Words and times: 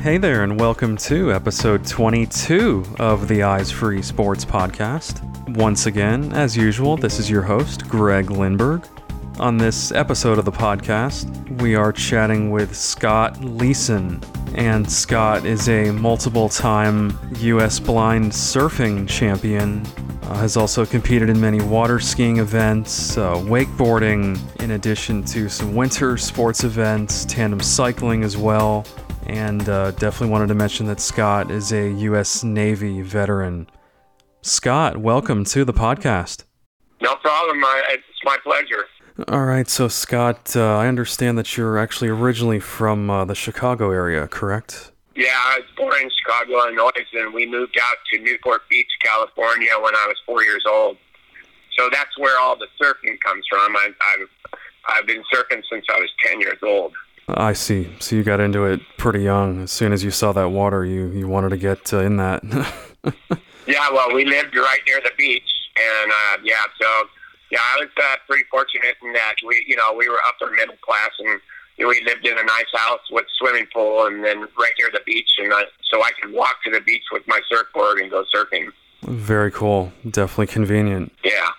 Hey 0.00 0.16
there, 0.16 0.44
and 0.44 0.58
welcome 0.58 0.96
to 0.96 1.30
episode 1.30 1.86
22 1.86 2.86
of 2.98 3.28
the 3.28 3.42
Eyes 3.42 3.70
Free 3.70 4.00
Sports 4.00 4.46
Podcast. 4.46 5.20
Once 5.58 5.84
again, 5.84 6.32
as 6.32 6.56
usual, 6.56 6.96
this 6.96 7.18
is 7.18 7.28
your 7.28 7.42
host, 7.42 7.86
Greg 7.86 8.28
Lindberg. 8.28 8.88
On 9.38 9.58
this 9.58 9.92
episode 9.92 10.38
of 10.38 10.46
the 10.46 10.52
podcast, 10.52 11.28
we 11.60 11.74
are 11.74 11.92
chatting 11.92 12.50
with 12.50 12.74
Scott 12.74 13.44
Leason. 13.44 14.22
And 14.54 14.90
Scott 14.90 15.44
is 15.44 15.68
a 15.68 15.90
multiple 15.90 16.48
time 16.48 17.12
U.S. 17.36 17.78
blind 17.78 18.32
surfing 18.32 19.06
champion. 19.06 19.84
Uh, 20.22 20.36
has 20.36 20.56
also 20.56 20.86
competed 20.86 21.28
in 21.28 21.38
many 21.38 21.60
water 21.60 22.00
skiing 22.00 22.38
events, 22.38 23.18
uh, 23.18 23.34
wakeboarding, 23.34 24.38
in 24.62 24.70
addition 24.70 25.22
to 25.24 25.50
some 25.50 25.74
winter 25.74 26.16
sports 26.16 26.64
events, 26.64 27.26
tandem 27.26 27.60
cycling 27.60 28.24
as 28.24 28.38
well 28.38 28.86
and 29.26 29.68
uh, 29.68 29.90
definitely 29.92 30.30
wanted 30.30 30.48
to 30.48 30.54
mention 30.54 30.86
that 30.86 31.00
Scott 31.00 31.50
is 31.50 31.72
a 31.72 31.90
U.S. 31.90 32.42
Navy 32.44 33.02
veteran. 33.02 33.68
Scott, 34.42 34.96
welcome 34.96 35.44
to 35.44 35.64
the 35.64 35.72
podcast. 35.72 36.44
No 37.02 37.14
problem. 37.16 37.64
I, 37.64 37.82
it's 37.90 38.04
my 38.24 38.36
pleasure. 38.42 38.84
All 39.28 39.44
right, 39.44 39.68
so 39.68 39.88
Scott, 39.88 40.56
uh, 40.56 40.76
I 40.78 40.86
understand 40.86 41.36
that 41.38 41.56
you're 41.56 41.78
actually 41.78 42.08
originally 42.08 42.60
from 42.60 43.10
uh, 43.10 43.24
the 43.24 43.34
Chicago 43.34 43.90
area, 43.90 44.26
correct? 44.26 44.92
Yeah, 45.14 45.34
I 45.34 45.58
was 45.58 45.66
born 45.76 46.02
in 46.02 46.10
Chicago, 46.10 46.52
Illinois, 46.52 46.90
and 47.12 47.34
we 47.34 47.46
moved 47.46 47.76
out 47.82 47.96
to 48.12 48.18
Newport 48.20 48.62
Beach, 48.70 48.88
California 49.02 49.72
when 49.82 49.94
I 49.94 50.06
was 50.06 50.16
four 50.24 50.42
years 50.42 50.64
old. 50.66 50.96
So 51.76 51.88
that's 51.92 52.16
where 52.18 52.38
all 52.38 52.56
the 52.56 52.68
surfing 52.80 53.20
comes 53.20 53.44
from. 53.48 53.76
I, 53.76 53.88
I've 54.00 54.28
I've 54.88 55.06
been 55.06 55.22
surfing 55.32 55.62
since 55.70 55.84
I 55.92 55.98
was 55.98 56.10
ten 56.24 56.40
years 56.40 56.58
old. 56.62 56.94
I 57.28 57.52
see. 57.52 57.88
So 58.00 58.16
you 58.16 58.22
got 58.22 58.40
into 58.40 58.64
it 58.64 58.80
pretty 58.96 59.22
young. 59.22 59.62
As 59.62 59.70
soon 59.70 59.92
as 59.92 60.02
you 60.02 60.10
saw 60.10 60.32
that 60.32 60.48
water, 60.50 60.84
you, 60.84 61.08
you 61.08 61.28
wanted 61.28 61.50
to 61.50 61.56
get 61.56 61.92
uh, 61.92 62.00
in 62.00 62.16
that. 62.16 62.42
yeah, 63.66 63.90
well, 63.92 64.12
we 64.14 64.24
lived 64.24 64.56
right 64.56 64.80
near 64.86 65.00
the 65.00 65.12
beach, 65.16 65.50
and 65.76 66.10
uh, 66.10 66.38
yeah, 66.42 66.64
so 66.80 67.08
yeah, 67.50 67.60
I 67.60 67.80
was 67.80 67.88
uh, 67.96 68.16
pretty 68.26 68.44
fortunate 68.50 68.96
in 69.02 69.12
that 69.12 69.34
we, 69.46 69.64
you 69.66 69.76
know, 69.76 69.92
we 69.96 70.08
were 70.08 70.18
upper 70.26 70.50
middle 70.52 70.76
class, 70.82 71.10
and 71.18 71.40
you 71.76 71.84
know, 71.84 71.88
we 71.88 72.02
lived 72.04 72.26
in 72.26 72.38
a 72.38 72.42
nice 72.42 72.66
house 72.74 73.00
with 73.10 73.26
swimming 73.38 73.66
pool, 73.72 74.06
and 74.06 74.24
then 74.24 74.40
right 74.40 74.72
near 74.78 74.90
the 74.92 75.00
beach, 75.06 75.30
and 75.38 75.52
I, 75.52 75.64
so 75.90 76.02
I 76.02 76.10
could 76.20 76.32
walk 76.32 76.62
to 76.64 76.70
the 76.70 76.80
beach 76.80 77.04
with 77.12 77.22
my 77.26 77.40
surfboard 77.48 77.98
and 77.98 78.10
go 78.10 78.24
surfing. 78.34 78.70
Very 79.02 79.50
cool. 79.50 79.92
Definitely 80.08 80.48
convenient. 80.48 81.12
Yeah. 81.24 81.50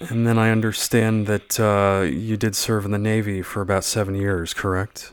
And 0.00 0.26
then 0.26 0.38
I 0.38 0.50
understand 0.50 1.26
that 1.26 1.60
uh, 1.60 2.02
you 2.04 2.36
did 2.36 2.56
serve 2.56 2.84
in 2.84 2.90
the 2.90 2.98
Navy 2.98 3.42
for 3.42 3.60
about 3.60 3.84
seven 3.84 4.14
years, 4.14 4.54
correct? 4.54 5.12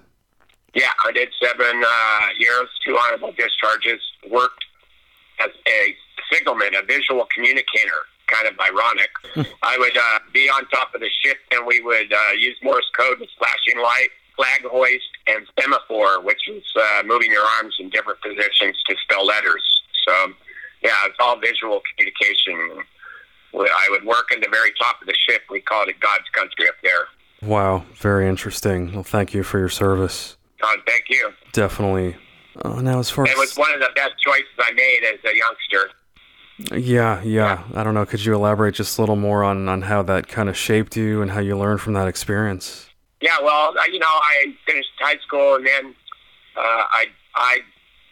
Yeah, 0.74 0.90
I 1.06 1.12
did 1.12 1.30
seven 1.42 1.84
uh, 1.86 2.28
years, 2.38 2.68
two 2.86 2.98
honorable 2.98 3.32
discharges, 3.38 4.02
worked 4.30 4.66
as 5.40 5.52
a 5.68 5.96
signalman, 6.32 6.74
a 6.76 6.84
visual 6.84 7.28
communicator, 7.34 8.08
kind 8.28 8.48
of 8.48 8.60
ironic. 8.60 9.10
I 9.62 9.78
would 9.78 9.96
uh, 9.96 10.20
be 10.34 10.50
on 10.50 10.66
top 10.70 10.96
of 10.96 11.02
the 11.02 11.10
ship 11.22 11.38
and 11.52 11.66
we 11.66 11.82
would 11.82 12.12
uh, 12.12 12.32
use 12.38 12.58
Morse 12.64 12.90
code 12.98 13.20
with 13.20 13.30
flashing 13.38 13.82
light, 13.82 14.10
flag 14.36 14.64
hoist, 14.64 15.10
and 15.28 15.46
semaphore, 15.60 16.22
which 16.22 16.42
is 16.50 16.64
uh, 16.76 17.04
moving 17.06 17.32
your 17.32 17.46
arms 17.58 17.76
in 17.80 17.90
different 17.90 18.20
positions 18.22 18.76
to 18.88 18.96
spell 19.04 19.26
letters. 19.26 19.64
So, 20.08 20.34
yeah, 20.84 21.06
it's 21.06 21.18
all 21.20 21.40
visual 21.40 21.82
communication. 21.94 22.84
I 23.54 23.88
would 23.92 24.06
work 24.06 24.32
in 24.34 24.42
the 24.42 24.50
very 24.50 24.72
top 24.80 25.00
of 25.02 25.08
the 25.08 25.14
ship. 25.30 25.44
We 25.52 25.62
called 25.62 25.88
it 25.90 26.00
God's 26.00 26.28
country 26.34 26.68
up 26.68 26.76
there. 26.82 27.06
Wow, 27.48 27.86
very 27.96 28.28
interesting. 28.28 28.94
Well, 28.94 29.04
thank 29.04 29.34
you 29.34 29.44
for 29.44 29.60
your 29.60 29.70
service. 29.70 30.38
Oh, 30.64 30.76
thank 30.88 31.06
you. 31.10 31.32
Definitely. 31.52 32.16
Uh, 32.64 32.82
now, 32.82 33.00
as 33.00 33.10
far 33.10 33.26
it 33.26 33.38
was 33.38 33.56
one 33.56 33.74
of 33.74 33.80
the 33.80 33.90
best 33.96 34.14
choices 34.20 34.48
I 34.60 34.72
made 34.72 35.02
as 35.04 35.20
a 35.30 35.36
youngster. 35.36 35.92
Yeah, 36.72 37.22
yeah. 37.24 37.64
I 37.74 37.84
don't 37.84 37.94
know. 37.94 38.06
Could 38.06 38.24
you 38.24 38.34
elaborate 38.34 38.76
just 38.76 38.98
a 38.98 39.02
little 39.02 39.16
more 39.16 39.44
on, 39.44 39.68
on 39.68 39.82
how 39.82 40.04
that 40.04 40.28
kind 40.28 40.50
of 40.50 40.56
shaped 40.56 40.96
you 40.96 41.22
and 41.22 41.32
how 41.32 41.40
you 41.40 41.58
learned 41.58 41.82
from 41.82 41.94
that 41.94 42.08
experience? 42.08 42.90
Yeah, 43.22 43.38
well, 43.42 43.74
you 43.92 44.00
know, 44.00 44.08
I 44.08 44.54
finished 44.66 44.90
high 45.00 45.18
school 45.26 45.56
and 45.56 45.66
then 45.66 45.96
uh, 46.56 46.84
I 46.92 47.08
I 47.36 47.60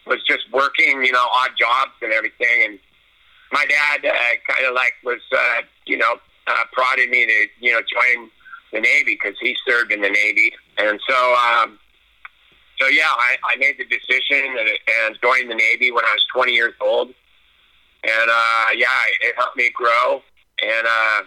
was 0.08 0.24
just 0.26 0.52
working, 0.52 1.04
you 1.04 1.12
know, 1.12 1.26
odd 1.34 1.52
jobs 1.60 1.92
and 2.02 2.12
everything. 2.12 2.66
And 2.66 2.80
my 3.52 3.66
dad 3.66 4.06
uh, 4.06 4.54
kind 4.54 4.66
of 4.66 4.74
like 4.74 4.94
was, 5.04 5.22
uh, 5.32 5.62
you 5.86 5.98
know, 5.98 6.16
uh, 6.48 6.64
prodding 6.74 7.12
me 7.12 7.26
to, 7.26 7.48
you 7.60 7.72
know, 7.72 7.82
join 7.82 8.30
the 8.74 8.80
Navy 8.80 9.20
because 9.22 9.36
he 9.40 9.56
served 9.68 9.92
in 9.92 10.02
the 10.02 10.10
Navy. 10.10 10.54
And 10.78 11.00
so 11.08 11.36
um, 11.36 11.78
so 12.82 12.88
yeah, 12.88 13.10
I, 13.10 13.36
I 13.44 13.56
made 13.58 13.78
the 13.78 13.86
decision 13.86 14.58
and, 14.58 14.70
and 15.06 15.18
joined 15.22 15.52
the 15.52 15.56
Navy 15.56 15.92
when 15.92 16.04
I 16.04 16.14
was 16.14 16.26
20 16.34 16.52
years 16.52 16.74
old, 16.82 17.10
and 18.04 18.30
uh, 18.30 18.66
yeah, 18.76 18.90
it 19.22 19.36
helped 19.38 19.56
me 19.56 19.70
grow 19.74 20.22
and 20.64 20.88
uh, 20.88 21.22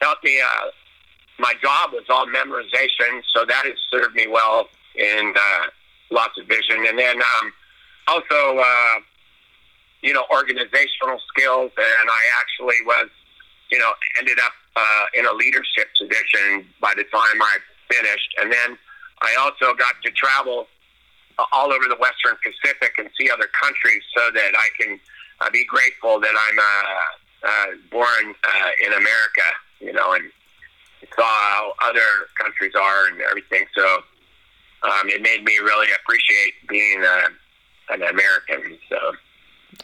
helped 0.00 0.24
me. 0.24 0.40
Uh, 0.40 0.70
my 1.38 1.54
job 1.62 1.92
was 1.92 2.02
all 2.08 2.26
memorization, 2.26 3.22
so 3.32 3.44
that 3.44 3.66
has 3.66 3.76
served 3.88 4.16
me 4.16 4.26
well 4.26 4.68
in 4.96 5.32
uh, 5.36 5.66
lots 6.10 6.36
of 6.40 6.48
vision, 6.48 6.84
and 6.88 6.98
then 6.98 7.22
um, 7.22 7.52
also 8.08 8.58
uh, 8.58 8.94
you 10.02 10.12
know 10.12 10.24
organizational 10.32 11.20
skills, 11.28 11.70
and 11.76 12.10
I 12.10 12.22
actually 12.36 12.82
was 12.84 13.08
you 13.70 13.78
know 13.78 13.92
ended 14.18 14.40
up 14.40 14.52
uh, 14.74 15.04
in 15.16 15.24
a 15.24 15.32
leadership 15.32 15.86
position 15.96 16.66
by 16.80 16.94
the 16.96 17.04
time 17.04 17.40
I 17.40 17.58
finished, 17.88 18.34
and 18.40 18.52
then 18.52 18.76
I 19.22 19.34
also 19.38 19.74
got 19.74 19.94
to 20.04 20.10
travel 20.10 20.66
uh, 21.38 21.44
all 21.52 21.72
over 21.72 21.84
the 21.88 21.96
Western 21.96 22.36
Pacific 22.42 22.94
and 22.98 23.08
see 23.18 23.30
other 23.30 23.48
countries 23.60 24.02
so 24.16 24.30
that 24.32 24.52
I 24.56 24.68
can 24.80 25.00
uh, 25.40 25.50
be 25.50 25.64
grateful 25.64 26.20
that 26.20 26.34
I'm 26.36 26.58
uh, 26.58 27.48
uh, 27.48 27.66
born 27.90 28.34
uh, 28.44 28.70
in 28.86 28.92
America, 28.92 29.48
you 29.80 29.92
know, 29.92 30.12
and 30.12 30.24
saw 31.14 31.22
how 31.22 31.72
other 31.82 32.28
countries 32.36 32.72
are 32.74 33.08
and 33.08 33.20
everything. 33.20 33.64
So 33.74 34.02
um, 34.82 35.08
it 35.08 35.22
made 35.22 35.44
me 35.44 35.58
really 35.58 35.88
appreciate 36.00 36.54
being 36.68 37.04
uh, 37.04 37.28
an 37.90 38.02
American. 38.02 38.78
So 38.88 38.98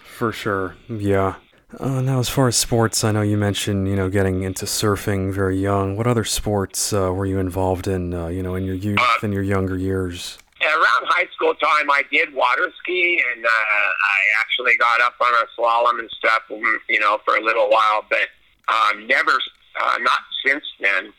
for 0.02 0.32
sure, 0.32 0.76
yeah. 0.88 1.36
Uh, 1.80 2.00
now, 2.00 2.20
as 2.20 2.28
far 2.28 2.46
as 2.46 2.56
sports, 2.56 3.02
I 3.04 3.12
know 3.12 3.22
you 3.22 3.36
mentioned 3.36 3.88
you 3.88 3.96
know 3.96 4.08
getting 4.08 4.42
into 4.42 4.66
surfing 4.66 5.32
very 5.32 5.58
young. 5.58 5.96
What 5.96 6.06
other 6.06 6.24
sports 6.24 6.92
uh, 6.92 7.12
were 7.12 7.26
you 7.26 7.38
involved 7.38 7.88
in? 7.88 8.14
Uh, 8.14 8.28
you 8.28 8.42
know, 8.42 8.54
in 8.54 8.64
your 8.64 8.74
youth 8.74 8.98
uh, 9.00 9.18
and 9.22 9.32
your 9.32 9.42
younger 9.42 9.76
years. 9.76 10.38
Around 10.62 11.06
high 11.08 11.26
school 11.34 11.54
time, 11.54 11.90
I 11.90 12.02
did 12.10 12.32
water 12.32 12.72
ski, 12.80 13.22
and 13.34 13.44
uh, 13.44 13.48
I 13.48 14.40
actually 14.40 14.76
got 14.76 15.00
up 15.00 15.14
on 15.20 15.32
a 15.34 15.60
slalom 15.60 15.98
and 15.98 16.10
stuff. 16.10 16.42
Mm, 16.50 16.76
you 16.88 17.00
know, 17.00 17.18
for 17.24 17.36
a 17.36 17.42
little 17.42 17.68
while, 17.68 18.04
but 18.08 18.28
um, 18.72 19.06
never, 19.06 19.32
uh, 19.80 19.98
not 20.00 20.20
since 20.44 20.64
then. 20.80 21.12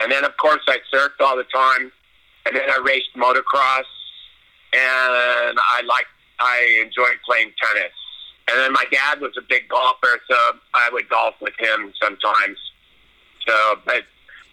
And 0.00 0.12
then, 0.12 0.24
of 0.24 0.36
course, 0.36 0.62
I 0.68 0.78
surfed 0.94 1.20
all 1.20 1.36
the 1.36 1.44
time, 1.44 1.90
and 2.46 2.54
then 2.54 2.70
I 2.70 2.80
raced 2.84 3.10
motocross, 3.16 3.88
and 4.72 5.58
I 5.58 5.82
liked, 5.84 6.08
I 6.38 6.82
enjoyed 6.84 7.18
playing 7.26 7.52
tennis. 7.60 7.92
And 8.50 8.58
then 8.58 8.72
my 8.72 8.84
dad 8.90 9.20
was 9.20 9.32
a 9.36 9.42
big 9.48 9.68
golfer, 9.68 10.20
so 10.28 10.36
I 10.74 10.88
would 10.92 11.08
golf 11.08 11.34
with 11.40 11.54
him 11.58 11.92
sometimes. 12.00 12.58
So, 13.46 13.54
but 13.84 14.04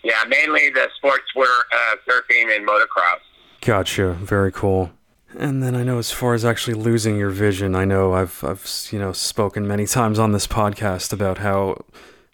yeah, 0.03 0.23
mainly 0.27 0.69
the 0.69 0.89
sports 0.97 1.25
were 1.35 1.65
uh, 1.73 1.95
surfing 2.07 2.55
and 2.55 2.67
motocross. 2.67 3.19
Gotcha. 3.61 4.13
Very 4.13 4.51
cool. 4.51 4.91
And 5.37 5.61
then 5.61 5.75
I 5.75 5.83
know 5.83 5.97
as 5.97 6.11
far 6.11 6.33
as 6.33 6.45
actually 6.45 6.75
losing 6.75 7.17
your 7.17 7.29
vision, 7.29 7.75
I 7.75 7.85
know 7.85 8.13
I've 8.13 8.43
I've 8.43 8.87
you 8.91 8.99
know 8.99 9.11
spoken 9.11 9.67
many 9.67 9.85
times 9.97 10.19
on 10.19 10.31
this 10.31 10.47
podcast 10.47 11.11
about 11.11 11.39
how 11.39 11.83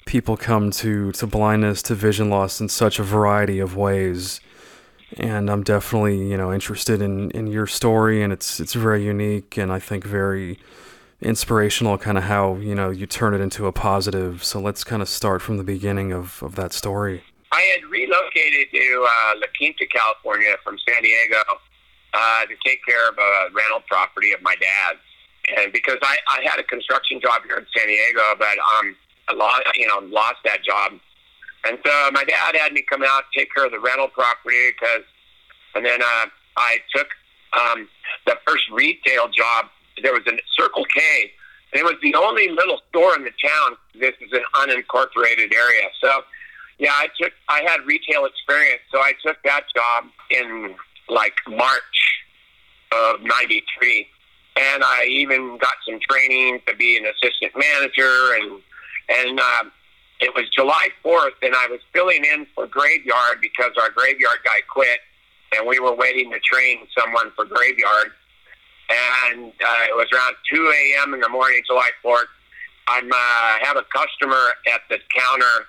people 0.06 0.38
come 0.38 0.72
to 0.72 1.12
to 1.14 1.28
blindness 1.28 1.82
to 1.84 1.96
vision 1.96 2.30
loss 2.30 2.60
in 2.60 2.70
such 2.70 3.00
a 3.00 3.04
variety 3.04 3.60
of 3.60 3.76
ways. 3.76 4.42
And 5.18 5.50
I'm 5.50 5.64
definitely, 5.64 6.30
you 6.30 6.38
know, 6.38 6.54
interested 6.54 7.02
in, 7.02 7.32
in 7.32 7.48
your 7.48 7.68
story 7.68 8.24
and 8.24 8.32
it's 8.32 8.60
it's 8.60 8.74
very 8.74 9.04
unique 9.04 9.58
and 9.58 9.72
I 9.72 9.80
think 9.80 10.04
very 10.04 10.60
inspirational 11.22 11.98
kind 11.98 12.18
of 12.18 12.26
how 12.26 12.56
you 12.56 12.74
know 12.74 12.90
you 12.90 13.06
turn 13.06 13.34
it 13.34 13.42
into 13.42 13.68
a 13.68 13.72
positive. 13.72 14.44
So 14.44 14.60
let's 14.60 14.84
kind 14.84 15.02
of 15.02 15.10
start 15.10 15.42
from 15.42 15.58
the 15.58 15.64
beginning 15.64 16.12
of, 16.12 16.42
of 16.42 16.56
that 16.56 16.74
story. 16.74 17.24
I 17.52 17.62
had 17.62 17.90
relocated 17.90 18.72
to 18.74 19.08
uh, 19.08 19.34
la 19.38 19.48
quinta 19.58 19.86
california 19.86 20.56
from 20.64 20.78
san 20.88 21.04
diego 21.04 21.44
uh, 22.14 22.46
to 22.46 22.56
take 22.66 22.84
care 22.86 23.10
of 23.10 23.18
a 23.18 23.54
rental 23.54 23.82
property 23.88 24.32
of 24.32 24.42
my 24.42 24.56
dad's 24.56 25.00
and 25.58 25.74
because 25.74 25.98
I, 26.02 26.18
I 26.30 26.42
had 26.44 26.60
a 26.60 26.64
construction 26.64 27.20
job 27.20 27.42
here 27.46 27.58
in 27.58 27.66
san 27.76 27.88
diego 27.88 28.22
but 28.40 28.58
um 28.78 28.96
I 29.28 29.34
lost, 29.34 29.64
you 29.76 29.88
know 29.88 30.00
lost 30.08 30.38
that 30.46 30.64
job. 30.64 30.94
And 31.64 31.78
so 31.86 32.12
my 32.12 32.24
dad 32.24 32.56
had 32.56 32.74
me 32.74 32.84
come 32.90 33.04
out 33.04 33.24
take 33.36 33.54
care 33.54 33.66
of 33.66 33.72
the 33.72 33.80
rental 33.80 34.08
property 34.08 34.72
because 34.72 35.04
and 35.76 35.86
then 35.86 36.02
uh, 36.02 36.26
i 36.58 36.78
took 36.96 37.08
um, 37.54 37.88
the 38.26 38.38
first 38.48 38.64
retail 38.72 39.28
job 39.28 39.66
there 40.02 40.14
was 40.14 40.26
a 40.28 40.38
Circle 40.58 40.86
K, 40.86 41.32
and 41.74 41.82
it 41.82 41.84
was 41.84 41.96
the 42.02 42.16
only 42.16 42.50
little 42.50 42.80
store 42.90 43.16
in 43.16 43.24
the 43.24 43.32
town. 43.44 43.78
This 43.94 44.14
is 44.22 44.32
an 44.34 44.44
unincorporated 44.56 45.54
area, 45.54 45.88
so 46.02 46.24
yeah, 46.80 46.92
I 46.92 47.08
took 47.20 47.32
I 47.48 47.62
had 47.62 47.86
retail 47.86 48.26
experience, 48.26 48.82
so 48.92 49.00
I 49.00 49.14
took 49.24 49.38
that 49.44 49.64
job 49.76 50.06
in 50.30 50.76
like 51.10 51.36
March, 51.48 52.24
of 52.92 53.22
'93, 53.22 54.08
and 54.58 54.84
I 54.84 55.06
even 55.06 55.58
got 55.58 55.76
some 55.88 56.00
training 56.10 56.60
to 56.68 56.76
be 56.76 56.98
an 56.98 57.06
assistant 57.06 57.54
manager, 57.56 58.34
and 58.36 58.62
and 59.10 59.40
uh, 59.40 59.64
it 60.22 60.34
was 60.36 60.46
July 60.56 60.90
4th, 61.04 61.38
and 61.42 61.56
I 61.56 61.68
was 61.68 61.80
filling 61.94 62.24
in 62.24 62.46
for 62.54 62.68
graveyard 62.68 63.42
because 63.42 63.72
our 63.82 63.90
graveyard 63.90 64.38
guy 64.44 64.62
quit, 64.72 65.00
and 65.56 65.68
we 65.68 65.80
were 65.80 65.96
waiting 65.96 66.32
to 66.32 66.40
train 66.40 66.88
someone 66.98 67.32
for 67.36 67.46
graveyard. 67.46 68.12
And 68.92 69.52
uh, 69.52 69.84
it 69.88 69.96
was 69.96 70.08
around 70.12 70.36
2 70.54 70.74
a.m. 70.76 71.14
in 71.14 71.22
the 71.22 71.30
morning, 71.30 71.62
July 71.66 71.90
4th. 72.04 72.28
I'm 72.88 73.10
uh, 73.10 73.52
have 73.62 73.78
a 73.78 73.86
customer 73.94 74.52
at 74.74 74.82
the 74.90 74.98
counter, 75.16 75.66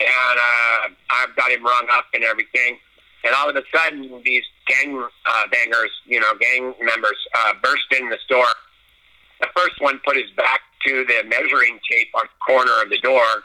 and 0.00 0.36
uh, 0.38 0.88
I've 1.10 1.34
got 1.36 1.50
him 1.50 1.64
rung 1.64 1.86
up 1.92 2.04
and 2.12 2.22
everything. 2.22 2.76
And 3.24 3.34
all 3.34 3.48
of 3.48 3.56
a 3.56 3.62
sudden, 3.74 4.20
these 4.24 4.44
gang 4.66 4.96
uh, 4.96 5.42
bangers, 5.50 5.90
you 6.06 6.20
know, 6.20 6.32
gang 6.40 6.74
members, 6.82 7.16
uh, 7.34 7.52
burst 7.62 7.84
in 7.98 8.08
the 8.08 8.18
store. 8.24 8.52
The 9.40 9.48
first 9.56 9.80
one 9.80 10.00
put 10.04 10.16
his 10.16 10.30
back 10.36 10.60
to 10.86 11.04
the 11.04 11.24
measuring 11.28 11.78
tape 11.90 12.08
on 12.14 12.22
the 12.24 12.44
corner 12.44 12.82
of 12.82 12.90
the 12.90 12.98
door, 12.98 13.44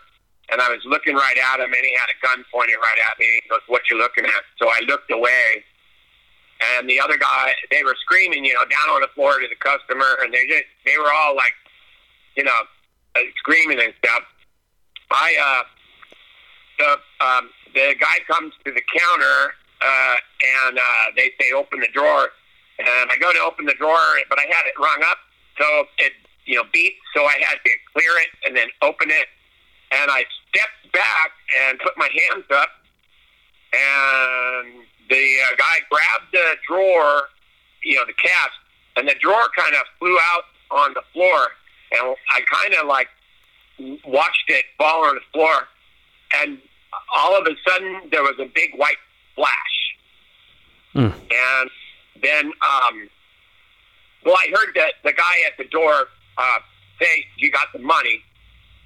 and 0.51 0.59
I 0.59 0.69
was 0.69 0.79
looking 0.85 1.15
right 1.15 1.37
at 1.37 1.59
him, 1.59 1.71
and 1.71 1.85
he 1.85 1.95
had 1.95 2.07
a 2.09 2.19
gun 2.25 2.43
pointed 2.51 2.75
right 2.81 2.99
at 3.11 3.19
me. 3.19 3.27
He 3.43 3.49
goes, 3.49 3.61
"What 3.67 3.81
you 3.89 3.97
looking 3.97 4.25
at?" 4.25 4.43
So 4.59 4.67
I 4.67 4.79
looked 4.87 5.11
away, 5.11 5.63
and 6.61 6.89
the 6.89 6.99
other 6.99 7.17
guy, 7.17 7.53
they 7.71 7.83
were 7.83 7.95
screaming, 8.01 8.45
you 8.45 8.53
know, 8.53 8.65
down 8.65 8.95
on 8.95 9.01
the 9.01 9.07
floor 9.13 9.39
to 9.39 9.47
the 9.47 9.55
customer, 9.55 10.17
and 10.21 10.33
they 10.33 10.45
just, 10.47 10.63
they 10.85 10.97
were 10.97 11.11
all 11.11 11.35
like, 11.35 11.53
you 12.35 12.43
know, 12.43 12.59
uh, 13.15 13.19
screaming 13.37 13.79
and 13.79 13.93
stuff. 14.03 14.23
I, 15.11 15.35
uh, 15.35 15.63
the, 16.79 17.25
um, 17.25 17.49
the 17.73 17.95
guy 17.99 18.19
comes 18.27 18.53
to 18.65 18.71
the 18.71 18.81
counter, 18.97 19.53
uh, 19.81 20.15
and 20.67 20.77
uh, 20.77 21.05
they 21.15 21.31
say, 21.39 21.51
"Open 21.51 21.79
the 21.79 21.87
drawer," 21.93 22.29
and 22.79 23.11
I 23.11 23.17
go 23.19 23.31
to 23.31 23.39
open 23.39 23.65
the 23.65 23.75
drawer, 23.75 24.17
but 24.29 24.39
I 24.39 24.43
had 24.43 24.65
it 24.65 24.73
rung 24.79 25.03
up, 25.09 25.17
so 25.59 25.85
it, 25.99 26.13
you 26.45 26.55
know, 26.55 26.63
beat, 26.73 26.95
so 27.15 27.25
I 27.25 27.35
had 27.39 27.57
to 27.63 27.71
clear 27.93 28.11
it 28.19 28.29
and 28.45 28.55
then 28.55 28.67
open 28.81 29.09
it 29.09 29.27
and 29.91 30.11
I 30.11 30.25
stepped 30.49 30.93
back 30.93 31.31
and 31.67 31.79
put 31.79 31.97
my 31.97 32.09
hands 32.09 32.45
up, 32.51 32.69
and 33.73 34.83
the 35.09 35.37
uh, 35.51 35.55
guy 35.57 35.77
grabbed 35.89 36.31
the 36.31 36.55
drawer, 36.67 37.23
you 37.83 37.95
know, 37.95 38.05
the 38.05 38.13
cask, 38.13 38.53
and 38.95 39.07
the 39.07 39.15
drawer 39.19 39.47
kind 39.57 39.75
of 39.75 39.81
flew 39.99 40.17
out 40.19 40.43
on 40.71 40.93
the 40.93 41.01
floor, 41.13 41.47
and 41.91 42.15
I 42.31 42.41
kind 42.51 42.73
of 42.75 42.87
like 42.87 43.07
watched 44.05 44.49
it 44.49 44.65
fall 44.77 45.05
on 45.05 45.15
the 45.15 45.21
floor, 45.33 45.67
and 46.41 46.57
all 47.15 47.37
of 47.39 47.45
a 47.47 47.55
sudden 47.67 48.09
there 48.11 48.23
was 48.23 48.35
a 48.39 48.49
big 48.53 48.71
white 48.75 48.97
flash, 49.35 49.51
mm. 50.95 51.13
and 51.13 51.69
then, 52.21 52.45
um, 52.45 53.09
well, 54.25 54.35
I 54.35 54.47
heard 54.49 54.73
that 54.75 54.93
the 55.03 55.13
guy 55.13 55.35
at 55.45 55.57
the 55.57 55.65
door 55.65 56.07
uh, 56.37 56.59
say, 56.99 57.25
"You 57.37 57.51
got 57.51 57.67
the 57.73 57.79
money." 57.79 58.21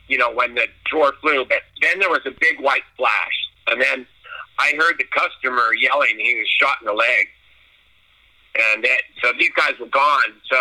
you 0.09 0.17
know, 0.17 0.31
when 0.31 0.55
the 0.55 0.67
drawer 0.85 1.13
flew. 1.21 1.45
But 1.47 1.61
then 1.81 1.99
there 1.99 2.09
was 2.09 2.21
a 2.25 2.31
big 2.31 2.59
white 2.59 2.83
flash, 2.97 3.49
and 3.67 3.81
then 3.81 4.05
I 4.59 4.73
heard 4.77 4.95
the 4.99 5.05
customer 5.05 5.73
yelling. 5.73 6.19
He 6.19 6.35
was 6.37 6.47
shot 6.61 6.77
in 6.81 6.85
the 6.85 6.93
leg, 6.93 7.27
and 8.73 8.83
that, 8.83 9.01
so 9.23 9.31
these 9.39 9.51
guys 9.55 9.73
were 9.79 9.87
gone. 9.87 10.33
So 10.51 10.57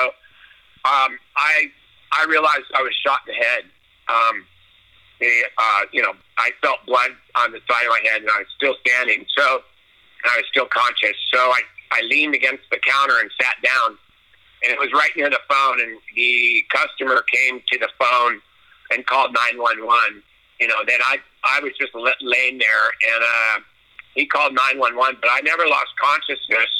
um, 0.85 1.19
I 1.37 1.71
I 2.13 2.25
realized 2.29 2.65
I 2.75 2.83
was 2.83 2.95
shot 3.05 3.21
in 3.27 3.35
the 3.35 3.45
head. 3.45 3.65
Um, 4.09 4.47
the, 5.21 5.43
uh, 5.59 5.81
you 5.93 6.01
know, 6.01 6.15
I 6.39 6.53
felt 6.63 6.79
blood 6.87 7.11
on 7.35 7.51
the 7.51 7.59
side 7.69 7.85
of 7.85 7.91
my 7.91 8.01
head, 8.09 8.23
and 8.23 8.31
I 8.31 8.39
was 8.39 8.47
still 8.57 8.75
standing. 8.87 9.27
So 9.37 9.63
I 10.25 10.37
was 10.37 10.45
still 10.49 10.67
conscious. 10.67 11.17
So 11.35 11.39
I 11.39 11.61
I 11.91 12.03
leaned 12.03 12.35
against 12.35 12.65
the 12.71 12.79
counter 12.79 13.19
and 13.19 13.31
sat 13.41 13.57
down. 13.63 13.99
And 14.63 14.73
it 14.73 14.79
was 14.79 14.91
right 14.93 15.11
near 15.17 15.31
the 15.31 15.41
phone, 15.49 15.81
and 15.81 15.99
the 16.17 16.65
customer 16.71 17.23
came 17.33 17.63
to 17.71 17.79
the 17.79 17.89
phone 17.99 18.41
and 18.91 19.07
called 19.07 19.33
911. 19.33 20.23
You 20.61 20.67
know, 20.67 20.83
then 20.87 20.99
I 21.05 21.19
I 21.45 21.61
was 21.61 21.73
just 21.79 21.93
laying 21.95 22.59
there, 22.59 22.85
and 23.15 23.23
uh, 23.23 23.61
he 24.15 24.27
called 24.27 24.55
911, 24.55 25.19
but 25.21 25.31
I 25.31 25.41
never 25.41 25.67
lost 25.67 25.91
consciousness. 26.01 26.71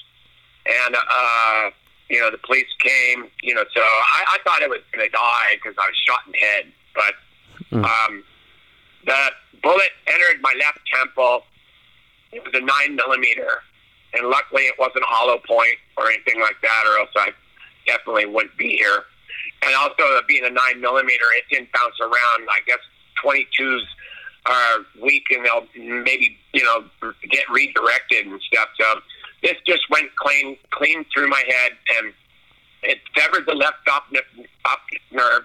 And 0.67 0.97
uh, 0.97 1.71
you 2.09 2.21
know, 2.21 2.31
the 2.31 2.39
police 2.39 2.69
came. 2.79 3.29
You 3.43 3.55
know, 3.55 3.65
so 3.75 3.81
I, 3.81 4.37
I 4.37 4.39
thought 4.45 4.63
I 4.63 4.67
was 4.67 4.81
going 4.93 5.07
to 5.07 5.13
die 5.13 5.55
because 5.55 5.77
I 5.79 5.87
was 5.87 5.97
shot 6.07 6.21
in 6.27 6.33
the 6.33 6.39
head, 6.39 6.65
but 6.95 7.15
mm. 7.73 7.85
um, 7.85 8.25
the 9.07 9.31
bullet 9.63 9.91
entered 10.07 10.43
my 10.43 10.55
left 10.59 10.81
temple. 10.93 11.45
It 12.33 12.45
was 12.45 12.53
a 12.55 12.65
nine 12.65 12.97
millimeter, 12.97 13.63
and 14.13 14.29
luckily 14.29 14.65
it 14.65 14.75
wasn't 14.79 15.05
a 15.05 15.09
hollow 15.09 15.39
point 15.47 15.79
or 15.97 16.09
anything 16.11 16.41
like 16.41 16.57
that, 16.63 16.85
or 16.87 16.99
else 16.99 17.11
I 17.17 17.31
definitely 17.87 18.27
wouldn't 18.27 18.57
be 18.59 18.77
here 18.77 19.05
and 19.63 19.75
also 19.75 20.03
being 20.27 20.45
a 20.45 20.51
nine 20.51 20.81
millimeter, 20.81 21.25
it 21.37 21.45
didn't 21.51 21.71
bounce 21.73 21.99
around. 22.01 22.49
I 22.51 22.61
guess 22.67 22.79
22s 23.25 23.83
Uh, 24.47 24.51
are 24.51 25.03
weak 25.03 25.25
and 25.31 25.45
they'll 25.45 25.67
maybe 25.77 26.37
you 26.53 26.65
know 26.65 26.85
get 27.31 27.49
redirected 27.51 28.27
and 28.27 28.41
stuff. 28.43 28.69
So 28.81 29.01
this 29.43 29.55
just 29.67 29.89
went 29.91 30.15
clean 30.17 30.57
clean 30.71 31.05
through 31.15 31.29
my 31.29 31.43
head 31.47 31.73
and 31.99 32.13
it 32.83 32.99
severed 33.17 33.47
the 33.47 33.55
left 33.55 33.89
optic, 33.91 34.25
optic 34.65 35.01
nerve 35.11 35.43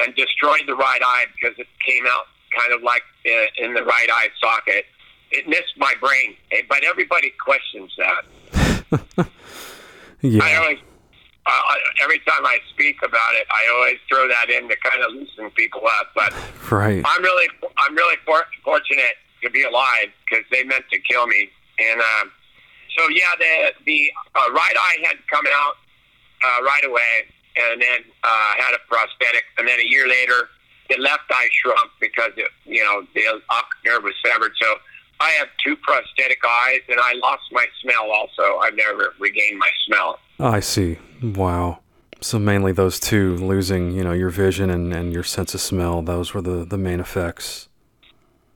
and 0.00 0.14
destroyed 0.14 0.62
the 0.66 0.74
right 0.74 1.00
eye 1.04 1.26
because 1.34 1.58
it 1.58 1.66
came 1.86 2.04
out 2.06 2.26
kind 2.56 2.72
of 2.72 2.82
like 2.82 3.02
uh, 3.26 3.64
in 3.64 3.74
the 3.74 3.82
right 3.82 4.08
eye 4.10 4.28
socket. 4.40 4.84
It 5.30 5.48
missed 5.48 5.76
my 5.76 5.94
brain, 6.00 6.36
eh, 6.52 6.62
but 6.68 6.84
everybody 6.84 7.32
questions 7.44 7.92
that. 7.98 9.26
yeah. 10.20 10.44
I 10.44 10.56
always 10.56 10.78
uh, 11.46 11.74
every 12.02 12.18
time 12.20 12.44
I 12.44 12.58
speak 12.70 12.96
about 13.02 13.34
it, 13.34 13.46
I 13.50 13.72
always 13.74 13.98
throw 14.08 14.26
that 14.28 14.50
in 14.50 14.68
to 14.68 14.76
kind 14.82 15.02
of 15.02 15.12
loosen 15.12 15.50
people 15.52 15.82
up. 15.86 16.08
But 16.14 16.34
right. 16.70 17.02
I'm 17.04 17.22
really, 17.22 17.48
I'm 17.78 17.94
really 17.94 18.16
for- 18.24 18.46
fortunate 18.64 19.16
to 19.42 19.50
be 19.50 19.62
alive 19.62 20.08
because 20.28 20.44
they 20.50 20.64
meant 20.64 20.84
to 20.90 20.98
kill 21.00 21.26
me. 21.26 21.48
And 21.78 22.00
uh, 22.00 22.24
so, 22.98 23.08
yeah, 23.10 23.30
the 23.38 23.72
the 23.84 24.10
uh, 24.34 24.50
right 24.52 24.74
eye 24.78 24.96
had 25.04 25.16
come 25.30 25.44
out 25.52 25.74
uh, 26.44 26.62
right 26.62 26.84
away, 26.84 27.26
and 27.56 27.80
then 27.80 28.00
uh, 28.24 28.52
had 28.58 28.74
a 28.74 28.78
prosthetic. 28.88 29.44
And 29.58 29.68
then 29.68 29.78
a 29.78 29.86
year 29.86 30.08
later, 30.08 30.48
the 30.88 30.96
left 30.98 31.24
eye 31.30 31.48
shrunk 31.52 31.90
because 32.00 32.32
it, 32.36 32.50
you 32.64 32.82
know 32.82 33.06
the 33.14 33.40
optic 33.50 33.78
nerve 33.84 34.02
was 34.02 34.14
severed. 34.24 34.52
So 34.60 34.74
I 35.20 35.30
have 35.30 35.48
two 35.64 35.76
prosthetic 35.76 36.38
eyes, 36.46 36.80
and 36.88 37.00
I 37.00 37.14
lost 37.14 37.44
my 37.52 37.66
smell. 37.82 38.10
Also, 38.10 38.58
I've 38.58 38.76
never 38.76 39.14
regained 39.18 39.58
my 39.58 39.70
smell. 39.86 40.18
Oh, 40.38 40.46
I 40.46 40.60
see. 40.60 40.98
Wow. 41.22 41.80
So 42.20 42.38
mainly 42.38 42.72
those 42.72 42.98
two, 43.00 43.36
losing, 43.36 43.92
you 43.92 44.04
know, 44.04 44.12
your 44.12 44.30
vision 44.30 44.70
and, 44.70 44.92
and 44.92 45.12
your 45.12 45.22
sense 45.22 45.54
of 45.54 45.60
smell, 45.60 46.02
those 46.02 46.34
were 46.34 46.42
the, 46.42 46.64
the 46.64 46.78
main 46.78 47.00
effects. 47.00 47.68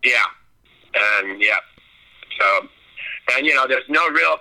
Yeah. 0.05 0.25
And 0.95 1.41
yeah. 1.41 1.59
So, 2.39 2.69
and 3.37 3.47
you 3.47 3.55
know, 3.55 3.67
there's 3.67 3.89
no 3.89 4.09
real, 4.09 4.37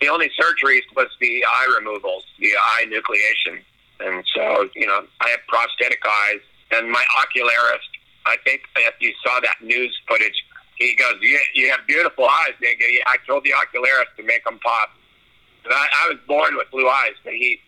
the 0.00 0.08
only 0.08 0.30
surgeries 0.40 0.82
was 0.96 1.08
the 1.20 1.44
eye 1.44 1.76
removals, 1.78 2.24
the 2.38 2.50
eye 2.56 2.86
enucleation. 2.86 3.60
And 4.00 4.24
so, 4.34 4.68
you 4.74 4.86
know, 4.86 5.04
I 5.20 5.28
have 5.30 5.40
prosthetic 5.48 6.00
eyes 6.08 6.40
and 6.72 6.90
my 6.90 7.04
ocularist, 7.18 7.90
I 8.26 8.36
think 8.44 8.62
if 8.76 8.94
you 9.00 9.12
saw 9.24 9.40
that 9.40 9.62
news 9.62 9.96
footage, 10.08 10.44
he 10.76 10.94
goes, 10.94 11.14
you, 11.20 11.38
you 11.54 11.70
have 11.70 11.80
beautiful 11.86 12.24
eyes. 12.24 12.52
Yeah, 12.60 12.70
I 13.06 13.16
told 13.26 13.44
the 13.44 13.52
ocularist 13.52 14.16
to 14.16 14.22
make 14.22 14.44
them 14.44 14.58
pop. 14.58 14.90
I, 15.70 15.88
I 16.04 16.08
was 16.08 16.18
born 16.26 16.56
with 16.56 16.70
blue 16.70 16.88
eyes, 16.88 17.12
but 17.24 17.34
he, 17.34 17.60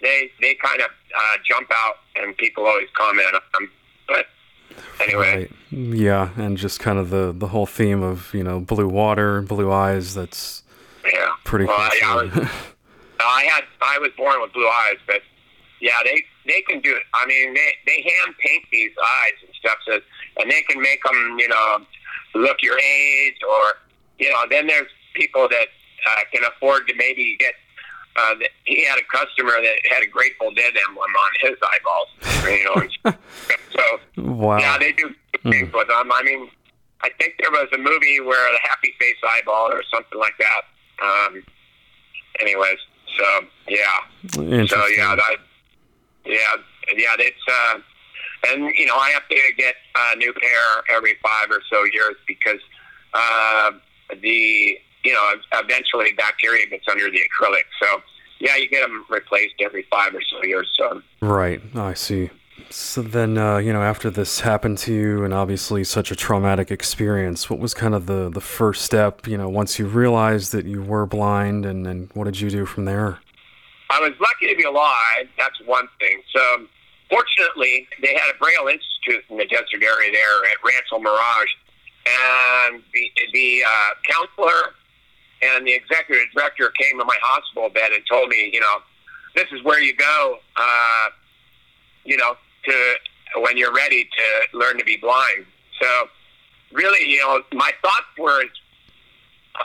they, 0.00 0.30
they 0.40 0.54
kind 0.54 0.80
of 0.80 0.88
uh, 0.88 1.36
jump 1.44 1.68
out, 1.72 1.96
and 2.16 2.36
people 2.36 2.66
always 2.66 2.88
comment 2.94 3.26
on 3.34 3.40
them. 3.52 3.70
But 4.08 4.26
anyway, 5.00 5.48
right. 5.70 5.96
yeah, 5.96 6.30
and 6.36 6.56
just 6.56 6.80
kind 6.80 6.98
of 6.98 7.10
the 7.10 7.32
the 7.32 7.48
whole 7.48 7.66
theme 7.66 8.02
of 8.02 8.32
you 8.34 8.42
know 8.42 8.60
blue 8.60 8.88
water, 8.88 9.38
and 9.38 9.48
blue 9.48 9.70
eyes. 9.70 10.14
That's 10.14 10.62
yeah, 11.04 11.28
pretty. 11.44 11.66
Well, 11.66 11.90
yeah, 12.00 12.08
I, 12.08 12.22
was, 12.22 12.32
I 13.20 13.44
had 13.44 13.64
I 13.80 13.98
was 13.98 14.10
born 14.16 14.40
with 14.40 14.52
blue 14.52 14.68
eyes, 14.68 14.96
but 15.06 15.20
yeah, 15.80 15.98
they 16.04 16.24
they 16.46 16.62
can 16.62 16.80
do 16.80 16.94
it. 16.94 17.02
I 17.14 17.26
mean, 17.26 17.54
they 17.54 17.72
they 17.86 18.02
hand 18.02 18.34
paint 18.40 18.64
these 18.72 18.92
eyes 19.04 19.32
and 19.44 19.54
stuff, 19.54 19.76
so 19.86 20.00
and 20.38 20.50
they 20.50 20.62
can 20.62 20.80
make 20.80 21.02
them 21.04 21.36
you 21.38 21.48
know 21.48 21.78
look 22.34 22.58
your 22.62 22.78
age, 22.78 23.36
or 23.48 23.74
you 24.18 24.30
know. 24.30 24.44
Then 24.50 24.66
there's 24.66 24.88
people 25.14 25.48
that 25.48 25.66
uh, 26.08 26.20
can 26.32 26.44
afford 26.44 26.88
to 26.88 26.94
maybe 26.94 27.36
get. 27.38 27.54
Uh, 28.14 28.34
he 28.64 28.84
had 28.84 28.98
a 28.98 29.04
customer 29.10 29.52
that 29.52 29.76
had 29.90 30.02
a 30.02 30.06
Grateful 30.06 30.52
Dead 30.52 30.74
emblem 30.88 31.10
on 31.10 31.30
his 31.40 31.56
eyeballs. 31.62 32.08
You 32.44 32.64
know, 32.64 33.14
so 33.72 34.22
wow. 34.22 34.58
yeah, 34.58 34.76
they 34.78 34.92
do 34.92 35.14
things 35.42 35.70
mm. 35.70 35.72
with 35.72 35.88
them. 35.88 36.12
I 36.12 36.22
mean, 36.22 36.50
I 37.00 37.10
think 37.18 37.34
there 37.40 37.50
was 37.50 37.68
a 37.72 37.78
movie 37.78 38.20
where 38.20 38.52
the 38.52 38.58
Happy 38.62 38.94
Face 38.98 39.16
eyeball 39.26 39.72
or 39.72 39.82
something 39.92 40.18
like 40.18 40.34
that. 40.38 40.62
Um, 41.02 41.42
anyways, 42.40 42.78
so 43.18 43.24
yeah, 43.68 44.66
so 44.66 44.86
yeah, 44.86 45.16
that, 45.16 45.36
yeah, 46.24 46.36
yeah, 46.96 47.16
it's 47.18 47.36
uh, 47.48 47.78
and 48.48 48.72
you 48.76 48.86
know 48.86 48.96
I 48.96 49.10
have 49.10 49.28
to 49.28 49.40
get 49.56 49.74
a 49.96 50.16
new 50.16 50.32
pair 50.32 50.96
every 50.96 51.14
five 51.22 51.50
or 51.50 51.62
so 51.70 51.84
years 51.84 52.16
because 52.26 52.60
uh, 53.14 53.72
the 54.20 54.78
you 55.04 55.12
know, 55.12 55.32
eventually 55.54 56.12
bacteria 56.16 56.66
gets 56.66 56.86
under 56.88 57.10
the 57.10 57.18
acrylic. 57.18 57.64
So 57.80 58.02
yeah, 58.40 58.56
you 58.56 58.68
get 58.68 58.82
them 58.82 59.04
replaced 59.08 59.54
every 59.60 59.86
five 59.90 60.14
or 60.14 60.22
so 60.22 60.44
years. 60.44 60.68
So 60.76 61.02
right, 61.20 61.60
I 61.74 61.94
see. 61.94 62.30
So 62.70 63.02
then, 63.02 63.38
uh, 63.38 63.58
you 63.58 63.72
know, 63.72 63.82
after 63.82 64.10
this 64.10 64.40
happened 64.40 64.78
to 64.78 64.94
you, 64.94 65.24
and 65.24 65.34
obviously 65.34 65.84
such 65.84 66.10
a 66.10 66.16
traumatic 66.16 66.70
experience, 66.70 67.50
what 67.50 67.58
was 67.58 67.74
kind 67.74 67.94
of 67.94 68.06
the 68.06 68.30
the 68.30 68.40
first 68.40 68.82
step? 68.82 69.26
You 69.26 69.36
know, 69.36 69.48
once 69.48 69.78
you 69.78 69.86
realized 69.86 70.52
that 70.52 70.66
you 70.66 70.82
were 70.82 71.06
blind, 71.06 71.66
and 71.66 71.86
and 71.86 72.10
what 72.14 72.24
did 72.24 72.40
you 72.40 72.50
do 72.50 72.66
from 72.66 72.84
there? 72.84 73.18
I 73.90 74.00
was 74.00 74.12
lucky 74.20 74.52
to 74.52 74.56
be 74.56 74.64
alive. 74.64 75.28
That's 75.36 75.60
one 75.66 75.86
thing. 75.98 76.22
So, 76.34 76.66
fortunately, 77.12 77.86
they 78.00 78.14
had 78.14 78.34
a 78.34 78.38
Braille 78.38 78.68
Institute 78.68 79.24
in 79.28 79.36
the 79.36 79.44
desert 79.44 79.82
area 79.82 80.10
there 80.10 80.50
at 80.50 80.56
Rancho 80.64 80.98
Mirage, 80.98 81.52
and 82.06 82.82
the 82.94 83.10
the 83.32 83.62
uh, 83.64 83.90
counselor 84.08 84.74
and 85.42 85.66
the 85.66 85.74
executive 85.74 86.26
director 86.34 86.72
came 86.78 86.98
to 86.98 87.04
my 87.04 87.16
hospital 87.20 87.68
bed 87.68 87.90
and 87.92 88.02
told 88.08 88.28
me, 88.28 88.50
you 88.52 88.60
know, 88.60 88.78
this 89.34 89.46
is 89.52 89.62
where 89.62 89.80
you 89.80 89.94
go. 89.94 90.38
Uh, 90.56 91.08
you 92.04 92.16
know, 92.16 92.36
to 92.64 92.94
when 93.40 93.56
you're 93.56 93.72
ready 93.72 94.04
to 94.04 94.58
learn 94.58 94.78
to 94.78 94.84
be 94.84 94.96
blind. 94.96 95.46
So 95.80 96.08
really, 96.72 97.08
you 97.08 97.18
know, 97.18 97.42
my 97.52 97.70
thoughts 97.82 98.06
were, 98.18 98.44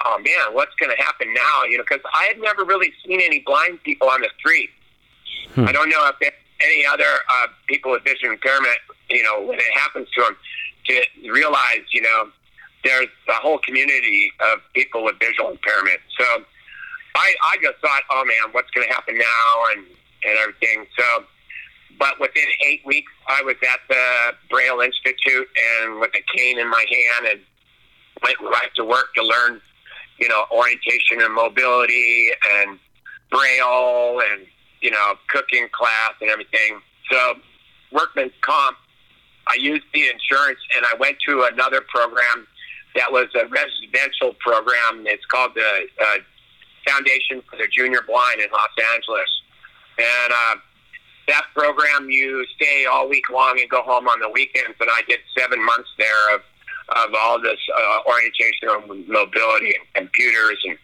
oh 0.05 0.17
man, 0.19 0.53
what's 0.53 0.75
going 0.75 0.95
to 0.95 1.01
happen 1.01 1.33
now? 1.33 1.63
You 1.63 1.77
know, 1.77 1.83
because 1.87 2.03
I 2.13 2.25
had 2.25 2.39
never 2.39 2.63
really 2.63 2.91
seen 3.05 3.21
any 3.21 3.39
blind 3.39 3.81
people 3.83 4.09
on 4.09 4.21
the 4.21 4.29
street. 4.37 4.69
Hmm. 5.53 5.65
I 5.65 5.71
don't 5.71 5.89
know 5.89 6.09
if 6.09 6.33
any 6.61 6.85
other 6.85 7.03
uh, 7.29 7.47
people 7.67 7.91
with 7.91 8.03
vision 8.03 8.31
impairment, 8.31 8.77
you 9.09 9.23
know, 9.23 9.41
when 9.41 9.59
it 9.59 9.73
happens 9.73 10.07
to 10.11 10.21
them, 10.21 10.35
to 10.87 11.31
realize, 11.31 11.83
you 11.91 12.01
know, 12.01 12.29
there's 12.83 13.07
a 13.29 13.33
whole 13.33 13.57
community 13.59 14.31
of 14.39 14.59
people 14.73 15.03
with 15.03 15.15
visual 15.19 15.51
impairment. 15.51 15.99
So 16.17 16.43
I, 17.15 17.33
I 17.43 17.57
just 17.61 17.79
thought, 17.79 18.03
oh 18.11 18.23
man, 18.25 18.53
what's 18.53 18.69
going 18.71 18.87
to 18.87 18.93
happen 18.93 19.17
now 19.17 19.63
and, 19.71 19.85
and 20.23 20.37
everything. 20.39 20.85
So 20.97 21.25
but 21.99 22.19
within 22.19 22.45
eight 22.65 22.85
weeks, 22.85 23.11
I 23.27 23.41
was 23.41 23.55
at 23.63 23.79
the 23.89 24.35
Braille 24.49 24.81
Institute 24.81 25.47
and 25.81 25.99
with 25.99 26.11
a 26.15 26.37
cane 26.37 26.59
in 26.59 26.69
my 26.69 26.85
hand 26.89 27.27
and 27.31 27.39
went 28.23 28.39
right 28.41 28.69
to 28.75 28.85
work 28.85 29.13
to 29.15 29.23
learn, 29.23 29.61
you 30.19 30.27
know, 30.27 30.45
orientation 30.51 31.21
and 31.21 31.33
mobility 31.33 32.29
and 32.59 32.79
Braille 33.31 34.21
and, 34.31 34.45
you 34.81 34.91
know, 34.91 35.13
cooking 35.29 35.67
class 35.71 36.13
and 36.21 36.29
everything. 36.29 36.81
So 37.11 37.35
workman's 37.91 38.33
comp, 38.41 38.77
I 39.47 39.55
used 39.55 39.85
the 39.93 40.09
insurance 40.09 40.59
and 40.75 40.85
I 40.85 40.95
went 40.99 41.17
to 41.27 41.49
another 41.51 41.81
program 41.81 42.47
that 42.97 43.11
was 43.11 43.27
a 43.35 43.45
residential 43.47 44.33
program. 44.39 45.05
It's 45.05 45.25
called 45.25 45.51
the 45.55 45.87
uh, 46.01 46.17
Foundation 46.87 47.43
for 47.49 47.57
the 47.57 47.67
Junior 47.71 48.01
Blind 48.07 48.41
in 48.41 48.49
Los 48.51 48.73
Angeles. 48.95 49.29
And 49.99 50.33
uh, 50.33 50.55
that 51.27 51.43
program, 51.55 52.09
you 52.09 52.45
stay 52.55 52.85
all 52.91 53.07
week 53.07 53.29
long 53.29 53.59
and 53.59 53.69
go 53.69 53.83
home 53.83 54.07
on 54.07 54.19
the 54.19 54.29
weekends. 54.29 54.75
And 54.79 54.89
I 54.91 55.01
did 55.07 55.19
seven 55.37 55.63
months 55.63 55.89
there 55.97 56.35
of 56.35 56.41
of 56.95 57.13
all 57.19 57.41
this 57.41 57.59
uh, 57.77 57.97
orientation 58.09 58.69
on 58.69 59.11
mobility 59.11 59.75
and 59.75 60.05
computers 60.05 60.57
and 60.65 60.77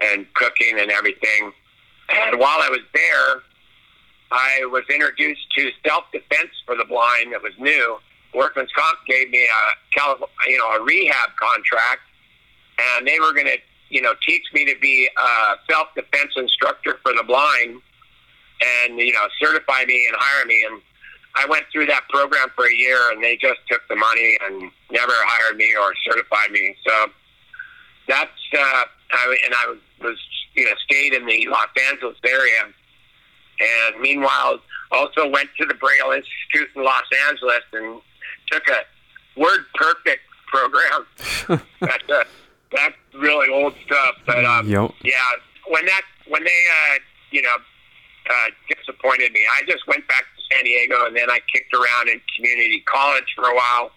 and 0.00 0.34
cooking 0.34 0.78
and 0.78 0.90
everything. 0.90 1.52
And 2.08 2.38
while 2.38 2.60
I 2.60 2.68
was 2.68 2.80
there, 2.94 3.42
I 4.30 4.64
was 4.66 4.84
introduced 4.92 5.50
to 5.56 5.70
self 5.86 6.04
defense 6.12 6.50
for 6.66 6.76
the 6.76 6.84
blind 6.84 7.32
that 7.32 7.42
was 7.42 7.52
new. 7.58 7.98
Workman's 8.34 8.70
Comp 8.76 8.98
gave 9.06 9.30
me 9.30 9.44
a 9.44 10.48
you 10.48 10.58
know 10.58 10.70
a 10.72 10.82
rehab 10.82 11.30
contract, 11.40 12.02
and 12.78 13.06
they 13.06 13.18
were 13.20 13.32
going 13.32 13.46
to 13.46 13.58
you 13.90 14.02
know 14.02 14.12
teach 14.26 14.44
me 14.52 14.64
to 14.66 14.74
be 14.80 15.08
a 15.16 15.54
self 15.70 15.88
defense 15.94 16.32
instructor 16.36 16.98
for 17.02 17.12
the 17.12 17.22
blind 17.22 17.80
and 18.60 18.98
you 18.98 19.12
know 19.12 19.26
certify 19.40 19.84
me 19.84 20.06
and 20.06 20.16
hire 20.18 20.46
me 20.46 20.64
and 20.68 20.80
I 21.34 21.46
went 21.46 21.64
through 21.72 21.86
that 21.86 22.08
program 22.08 22.48
for 22.56 22.66
a 22.66 22.74
year 22.74 23.12
and 23.12 23.22
they 23.22 23.36
just 23.36 23.60
took 23.70 23.86
the 23.88 23.94
money 23.96 24.36
and 24.44 24.70
never 24.90 25.12
hired 25.14 25.56
me 25.56 25.72
or 25.80 25.94
certified 26.10 26.50
me 26.50 26.76
so 26.86 27.06
that's 28.08 28.30
uh 28.58 28.84
I, 29.10 29.36
and 29.46 29.54
I 29.54 29.74
was, 30.02 30.18
you 30.58 30.64
know 30.64 30.72
stayed 30.84 31.14
in 31.14 31.26
the 31.26 31.46
Los 31.48 31.68
Angeles 31.90 32.16
area 32.24 32.64
and 33.60 34.00
meanwhile 34.00 34.60
also 34.90 35.28
went 35.28 35.48
to 35.58 35.66
the 35.66 35.74
Braille 35.74 36.12
Institute 36.12 36.68
in 36.74 36.84
Los 36.84 37.08
Angeles 37.28 37.62
and 37.72 38.00
took 38.50 38.62
a 38.68 39.40
word 39.40 39.60
perfect 39.74 40.22
program 40.46 41.06
that's 41.80 42.10
uh, 42.10 42.24
that's 42.72 42.96
really 43.14 43.52
old 43.52 43.74
stuff 43.86 44.14
but 44.26 44.44
um 44.44 44.68
yep. 44.68 44.90
yeah 45.02 45.30
when 45.68 45.84
that 45.86 46.02
when 46.28 46.42
they 46.44 46.66
uh 46.70 46.98
you 47.30 47.42
know 47.42 47.56
uh, 48.28 48.50
disappointed 48.68 49.32
me. 49.32 49.40
I 49.50 49.62
just 49.66 49.86
went 49.86 50.06
back 50.08 50.24
to 50.36 50.42
San 50.54 50.64
Diego 50.64 51.06
and 51.06 51.16
then 51.16 51.30
I 51.30 51.40
kicked 51.52 51.72
around 51.74 52.08
in 52.08 52.20
community 52.36 52.82
college 52.86 53.24
for 53.34 53.44
a 53.44 53.54
while. 53.54 53.90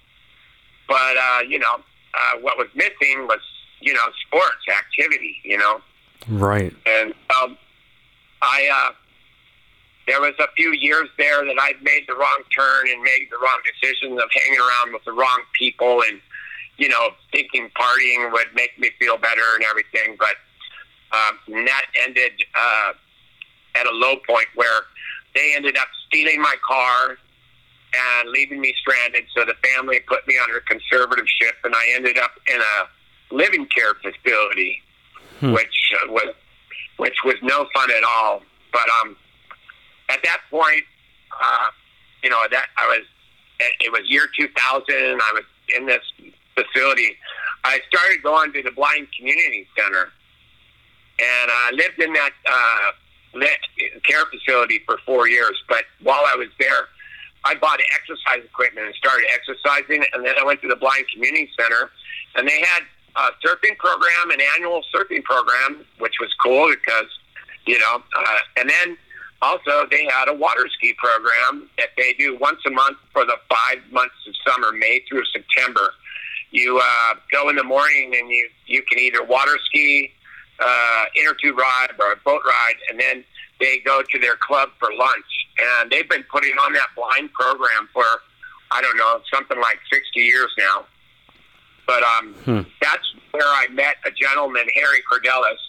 But, 0.87 1.17
uh, 1.17 1.39
you 1.47 1.59
know, 1.59 1.75
uh, 2.13 2.39
what 2.39 2.57
was 2.57 2.67
missing 2.75 3.27
was, 3.27 3.41
you 3.79 3.93
know, 3.93 4.07
sports 4.27 4.65
activity, 4.69 5.37
you 5.43 5.57
know. 5.57 5.81
Right. 6.29 6.73
And 6.85 7.13
um, 7.41 7.57
I, 8.41 8.69
uh, 8.73 8.93
there 10.07 10.21
was 10.21 10.33
a 10.39 10.47
few 10.55 10.73
years 10.73 11.09
there 11.17 11.45
that 11.45 11.55
I 11.59 11.73
made 11.81 12.03
the 12.07 12.15
wrong 12.15 12.41
turn 12.55 12.89
and 12.89 13.01
made 13.01 13.27
the 13.31 13.37
wrong 13.37 13.59
decisions 13.65 14.19
of 14.21 14.29
hanging 14.33 14.59
around 14.59 14.93
with 14.93 15.03
the 15.05 15.11
wrong 15.11 15.41
people 15.57 16.01
and, 16.07 16.19
you 16.77 16.89
know, 16.89 17.09
thinking 17.31 17.69
partying 17.79 18.31
would 18.31 18.47
make 18.55 18.77
me 18.79 18.89
feel 18.99 19.17
better 19.17 19.55
and 19.55 19.63
everything. 19.63 20.17
But 20.17 20.35
um, 21.15 21.65
that 21.65 21.85
ended 22.03 22.31
uh, 22.55 22.93
at 23.75 23.85
a 23.85 23.91
low 23.91 24.15
point 24.27 24.47
where 24.55 24.81
they 25.33 25.53
ended 25.55 25.77
up 25.77 25.87
stealing 26.07 26.41
my 26.41 26.55
car 26.67 27.17
and 27.93 28.29
leaving 28.29 28.61
me 28.61 28.73
stranded. 28.79 29.25
So 29.35 29.45
the 29.45 29.55
family 29.75 29.99
put 30.07 30.27
me 30.27 30.37
under 30.41 30.61
conservatorship, 30.61 31.59
and 31.63 31.75
I 31.75 31.87
ended 31.93 32.17
up 32.17 32.31
in 32.47 32.59
a 32.59 33.35
living 33.35 33.67
care 33.67 33.93
facility, 33.95 34.81
hmm. 35.41 35.53
which 35.53 35.91
uh, 36.01 36.11
was 36.11 36.33
which 36.97 37.17
was 37.25 37.35
no 37.41 37.67
fun 37.73 37.89
at 37.91 38.03
all. 38.03 38.41
But 38.71 38.87
um, 39.01 39.17
at 40.09 40.19
that 40.23 40.39
point, 40.49 40.83
uh, 41.43 41.67
you 42.23 42.29
know 42.29 42.43
that 42.49 42.67
I 42.77 42.87
was 42.87 43.05
it 43.59 43.91
was 43.91 44.01
year 44.05 44.27
2000. 44.37 44.85
I 44.89 45.31
was 45.33 45.43
in 45.75 45.85
this 45.85 46.03
facility. 46.55 47.17
I 47.63 47.79
started 47.87 48.23
going 48.23 48.53
to 48.53 48.63
the 48.63 48.71
Blind 48.71 49.07
Community 49.17 49.67
Center, 49.77 50.11
and 51.19 51.51
I 51.51 51.71
lived 51.73 51.99
in 51.99 52.13
that 52.13 52.31
uh, 52.47 52.91
care 54.03 54.25
facility 54.25 54.81
for 54.85 54.97
four 55.05 55.27
years. 55.27 55.61
But 55.67 55.85
while 56.01 56.23
I 56.25 56.35
was 56.35 56.49
there, 56.59 56.87
I 57.43 57.55
bought 57.55 57.79
exercise 57.93 58.45
equipment 58.45 58.87
and 58.87 58.95
started 58.95 59.25
exercising. 59.33 60.05
And 60.13 60.25
then 60.25 60.35
I 60.39 60.45
went 60.45 60.61
to 60.61 60.67
the 60.67 60.75
Blind 60.75 61.05
Community 61.13 61.49
Center, 61.59 61.91
and 62.35 62.47
they 62.47 62.61
had 62.61 62.83
a 63.15 63.29
surfing 63.45 63.77
program, 63.77 64.31
an 64.31 64.39
annual 64.55 64.81
surfing 64.93 65.23
program, 65.23 65.85
which 65.99 66.15
was 66.19 66.33
cool 66.41 66.69
because, 66.69 67.07
you 67.65 67.79
know, 67.79 68.01
uh, 68.17 68.37
and 68.57 68.69
then 68.69 68.97
also 69.41 69.85
they 69.89 70.05
had 70.05 70.29
a 70.29 70.33
water 70.33 70.67
ski 70.77 70.93
program 70.97 71.69
that 71.77 71.89
they 71.97 72.13
do 72.13 72.37
once 72.39 72.59
a 72.65 72.69
month 72.69 72.97
for 73.11 73.25
the 73.25 73.37
five 73.49 73.79
months 73.91 74.15
of 74.27 74.33
summer, 74.47 74.71
May 74.71 75.01
through 75.09 75.23
September. 75.33 75.93
You 76.51 76.79
uh, 76.83 77.13
go 77.31 77.49
in 77.49 77.55
the 77.55 77.63
morning 77.63 78.13
and 78.17 78.29
you 78.29 78.49
you 78.67 78.83
can 78.83 78.99
either 78.99 79.23
water 79.23 79.57
ski, 79.65 80.11
uh, 80.59 81.03
inner 81.15 81.33
tube 81.33 81.57
ride 81.57 81.89
or 81.99 82.11
a 82.11 82.17
boat 82.17 82.41
ride, 82.45 82.75
and 82.89 82.99
then 82.99 83.23
they 83.59 83.79
go 83.79 84.01
to 84.01 84.19
their 84.19 84.35
club 84.35 84.69
for 84.79 84.89
lunch. 84.93 85.25
And 85.79 85.91
they've 85.91 86.09
been 86.09 86.23
putting 86.31 86.53
on 86.57 86.73
that 86.73 86.87
blind 86.95 87.31
program 87.33 87.87
for, 87.93 88.03
I 88.71 88.81
don't 88.81 88.97
know, 88.97 89.21
something 89.33 89.59
like 89.61 89.77
60 89.91 90.19
years 90.19 90.49
now. 90.57 90.85
But 91.91 92.03
um, 92.03 92.33
hmm. 92.45 92.61
that's 92.81 93.03
where 93.31 93.43
I 93.43 93.67
met 93.69 93.97
a 94.05 94.11
gentleman, 94.11 94.63
Harry 94.75 95.01
Cordelis, 95.11 95.59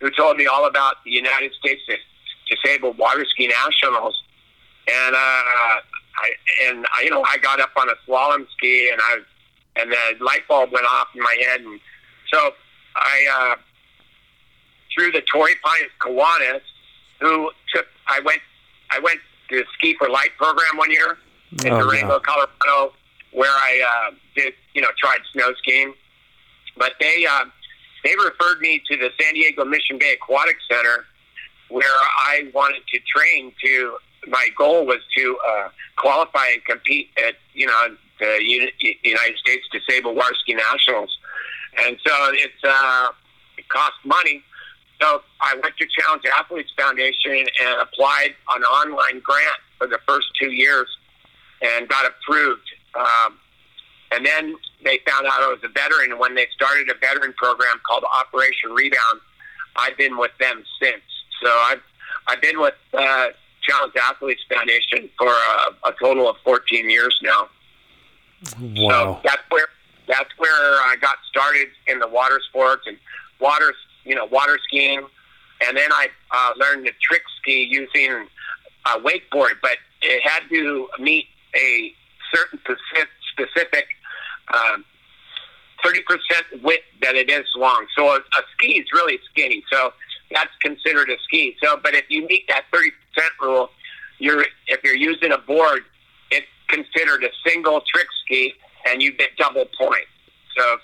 who 0.00 0.08
told 0.12 0.36
me 0.36 0.46
all 0.46 0.66
about 0.66 1.02
the 1.04 1.10
United 1.10 1.52
States 1.54 1.82
Disabled 2.48 2.98
Water 2.98 3.26
Ski 3.28 3.48
Nationals. 3.48 4.22
And 4.86 5.16
uh, 5.16 5.18
I, 5.18 6.30
and 6.68 6.86
I, 6.96 7.02
you 7.02 7.10
know, 7.10 7.24
I 7.24 7.38
got 7.38 7.58
up 7.58 7.70
on 7.76 7.88
a 7.88 7.94
slalom 8.06 8.46
ski, 8.56 8.90
and 8.92 9.00
I, 9.02 9.16
and 9.80 9.90
the 9.90 10.24
light 10.24 10.46
bulb 10.46 10.70
went 10.70 10.86
off 10.86 11.08
in 11.16 11.20
my 11.20 11.36
head, 11.48 11.62
and 11.62 11.80
so 12.32 12.52
I 12.94 13.26
uh, 13.34 13.56
through 14.94 15.10
the 15.10 15.22
Torrey 15.22 15.54
Pines 15.64 15.90
Kiwanis, 16.00 16.60
who 17.20 17.50
took. 17.74 17.86
I 18.06 18.20
went. 18.20 18.40
I 18.90 19.00
went 19.00 19.18
to 19.48 19.56
the 19.56 19.64
Ski 19.78 19.96
for 19.98 20.08
Light 20.08 20.30
program 20.36 20.76
one 20.76 20.92
year 20.92 21.18
in 21.64 21.72
oh, 21.72 21.80
Durango, 21.80 22.12
yeah. 22.12 22.18
Colorado, 22.20 22.94
where 23.34 23.50
I 23.50 24.08
uh, 24.08 24.14
did 24.36 24.54
you 24.74 24.80
know 24.80 24.88
tried 24.98 25.18
snow 25.32 25.52
skiing. 25.58 25.92
But 26.76 26.92
they 27.00 27.26
uh, 27.28 27.44
they 28.04 28.14
referred 28.16 28.60
me 28.60 28.82
to 28.90 28.96
the 28.96 29.10
San 29.20 29.34
Diego 29.34 29.64
Mission 29.64 29.98
Bay 29.98 30.14
Aquatic 30.14 30.56
Center, 30.70 31.04
where 31.68 31.98
I 32.18 32.50
wanted 32.54 32.82
to 32.92 32.98
train. 33.14 33.52
To 33.64 33.98
my 34.28 34.48
goal 34.56 34.86
was 34.86 35.00
to 35.16 35.38
uh, 35.46 35.68
qualify 35.96 36.46
and 36.54 36.64
compete 36.64 37.10
at 37.26 37.34
you 37.52 37.66
know 37.66 37.96
the 38.20 38.38
United 39.02 39.36
States 39.38 39.66
Disabled 39.72 40.16
Water 40.16 40.34
Ski 40.40 40.54
Nationals, 40.54 41.16
and 41.84 41.98
so 42.06 42.14
it's 42.32 42.64
uh, 42.64 43.08
it 43.58 43.68
cost 43.68 43.94
money 44.04 44.42
So 45.00 45.22
I 45.40 45.54
went 45.62 45.76
to 45.76 45.86
Challenged 45.86 46.26
Athletes 46.38 46.70
Foundation 46.78 47.32
and 47.32 47.80
applied 47.80 48.34
an 48.54 48.62
online 48.62 49.20
grant 49.20 49.58
for 49.78 49.86
the 49.86 49.98
first 50.06 50.28
two 50.40 50.52
years 50.52 50.88
and 51.62 51.88
got 51.88 52.06
approved. 52.06 52.62
Um, 52.96 53.38
and 54.12 54.24
then 54.24 54.54
they 54.84 55.00
found 55.06 55.26
out 55.26 55.42
I 55.42 55.48
was 55.48 55.58
a 55.64 55.68
veteran. 55.68 56.12
And 56.12 56.20
when 56.20 56.34
they 56.34 56.46
started 56.54 56.90
a 56.90 56.94
veteran 56.98 57.32
program 57.34 57.80
called 57.88 58.04
Operation 58.14 58.70
Rebound, 58.70 59.20
I've 59.76 59.96
been 59.96 60.16
with 60.16 60.32
them 60.38 60.62
since. 60.80 61.02
So 61.42 61.50
I've 61.50 61.82
I've 62.26 62.40
been 62.40 62.60
with 62.60 62.74
uh, 62.92 63.26
Challenged 63.62 63.96
Athletes 63.96 64.42
Foundation 64.48 65.10
for 65.18 65.28
a, 65.28 65.88
a 65.88 65.94
total 66.00 66.28
of 66.28 66.36
14 66.44 66.88
years 66.88 67.18
now. 67.22 67.48
Wow. 68.60 69.14
So 69.14 69.20
that's 69.24 69.42
where 69.50 69.66
that's 70.06 70.30
where 70.36 70.52
I 70.52 70.96
got 71.00 71.16
started 71.28 71.68
in 71.86 71.98
the 71.98 72.08
water 72.08 72.40
sports 72.48 72.84
and 72.86 72.96
water, 73.40 73.74
you 74.04 74.14
know, 74.14 74.26
water 74.26 74.58
skiing, 74.66 75.06
and 75.66 75.76
then 75.76 75.90
I 75.92 76.08
uh, 76.30 76.52
learned 76.56 76.86
to 76.86 76.92
trick 77.00 77.22
ski 77.40 77.66
using 77.70 78.26
a 78.86 79.00
wakeboard, 79.00 79.54
but 79.62 79.78
it 80.02 80.22
had 80.22 80.42
to 80.50 80.88
meet 80.98 81.26
a 81.56 81.94
certain 82.34 82.58
specific, 83.32 83.86
um, 84.52 84.84
30% 85.84 86.62
width 86.62 86.82
that 87.02 87.14
it 87.14 87.30
is 87.30 87.44
long. 87.56 87.86
So 87.96 88.08
a, 88.08 88.16
a 88.16 88.42
ski 88.54 88.78
is 88.78 88.86
really 88.92 89.18
skinny. 89.30 89.62
So 89.70 89.92
that's 90.32 90.50
considered 90.62 91.10
a 91.10 91.16
ski. 91.24 91.56
So, 91.62 91.78
but 91.82 91.94
if 91.94 92.04
you 92.08 92.26
meet 92.26 92.44
that 92.48 92.64
30% 92.72 92.90
rule, 93.40 93.70
you're, 94.18 94.44
if 94.66 94.82
you're 94.82 94.96
using 94.96 95.32
a 95.32 95.38
board, 95.38 95.82
it's 96.30 96.46
considered 96.68 97.24
a 97.24 97.30
single 97.46 97.82
trick 97.92 98.06
ski 98.24 98.54
and 98.86 99.02
you 99.02 99.12
get 99.12 99.36
double 99.36 99.66
points. 99.78 100.08
So, 100.56 100.76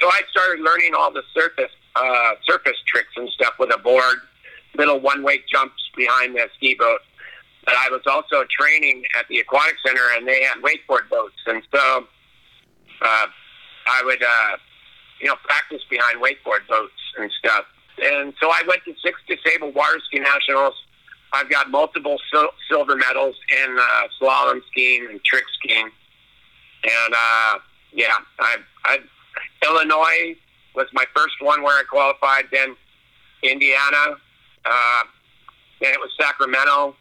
so 0.00 0.08
I 0.08 0.22
started 0.30 0.62
learning 0.62 0.94
all 0.96 1.12
the 1.12 1.22
surface, 1.34 1.72
uh, 1.94 2.32
surface 2.48 2.76
tricks 2.86 3.12
and 3.16 3.28
stuff 3.30 3.54
with 3.58 3.72
a 3.74 3.78
board, 3.78 4.16
little 4.76 5.00
one-way 5.00 5.42
jumps 5.50 5.80
behind 5.96 6.34
the 6.34 6.48
ski 6.56 6.74
boat. 6.78 7.00
But 7.64 7.74
I 7.76 7.88
was 7.90 8.02
also 8.06 8.44
training 8.50 9.04
at 9.18 9.28
the 9.28 9.38
aquatic 9.40 9.76
center, 9.84 10.02
and 10.16 10.26
they 10.26 10.42
had 10.42 10.62
wakeboard 10.62 11.08
boats, 11.10 11.36
and 11.46 11.62
so 11.72 12.06
uh, 13.02 13.26
I 13.86 14.02
would, 14.04 14.22
uh, 14.22 14.56
you 15.20 15.28
know, 15.28 15.36
practice 15.44 15.82
behind 15.90 16.20
wakeboard 16.20 16.66
boats 16.68 16.92
and 17.18 17.30
stuff. 17.38 17.64
And 18.02 18.32
so 18.40 18.50
I 18.50 18.62
went 18.66 18.82
to 18.84 18.94
six 19.04 19.20
disabled 19.28 19.74
water 19.74 20.00
ski 20.06 20.20
nationals. 20.20 20.74
I've 21.32 21.50
got 21.50 21.70
multiple 21.70 22.18
sil- 22.32 22.56
silver 22.68 22.96
medals 22.96 23.36
in 23.64 23.76
uh, 23.78 24.08
slalom 24.20 24.60
skiing 24.70 25.06
and 25.10 25.22
trick 25.24 25.44
skiing. 25.58 25.90
And 26.82 27.14
uh, 27.14 27.58
yeah, 27.92 28.14
I, 28.38 28.56
I 28.84 28.98
Illinois 29.64 30.36
was 30.74 30.86
my 30.92 31.04
first 31.14 31.34
one 31.40 31.62
where 31.62 31.78
I 31.78 31.82
qualified. 31.84 32.44
Then 32.50 32.74
Indiana. 33.42 34.16
Uh, 34.64 35.02
then 35.80 35.92
it 35.92 36.00
was 36.00 36.10
Sacramento. 36.18 36.94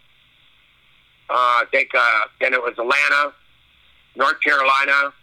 Uh, 1.30 1.34
I 1.34 1.66
think 1.72 1.90
uh, 1.96 2.22
then 2.42 2.54
it 2.54 2.62
was 2.62 2.74
Atlanta, 2.78 3.34
North 4.16 4.42
Carolina, 4.42 5.14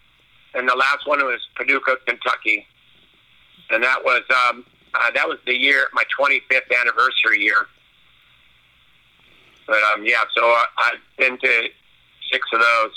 and 0.54 0.68
the 0.68 0.75
last 0.75 1.06
one 1.06 1.18
was 1.25 1.40
Paducah, 1.56 1.96
Kentucky, 2.06 2.66
and 3.70 3.82
that 3.82 4.04
was 4.04 4.22
um, 4.30 4.64
uh, 4.94 5.10
that 5.14 5.26
was 5.28 5.38
the 5.46 5.54
year 5.54 5.86
my 5.92 6.04
25th 6.18 6.80
anniversary 6.80 7.40
year. 7.40 7.66
But 9.66 9.82
um, 9.92 10.06
yeah, 10.06 10.22
so 10.34 10.44
I, 10.44 10.64
I've 10.78 11.18
been 11.18 11.38
to 11.38 11.68
six 12.30 12.46
of 12.52 12.60
those. 12.60 12.92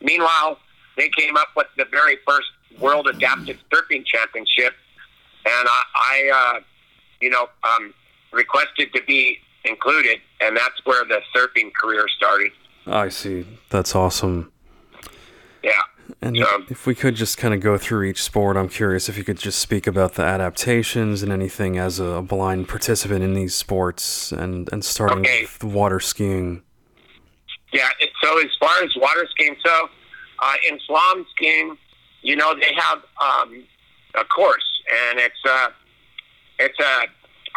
Meanwhile, 0.00 0.58
they 0.96 1.10
came 1.10 1.36
up 1.36 1.48
with 1.54 1.66
the 1.76 1.84
very 1.90 2.16
first 2.26 2.48
World 2.80 3.06
Adaptive 3.08 3.58
Surfing 3.70 4.06
Championship, 4.06 4.72
and 5.44 5.68
I, 5.68 5.82
I 5.94 6.54
uh, 6.56 6.60
you 7.22 7.30
know, 7.30 7.48
um, 7.64 7.94
requested 8.32 8.92
to 8.94 9.02
be 9.04 9.38
included, 9.64 10.18
and 10.40 10.56
that's 10.56 10.84
where 10.84 11.04
the 11.04 11.20
surfing 11.34 11.72
career 11.74 12.06
started. 12.16 12.52
I 12.86 13.08
see. 13.08 13.46
That's 13.70 13.94
awesome. 13.94 14.50
Yeah. 15.62 15.72
And 16.20 16.36
if, 16.36 16.46
So- 16.46 16.64
if 16.68 16.86
we 16.86 16.94
could 16.94 17.14
just 17.14 17.38
kind 17.38 17.54
of 17.54 17.60
go 17.60 17.78
through 17.78 18.04
each 18.04 18.22
sport, 18.22 18.56
I'm 18.56 18.68
curious 18.68 19.08
if 19.08 19.16
you 19.16 19.24
could 19.24 19.38
just 19.38 19.58
speak 19.60 19.86
about 19.86 20.14
the 20.14 20.22
adaptations 20.22 21.22
and 21.22 21.32
anything 21.32 21.78
as 21.78 22.00
a 22.00 22.20
blind 22.22 22.68
participant 22.68 23.22
in 23.22 23.34
these 23.34 23.54
sports, 23.54 24.32
and 24.32 24.68
and 24.72 24.84
starting 24.84 25.20
Okay. 25.20 25.42
with 25.42 25.62
water 25.64 26.00
skiing. 26.00 26.62
Yeah. 27.72 27.88
it- 28.00 28.10
So 28.22 28.38
as 28.38 28.50
far 28.60 28.82
as 28.82 28.90
water 28.96 29.26
skiing, 29.30 29.56
so 29.64 29.88
uh, 30.40 30.54
in 30.68 30.78
slalom 30.88 31.24
skiing, 31.30 31.76
you 32.22 32.36
know 32.36 32.54
they 32.54 32.72
have 32.76 33.02
um, 33.20 33.64
a 34.14 34.24
course, 34.24 34.82
and 35.10 35.18
it's 35.20 35.44
uh, 35.48 35.68
it's 36.58 36.78
a 36.80 37.06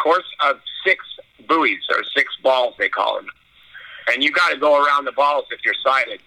course 0.02 0.24
of 0.44 0.60
six 0.84 1.04
buoys 1.48 1.78
or 1.90 2.02
six 2.16 2.32
balls 2.42 2.74
they 2.78 2.88
call 2.88 3.16
them, 3.16 3.28
and 4.08 4.22
you 4.22 4.30
got 4.30 4.50
to 4.50 4.58
go 4.58 4.84
around 4.84 5.04
the 5.04 5.12
balls 5.12 5.44
if 5.50 5.60
you're 5.64 5.74
sighted. 5.82 6.20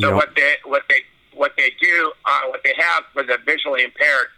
So 0.00 0.14
what 0.14 0.34
they 0.34 0.54
what 0.64 0.82
they 0.88 1.00
what 1.32 1.52
they 1.56 1.72
do 1.80 2.12
uh, 2.24 2.40
what 2.48 2.60
they 2.64 2.74
have 2.76 3.04
for 3.12 3.22
the 3.22 3.38
visually 3.44 3.84
impaired 3.84 4.28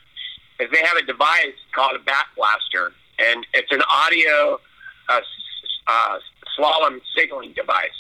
is 0.61 0.69
they 0.73 0.85
have 0.85 0.97
a 0.97 1.03
device 1.03 1.55
called 1.73 1.97
a 1.97 2.01
back 2.01 2.27
blaster, 2.37 2.93
and 3.19 3.47
it's 3.55 3.71
an 3.73 3.83
audio 3.91 4.61
uh, 5.09 5.21
uh, 5.87 6.19
slalom 6.57 7.01
signaling 7.17 7.53
device. 7.53 7.91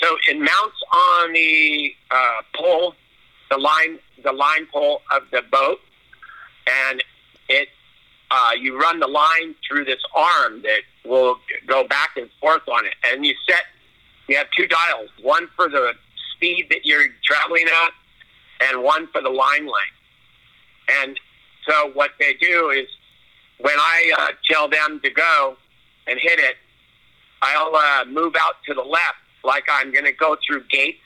So 0.00 0.16
it 0.28 0.38
mounts 0.38 0.76
on 0.92 1.32
the 1.32 1.94
uh, 2.10 2.42
pole, 2.54 2.94
the 3.50 3.58
line 3.58 3.98
the 4.24 4.32
line 4.32 4.66
pole 4.72 5.02
of 5.14 5.22
the 5.30 5.42
boat, 5.50 5.80
and 6.66 7.02
it 7.48 7.68
uh, 8.32 8.52
you 8.58 8.80
run 8.80 8.98
the 8.98 9.06
line 9.06 9.54
through 9.68 9.84
this 9.84 10.00
arm 10.16 10.62
that 10.62 10.80
will 11.04 11.36
go 11.66 11.86
back 11.86 12.10
and 12.16 12.30
forth 12.40 12.66
on 12.66 12.86
it, 12.86 12.94
and 13.04 13.26
you 13.26 13.34
set 13.48 13.62
you 14.28 14.36
have 14.36 14.46
two 14.56 14.66
dials, 14.66 15.10
one 15.20 15.48
for 15.56 15.68
the 15.68 15.92
speed 16.34 16.66
that 16.70 16.86
you're 16.86 17.08
traveling 17.24 17.66
at, 17.66 18.68
and 18.68 18.82
one 18.82 19.06
for 19.08 19.20
the 19.20 19.28
line 19.28 19.66
length. 19.66 19.98
And 21.02 21.20
so 21.68 21.90
what 21.92 22.12
they 22.18 22.34
do 22.34 22.70
is 22.70 22.86
when 23.58 23.74
I 23.78 24.12
uh, 24.18 24.28
tell 24.50 24.68
them 24.68 25.00
to 25.04 25.10
go 25.10 25.56
and 26.06 26.18
hit 26.18 26.38
it, 26.38 26.56
I'll 27.42 27.74
uh, 27.74 28.04
move 28.06 28.34
out 28.40 28.54
to 28.66 28.74
the 28.74 28.82
left 28.82 29.18
like 29.44 29.64
I'm 29.70 29.92
going 29.92 30.04
to 30.04 30.12
go 30.12 30.36
through 30.46 30.64
gates, 30.70 30.98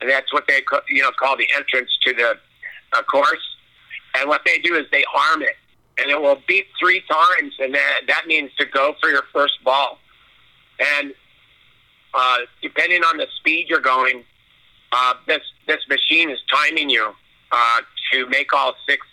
and 0.00 0.10
that's 0.10 0.32
what 0.32 0.44
they 0.46 0.60
you 0.88 1.02
know 1.02 1.12
call 1.12 1.36
the 1.36 1.48
entrance 1.56 1.90
to 2.02 2.12
the 2.12 2.36
uh, 2.92 3.02
course. 3.04 3.56
And 4.16 4.28
what 4.28 4.42
they 4.44 4.58
do 4.58 4.74
is 4.74 4.86
they 4.90 5.04
arm 5.14 5.42
it, 5.42 5.56
and 5.98 6.10
it 6.10 6.20
will 6.20 6.38
beep 6.46 6.66
three 6.78 7.02
times, 7.08 7.54
and 7.58 7.74
that 7.74 8.00
that 8.08 8.26
means 8.26 8.50
to 8.58 8.66
go 8.66 8.94
for 9.00 9.08
your 9.08 9.22
first 9.32 9.54
ball. 9.64 9.98
And 10.78 11.14
uh, 12.14 12.38
depending 12.62 13.02
on 13.02 13.16
the 13.16 13.26
speed 13.38 13.66
you're 13.68 13.80
going, 13.80 14.24
uh, 14.92 15.14
this 15.26 15.42
this 15.66 15.80
machine 15.88 16.30
is 16.30 16.38
timing 16.52 16.90
you 16.90 17.14
uh, 17.52 17.80
to 18.12 18.26
make 18.26 18.52
all 18.52 18.74
six 18.88 19.06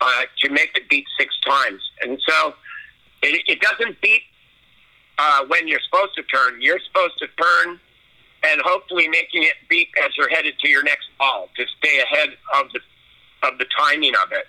uh, 0.00 0.22
to 0.42 0.50
make 0.50 0.72
it 0.76 0.88
beat 0.88 1.06
six 1.18 1.34
times, 1.46 1.80
and 2.02 2.20
so 2.26 2.54
it, 3.22 3.42
it 3.46 3.60
doesn't 3.60 4.00
beat 4.00 4.22
uh, 5.18 5.44
when 5.46 5.68
you're 5.68 5.80
supposed 5.80 6.14
to 6.16 6.22
turn. 6.24 6.60
You're 6.60 6.80
supposed 6.80 7.18
to 7.18 7.26
turn 7.26 7.80
and 8.44 8.60
hopefully 8.62 9.08
making 9.08 9.42
it 9.42 9.54
beat 9.68 9.88
as 10.04 10.10
you're 10.16 10.28
headed 10.28 10.58
to 10.58 10.68
your 10.68 10.82
next 10.82 11.08
ball 11.18 11.48
to 11.56 11.64
stay 11.78 12.00
ahead 12.00 12.30
of 12.54 12.66
the 12.72 12.80
of 13.46 13.58
the 13.58 13.66
timing 13.76 14.14
of 14.22 14.32
it. 14.32 14.46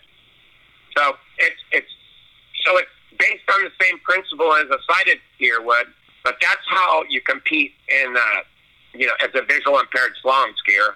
So 0.97 1.15
it's 1.37 1.61
it's 1.71 1.91
so 2.65 2.77
it's 2.77 2.89
based 3.19 3.43
on 3.53 3.63
the 3.63 3.71
same 3.81 3.99
principle 3.99 4.53
as 4.53 4.65
a 4.69 4.77
sighted 4.91 5.19
skier 5.39 5.63
would, 5.63 5.87
but 6.23 6.37
that's 6.41 6.61
how 6.67 7.03
you 7.09 7.21
compete 7.21 7.73
in 7.89 8.15
uh, 8.17 8.41
you 8.93 9.07
know 9.07 9.13
as 9.23 9.29
a 9.35 9.43
visual 9.45 9.79
impaired 9.79 10.13
slalom 10.23 10.51
skier. 10.65 10.95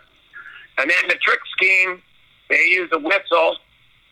And 0.78 0.90
then 0.90 1.08
the 1.10 1.16
trick 1.16 1.40
skiing, 1.58 2.02
they 2.50 2.64
use 2.70 2.90
a 2.94 3.00
whistle, 3.00 3.58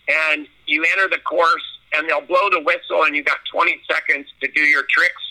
and 0.10 0.48
you 0.66 0.84
enter 0.92 1.08
the 1.08 1.22
course, 1.24 1.64
and 1.94 2.10
they'll 2.10 2.20
blow 2.26 2.50
the 2.52 2.60
whistle, 2.60 3.04
and 3.06 3.16
you 3.16 3.24
got 3.24 3.38
20 3.54 3.80
seconds 3.90 4.28
to 4.42 4.52
do 4.52 4.62
your 4.62 4.84
tricks, 4.90 5.24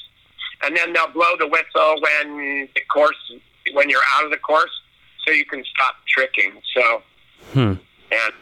and 0.64 0.74
then 0.74 0.94
they'll 0.94 1.12
blow 1.12 1.36
the 1.38 1.46
whistle 1.46 2.00
when 2.00 2.68
the 2.74 2.80
course 2.90 3.16
when 3.74 3.90
you're 3.90 4.00
out 4.14 4.24
of 4.24 4.30
the 4.30 4.38
course, 4.38 4.70
so 5.26 5.32
you 5.32 5.44
can 5.44 5.62
stop 5.64 5.96
tricking. 6.08 6.52
So, 6.74 7.02
Hmm. 7.52 7.74
and 8.10 8.32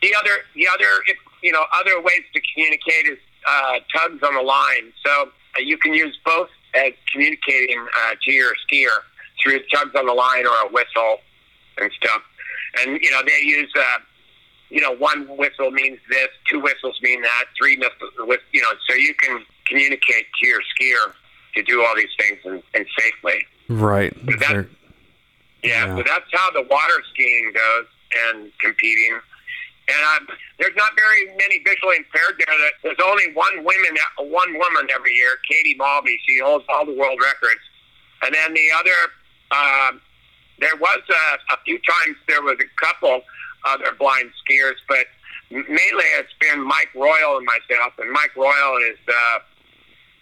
the 0.00 0.14
other 0.14 0.44
the 0.54 0.66
other 0.68 0.88
you 1.42 1.52
know 1.52 1.64
other 1.72 2.00
ways 2.00 2.22
to 2.34 2.40
communicate 2.54 3.06
is 3.06 3.18
uh, 3.46 3.78
tugs 3.94 4.22
on 4.22 4.34
the 4.34 4.42
line. 4.42 4.92
So 5.04 5.28
uh, 5.58 5.60
you 5.60 5.76
can 5.78 5.92
use 5.94 6.16
both 6.24 6.48
as 6.74 6.92
communicating 7.12 7.80
uh, 7.80 8.14
to 8.24 8.32
your 8.32 8.52
skier 8.66 8.88
through 9.42 9.60
tugs 9.74 9.94
on 9.96 10.06
the 10.06 10.12
line 10.12 10.46
or 10.46 10.54
a 10.66 10.68
whistle 10.72 11.18
and 11.78 11.90
stuff. 11.92 12.22
And 12.80 12.98
you 13.02 13.10
know 13.10 13.20
they 13.26 13.40
use 13.42 13.70
uh, 13.76 13.98
you 14.70 14.80
know 14.80 14.92
one 14.92 15.26
whistle 15.36 15.70
means 15.70 15.98
this, 16.08 16.28
two 16.50 16.60
whistles 16.60 16.98
mean 17.02 17.20
that, 17.22 17.44
three 17.58 17.76
whistles 17.76 18.38
you 18.52 18.62
know 18.62 18.68
so 18.88 18.94
you 18.94 19.14
can 19.14 19.44
communicate 19.66 20.26
to 20.40 20.46
your 20.48 20.60
skier 20.60 21.12
to 21.54 21.62
do 21.62 21.82
all 21.84 21.94
these 21.96 22.08
things 22.18 22.38
and, 22.44 22.62
and 22.74 22.86
safely. 22.98 23.46
Right. 23.68 24.14
That- 24.38 24.66
Yeah, 25.62 25.86
Yeah. 25.86 25.96
so 25.96 26.02
that's 26.06 26.24
how 26.32 26.50
the 26.50 26.62
water 26.62 27.02
skiing 27.12 27.52
goes 27.52 27.86
and 28.28 28.50
competing. 28.58 29.18
And 29.92 30.28
um, 30.28 30.36
there's 30.58 30.76
not 30.76 30.90
very 30.96 31.26
many 31.36 31.58
visually 31.64 31.96
impaired 31.96 32.38
there. 32.38 32.54
There's 32.82 33.02
only 33.04 33.32
one 33.34 33.64
woman, 33.64 33.94
one 34.18 34.52
woman 34.54 34.88
every 34.94 35.12
year, 35.12 35.36
Katie 35.48 35.74
Malby. 35.74 36.18
She 36.26 36.38
holds 36.38 36.64
all 36.68 36.86
the 36.86 36.94
world 36.94 37.18
records. 37.20 37.60
And 38.22 38.34
then 38.34 38.54
the 38.54 38.68
other, 38.78 38.98
uh, 39.50 39.92
there 40.60 40.76
was 40.76 41.02
a, 41.10 41.54
a 41.54 41.58
few 41.64 41.78
times 41.78 42.16
there 42.28 42.42
was 42.42 42.56
a 42.60 42.70
couple 42.80 43.22
other 43.64 43.92
blind 43.98 44.30
skiers, 44.42 44.78
but 44.88 45.06
mainly 45.50 46.08
it's 46.18 46.32
been 46.40 46.62
Mike 46.62 46.94
Royal 46.94 47.36
and 47.36 47.46
myself. 47.46 47.92
And 47.98 48.10
Mike 48.10 48.34
Royal 48.36 48.76
is 48.90 48.98
uh, 49.08 49.38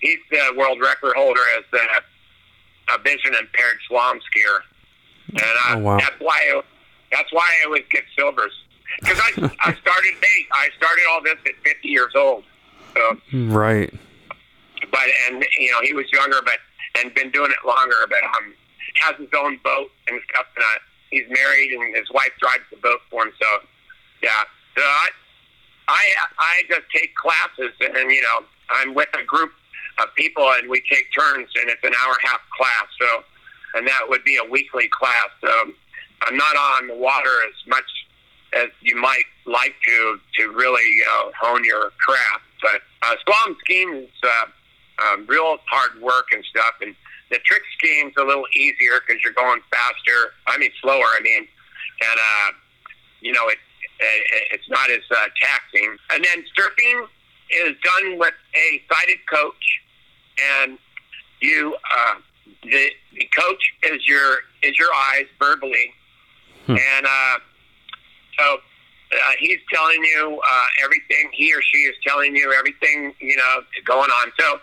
he's 0.00 0.18
the 0.30 0.54
world 0.56 0.80
record 0.80 1.14
holder 1.16 1.40
as 1.58 1.64
a, 1.72 2.94
a 2.94 3.02
vision 3.02 3.34
impaired 3.34 3.78
slalom 3.90 4.18
skier, 4.24 4.60
and 5.28 5.40
uh, 5.40 5.74
oh, 5.74 5.78
wow. 5.78 5.98
that's 5.98 6.16
why 6.18 6.40
it, 6.46 6.64
that's 7.12 7.32
why 7.32 7.42
I 7.42 7.66
always 7.66 7.84
get 7.90 8.04
silvers 8.16 8.52
because 8.98 9.18
I 9.18 9.50
I 9.60 9.74
started 9.74 10.14
late. 10.22 10.46
I 10.52 10.68
started 10.76 11.02
all 11.10 11.22
this 11.22 11.36
at 11.46 11.54
50 11.64 11.88
years 11.88 12.12
old. 12.14 12.44
So 12.94 13.16
right. 13.48 13.92
But 14.90 15.08
and 15.28 15.44
you 15.58 15.70
know 15.70 15.80
he 15.82 15.94
was 15.94 16.10
younger, 16.12 16.40
but 16.44 16.58
and 16.98 17.14
been 17.14 17.30
doing 17.30 17.50
it 17.50 17.66
longer, 17.66 17.94
but 18.08 18.22
um 18.24 18.54
has 18.94 19.16
his 19.16 19.28
own 19.36 19.58
boat 19.62 19.90
and 20.08 20.20
stuff. 20.30 20.46
And 20.56 20.64
uh, 20.64 20.78
he's 21.10 21.28
married, 21.28 21.72
and 21.72 21.94
his 21.94 22.10
wife 22.10 22.32
drives 22.40 22.64
the 22.70 22.76
boat 22.78 23.00
for 23.10 23.24
him. 23.24 23.32
So 23.40 23.48
yeah. 24.22 24.42
So 24.76 24.82
I 24.82 25.08
I 25.88 26.14
I 26.38 26.62
just 26.68 26.86
take 26.94 27.14
classes, 27.14 27.72
and 27.80 28.10
you 28.10 28.22
know 28.22 28.44
I'm 28.70 28.94
with 28.94 29.08
a 29.14 29.24
group 29.24 29.52
of 29.98 30.14
people, 30.14 30.50
and 30.58 30.68
we 30.68 30.82
take 30.90 31.06
turns, 31.16 31.48
and 31.60 31.68
it's 31.68 31.82
an 31.84 31.92
hour 32.00 32.14
and 32.14 32.24
a 32.24 32.28
half 32.28 32.40
class. 32.56 32.86
So, 32.98 33.24
and 33.74 33.86
that 33.86 34.08
would 34.08 34.24
be 34.24 34.36
a 34.36 34.44
weekly 34.48 34.88
class. 34.88 35.28
So 35.40 35.72
I'm 36.22 36.36
not 36.36 36.56
on 36.56 36.88
the 36.88 36.94
water 36.94 37.30
as 37.48 37.54
much 37.66 37.84
as 38.52 38.68
you 38.80 38.96
might 38.96 39.24
like 39.46 39.74
to 39.86 40.18
to 40.38 40.50
really 40.50 40.86
you 40.96 41.04
know, 41.04 41.32
hone 41.40 41.64
your 41.64 41.90
craft. 41.98 42.44
But 42.62 42.82
uh, 43.02 43.16
slalom 43.26 43.56
skiing 43.60 43.94
is 43.94 44.08
uh, 44.22 45.12
um, 45.12 45.26
real 45.26 45.58
hard 45.66 46.00
work 46.00 46.26
and 46.32 46.44
stuff, 46.44 46.74
and 46.80 46.94
the 47.30 47.38
trick 47.38 47.62
skiing's 47.78 48.12
a 48.18 48.24
little 48.24 48.46
easier 48.54 49.00
because 49.06 49.22
you're 49.22 49.32
going 49.32 49.60
faster. 49.70 50.34
I 50.46 50.58
mean 50.58 50.70
slower. 50.82 51.04
I 51.04 51.20
mean, 51.22 51.46
and 52.02 52.18
uh, 52.18 52.52
you 53.20 53.32
know 53.32 53.48
it, 53.48 53.58
it 54.00 54.48
it's 54.52 54.68
not 54.68 54.90
as 54.90 55.02
uh, 55.10 55.26
taxing. 55.40 55.96
And 56.12 56.24
then 56.24 56.44
surfing 56.58 57.06
is 57.50 57.76
done 57.82 58.18
with 58.18 58.34
a 58.54 58.82
sighted 58.92 59.18
coach, 59.28 59.80
and 60.62 60.78
you 61.40 61.76
uh, 61.96 62.14
the, 62.62 62.90
the 63.14 63.28
coach 63.36 63.72
is 63.84 64.06
your 64.06 64.38
is 64.62 64.78
your 64.78 64.92
eyes 64.94 65.26
verbally, 65.38 65.92
hmm. 66.66 66.76
and 66.76 67.06
uh, 67.06 67.38
so 68.40 68.58
uh, 69.12 69.32
he's 69.38 69.58
telling 69.72 70.02
you 70.04 70.40
uh, 70.48 70.66
everything. 70.84 71.30
He 71.32 71.52
or 71.54 71.62
she 71.62 71.78
is 71.78 71.94
telling 72.06 72.34
you 72.34 72.52
everything 72.56 73.14
you 73.20 73.36
know 73.36 73.60
going 73.84 74.10
on. 74.10 74.32
So. 74.38 74.60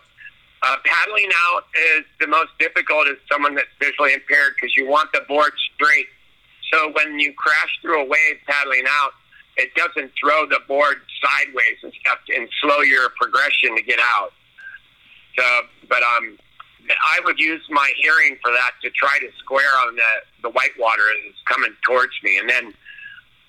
Uh, 0.64 0.76
paddling 0.86 1.30
out 1.36 1.66
is 1.94 2.04
the 2.20 2.26
most 2.26 2.50
difficult 2.58 3.08
as 3.08 3.16
someone 3.32 3.54
that's 3.54 3.68
visually 3.80 4.12
impaired 4.12 4.54
because 4.56 4.76
you 4.76 4.90
want 4.90 5.08
the 5.14 5.22
board 5.28 5.52
straight. 5.76 6.08
So 6.74 6.92
when 6.94 7.20
you 7.20 7.32
crash 7.34 7.70
through 7.80 8.02
a 8.02 8.06
wave 8.06 8.38
paddling 8.48 8.86
out, 8.90 9.12
it 9.58 9.74
doesn't 9.76 10.12
throw 10.20 10.48
the 10.48 10.60
board 10.68 10.98
sideways 11.22 11.78
and 11.84 11.94
stuff 12.02 12.20
and 12.36 12.50
slow 12.62 12.82
your 12.82 13.10
progression 13.22 13.76
to 13.76 13.84
get 13.84 14.00
out. 14.02 14.32
So, 15.38 15.44
but 15.90 16.02
um, 16.02 16.38
I 16.90 17.20
would 17.26 17.40
use 17.40 17.62
my 17.70 17.92
hearing 17.98 18.38
for 18.42 18.52
that 18.52 18.72
to 18.84 18.90
try 18.92 19.20
to 19.20 19.30
square 19.40 19.72
on 19.86 19.96
the 19.96 20.12
the 20.44 20.50
white 20.50 20.78
water 20.80 21.04
that's 21.26 21.42
coming 21.46 21.76
towards 21.86 22.14
me, 22.24 22.38
and 22.38 22.50
then 22.50 22.74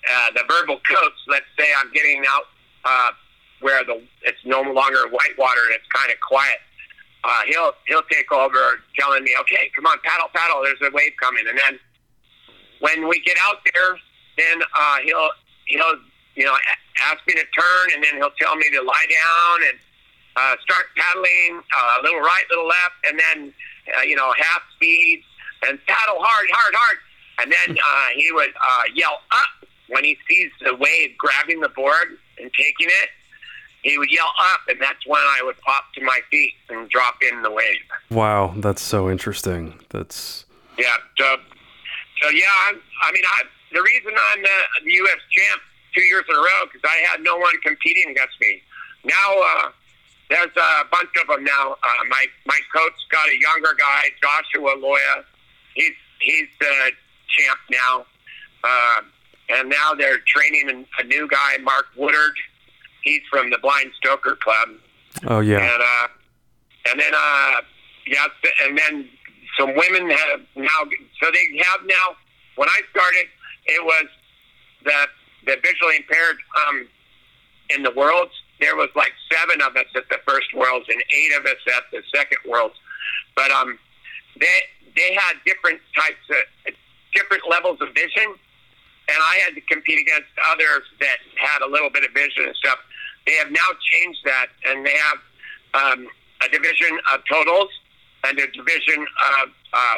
uh, 0.07 0.31
the 0.33 0.43
verbal 0.47 0.79
coach. 0.87 1.17
Let's 1.27 1.45
say 1.57 1.65
I'm 1.77 1.91
getting 1.91 2.23
out 2.29 2.43
uh, 2.85 3.11
where 3.61 3.83
the 3.83 4.01
it's 4.23 4.39
no 4.45 4.61
longer 4.61 5.07
white 5.09 5.37
water 5.37 5.59
and 5.65 5.75
it's 5.75 5.87
kind 5.93 6.11
of 6.11 6.19
quiet. 6.21 6.59
Uh, 7.23 7.41
he'll 7.47 7.73
he'll 7.87 8.07
take 8.09 8.31
over, 8.31 8.79
telling 8.97 9.23
me, 9.23 9.35
"Okay, 9.41 9.71
come 9.75 9.85
on, 9.85 9.97
paddle, 10.03 10.29
paddle. 10.33 10.63
There's 10.63 10.79
a 10.81 10.93
wave 10.93 11.11
coming." 11.19 11.43
And 11.47 11.59
then 11.65 11.79
when 12.79 13.07
we 13.09 13.19
get 13.21 13.37
out 13.41 13.57
there, 13.73 13.97
then 14.37 14.61
uh, 14.61 14.97
he'll 15.03 15.29
he'll 15.65 15.99
you 16.35 16.45
know 16.45 16.55
ask 17.01 17.19
me 17.27 17.33
to 17.33 17.45
turn, 17.51 17.87
and 17.95 18.03
then 18.03 18.15
he'll 18.15 18.35
tell 18.39 18.55
me 18.55 18.69
to 18.69 18.81
lie 18.81 19.05
down 19.09 19.69
and 19.69 19.79
uh, 20.35 20.55
start 20.61 20.85
paddling 20.95 21.61
uh, 21.77 21.99
a 21.99 22.03
little 22.03 22.21
right, 22.21 22.43
little 22.49 22.67
left, 22.67 22.95
and 23.07 23.19
then 23.19 23.53
uh, 23.97 24.01
you 24.01 24.15
know 24.15 24.33
half 24.37 24.61
speed 24.75 25.23
and 25.67 25.79
paddle 25.87 26.17
hard, 26.19 26.47
hard, 26.51 26.73
hard. 26.75 26.97
And 27.41 27.51
then 27.51 27.77
uh, 27.77 28.07
he 28.15 28.31
would 28.31 28.49
uh, 28.49 28.83
yell 28.93 29.21
up 29.31 29.68
when 29.89 30.03
he 30.03 30.17
sees 30.27 30.51
the 30.61 30.75
wave 30.75 31.17
grabbing 31.17 31.59
the 31.61 31.69
board 31.69 32.17
and 32.39 32.51
taking 32.53 32.87
it. 32.87 33.09
He 33.81 33.97
would 33.97 34.11
yell 34.11 34.27
up, 34.51 34.59
and 34.67 34.77
that's 34.81 35.07
when 35.07 35.21
I 35.21 35.39
would 35.43 35.57
pop 35.61 35.85
to 35.95 36.03
my 36.03 36.19
feet 36.29 36.53
and 36.69 36.89
drop 36.89 37.15
in 37.21 37.41
the 37.41 37.49
wave. 37.49 37.79
Wow, 38.11 38.53
that's 38.57 38.81
so 38.81 39.09
interesting. 39.09 39.79
That's 39.89 40.45
yeah. 40.77 40.97
So, 41.17 41.37
so 42.21 42.29
yeah. 42.29 42.51
I'm, 42.67 42.81
I 43.03 43.11
mean, 43.13 43.23
I 43.25 43.43
the 43.71 43.81
reason 43.81 44.11
I'm 44.33 44.41
the, 44.41 44.83
the 44.83 44.91
U.S. 44.91 45.19
champ 45.31 45.61
two 45.95 46.03
years 46.03 46.23
in 46.27 46.35
a 46.35 46.39
row 46.39 46.65
because 46.65 46.81
I 46.83 46.97
had 47.09 47.21
no 47.21 47.37
one 47.37 47.55
competing 47.63 48.11
against 48.11 48.35
me. 48.41 48.61
Now 49.05 49.35
uh, 49.39 49.71
there's 50.29 50.55
a 50.55 50.85
bunch 50.91 51.09
of 51.21 51.27
them 51.27 51.43
now. 51.43 51.75
Uh, 51.81 52.03
my 52.09 52.25
my 52.45 52.59
coach 52.75 52.93
got 53.11 53.27
a 53.29 53.39
younger 53.39 53.75
guy, 53.77 54.11
Joshua 54.21 54.75
Loya. 54.75 55.23
He's 55.73 55.93
he's 56.19 56.47
the 56.59 56.91
champ 57.29 57.59
now, 57.71 58.05
uh, 58.63 59.01
and 59.49 59.69
now 59.69 59.93
they're 59.97 60.19
training 60.27 60.85
a 60.99 61.03
new 61.03 61.27
guy, 61.27 61.57
Mark 61.61 61.87
Woodard. 61.95 62.33
He's 63.03 63.21
from 63.29 63.49
the 63.49 63.57
Blind 63.57 63.91
Stoker 63.97 64.35
Club. 64.35 64.69
Oh 65.27 65.39
yeah. 65.39 65.57
And 65.57 65.81
uh, 65.81 66.07
and 66.91 66.99
then 66.99 67.13
uh, 67.13 67.61
yeah, 68.07 68.27
and 68.65 68.77
then 68.77 69.09
some 69.57 69.75
women 69.75 70.09
have 70.09 70.41
now. 70.55 70.79
So 71.21 71.29
they 71.31 71.63
have 71.63 71.81
now. 71.85 72.15
When 72.55 72.69
I 72.69 72.81
started, 72.91 73.27
it 73.65 73.83
was 73.83 74.05
the 74.83 75.07
the 75.45 75.57
visually 75.63 75.97
impaired 75.97 76.37
um, 76.67 76.87
in 77.69 77.83
the 77.83 77.91
worlds. 77.91 78.31
There 78.59 78.75
was 78.75 78.89
like 78.95 79.13
seven 79.31 79.61
of 79.61 79.75
us 79.77 79.85
at 79.95 80.03
the 80.09 80.19
first 80.27 80.53
worlds 80.53 80.85
and 80.89 81.01
eight 81.11 81.31
of 81.37 81.45
us 81.45 81.57
at 81.67 81.83
the 81.91 82.03
second 82.13 82.39
worlds. 82.45 82.75
But 83.35 83.51
um, 83.51 83.79
they 84.39 84.59
they 84.95 85.13
had 85.13 85.33
different 85.45 85.79
types 85.95 86.17
of 86.29 86.73
different 87.13 87.43
levels 87.49 87.79
of 87.81 87.89
vision, 87.93 88.35
and 89.09 89.17
I 89.23 89.35
had 89.43 89.55
to 89.55 89.61
compete 89.61 89.99
against 89.99 90.29
others 90.51 90.83
that 90.99 91.17
had 91.35 91.61
a 91.61 91.69
little 91.69 91.89
bit 91.89 92.03
of 92.03 92.11
vision 92.13 92.45
and 92.45 92.55
stuff. 92.55 92.77
They 93.25 93.33
have 93.33 93.51
now 93.51 93.69
changed 93.91 94.19
that, 94.25 94.47
and 94.65 94.85
they 94.85 94.95
have 94.95 95.17
um, 95.73 96.07
a 96.45 96.49
division 96.49 96.99
of 97.13 97.21
totals 97.29 97.69
and 98.23 98.37
a 98.37 98.47
division 98.51 99.05
of 99.41 99.49
uh, 99.73 99.97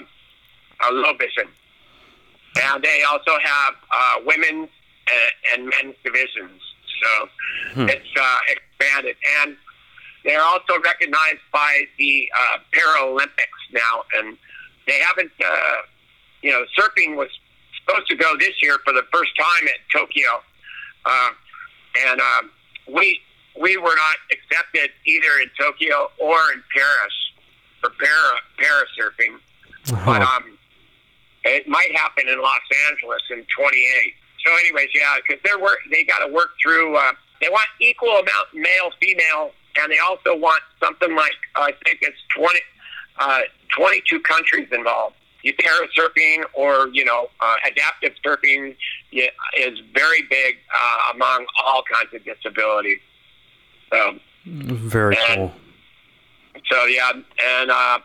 uh, 0.83 0.91
low 0.91 1.13
vision. 1.13 1.47
And 2.63 2.83
they 2.83 3.03
also 3.03 3.31
have 3.41 3.73
uh, 3.91 4.15
women's 4.25 4.69
and, 5.07 5.61
and 5.61 5.69
men's 5.69 5.95
divisions. 6.03 6.61
So 7.01 7.29
hmm. 7.73 7.89
it's 7.89 8.09
uh, 8.19 8.37
expanded. 8.49 9.15
And 9.41 9.57
they're 10.23 10.43
also 10.43 10.79
recognized 10.83 11.41
by 11.51 11.83
the 11.97 12.29
uh, 12.37 12.57
Paralympics 12.73 13.61
now. 13.71 14.03
And 14.17 14.37
they 14.87 14.99
haven't, 14.99 15.31
uh, 15.43 15.75
you 16.41 16.51
know, 16.51 16.63
surfing 16.77 17.15
was 17.15 17.29
supposed 17.85 18.07
to 18.07 18.15
go 18.15 18.37
this 18.37 18.61
year 18.61 18.77
for 18.83 18.93
the 18.93 19.03
first 19.13 19.31
time 19.37 19.67
at 19.67 19.79
Tokyo. 19.91 20.41
Uh, 21.05 21.31
and 22.07 22.21
um, 22.21 22.51
we 22.93 23.19
we 23.59 23.77
were 23.77 23.95
not 23.95 24.17
accepted 24.31 24.91
either 25.05 25.39
in 25.41 25.49
Tokyo 25.59 26.09
or 26.17 26.37
in 26.53 26.63
Paris 26.73 27.13
for 27.81 27.89
para, 27.89 28.37
para 28.57 28.85
surfing. 28.97 29.35
Uh-huh. 29.91 30.05
But 30.05 30.21
um, 30.21 30.57
it 31.43 31.67
might 31.67 31.91
happen 31.95 32.27
in 32.27 32.39
Los 32.41 32.61
Angeles 32.89 33.21
in 33.29 33.45
28. 33.57 34.13
So, 34.45 34.51
anyways, 34.57 34.89
yeah, 34.93 35.17
because 35.17 35.41
they're 35.43 35.59
work, 35.59 35.79
they 35.91 36.03
got 36.03 36.25
to 36.25 36.31
work 36.31 36.51
through. 36.61 36.95
Uh, 36.95 37.13
they 37.41 37.49
want 37.49 37.67
equal 37.79 38.11
amount 38.11 38.53
male 38.53 38.91
female, 39.01 39.51
and 39.77 39.91
they 39.91 39.99
also 39.99 40.35
want 40.35 40.61
something 40.79 41.15
like 41.15 41.33
uh, 41.55 41.61
I 41.61 41.71
think 41.83 41.99
it's 42.01 42.17
20, 42.35 42.59
uh, 43.19 43.41
22 43.75 44.19
countries 44.21 44.67
involved. 44.71 45.15
You 45.43 45.53
surfing 45.97 46.43
or 46.53 46.89
you 46.89 47.05
know 47.05 47.27
uh, 47.39 47.55
adaptive 47.69 48.13
surfing 48.25 48.75
is 49.11 49.79
very 49.93 50.21
big 50.29 50.57
uh, 50.73 51.13
among 51.15 51.45
all 51.65 51.83
kinds 51.91 52.13
of 52.13 52.23
disabilities. 52.23 52.99
So, 53.91 54.19
very 54.45 55.17
and, 55.29 55.51
cool. 55.51 55.51
So 56.71 56.85
yeah, 56.85 57.11
and 57.43 57.71
uh, 57.71 57.99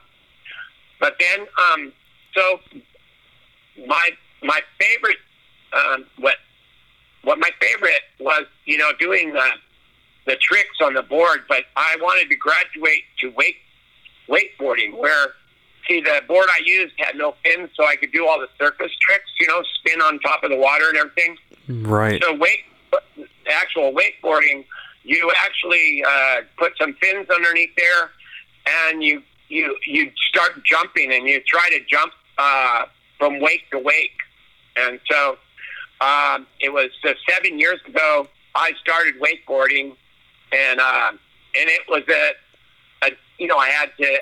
but 1.01 1.16
then 1.20 1.46
um, 1.72 1.92
so 2.35 2.61
my 3.87 4.11
my 4.42 4.61
favorite 4.79 5.18
um, 5.72 6.07
what 6.18 6.37
what 7.22 7.38
my 7.38 7.51
favorite 7.61 8.03
was, 8.20 8.46
you 8.64 8.79
know, 8.79 8.92
doing 8.99 9.33
the 9.33 9.49
the 10.27 10.37
tricks 10.37 10.79
on 10.83 10.94
the 10.94 11.03
board. 11.03 11.40
But 11.49 11.64
I 11.77 11.96
wanted 12.01 12.29
to 12.31 12.37
graduate 12.37 13.03
to 13.20 13.33
wake 13.37 13.57
wakeboarding, 14.29 14.96
where 14.96 15.35
see 15.88 16.01
the 16.01 16.22
board 16.27 16.46
I 16.51 16.61
used 16.64 16.94
had 16.99 17.16
no 17.16 17.35
fins, 17.44 17.70
so 17.77 17.87
I 17.87 17.96
could 17.96 18.12
do 18.12 18.27
all 18.27 18.38
the 18.38 18.49
surface 18.59 18.92
tricks, 19.01 19.31
you 19.40 19.46
know, 19.46 19.62
spin 19.79 20.01
on 20.01 20.18
top 20.20 20.42
of 20.44 20.51
the 20.51 20.57
water 20.57 20.88
and 20.88 20.99
everything. 20.99 21.38
Right. 21.68 22.22
So 22.22 22.37
wakeboarding 22.37 23.27
actual 23.49 23.92
wakeboarding, 23.92 24.64
you 25.05 25.31
actually 25.37 26.03
uh, 26.07 26.37
put 26.59 26.72
some 26.79 26.94
fins 26.94 27.29
underneath 27.31 27.75
there, 27.77 28.11
and 28.66 29.03
you 29.03 29.22
you 29.49 29.77
you 29.87 30.11
start 30.29 30.64
jumping, 30.64 31.12
and 31.12 31.27
you 31.27 31.40
try 31.46 31.68
to 31.70 31.81
jump 31.88 32.12
uh, 32.38 32.85
from 33.18 33.40
wake 33.40 33.70
to 33.70 33.79
wake. 33.79 34.18
And 34.77 35.01
so 35.11 35.38
um, 36.01 36.46
it 36.61 36.72
was 36.72 36.90
uh, 37.05 37.14
seven 37.29 37.59
years 37.59 37.81
ago. 37.87 38.29
I 38.55 38.72
started 38.81 39.14
wakeboarding, 39.20 39.94
and 40.53 40.81
uh, 40.81 41.11
and 41.11 41.18
it 41.70 41.83
was 41.88 42.03
a, 42.09 43.07
a 43.07 43.11
you 43.38 43.46
know 43.46 43.59
I 43.59 43.68
had 43.68 43.90
to 43.99 44.18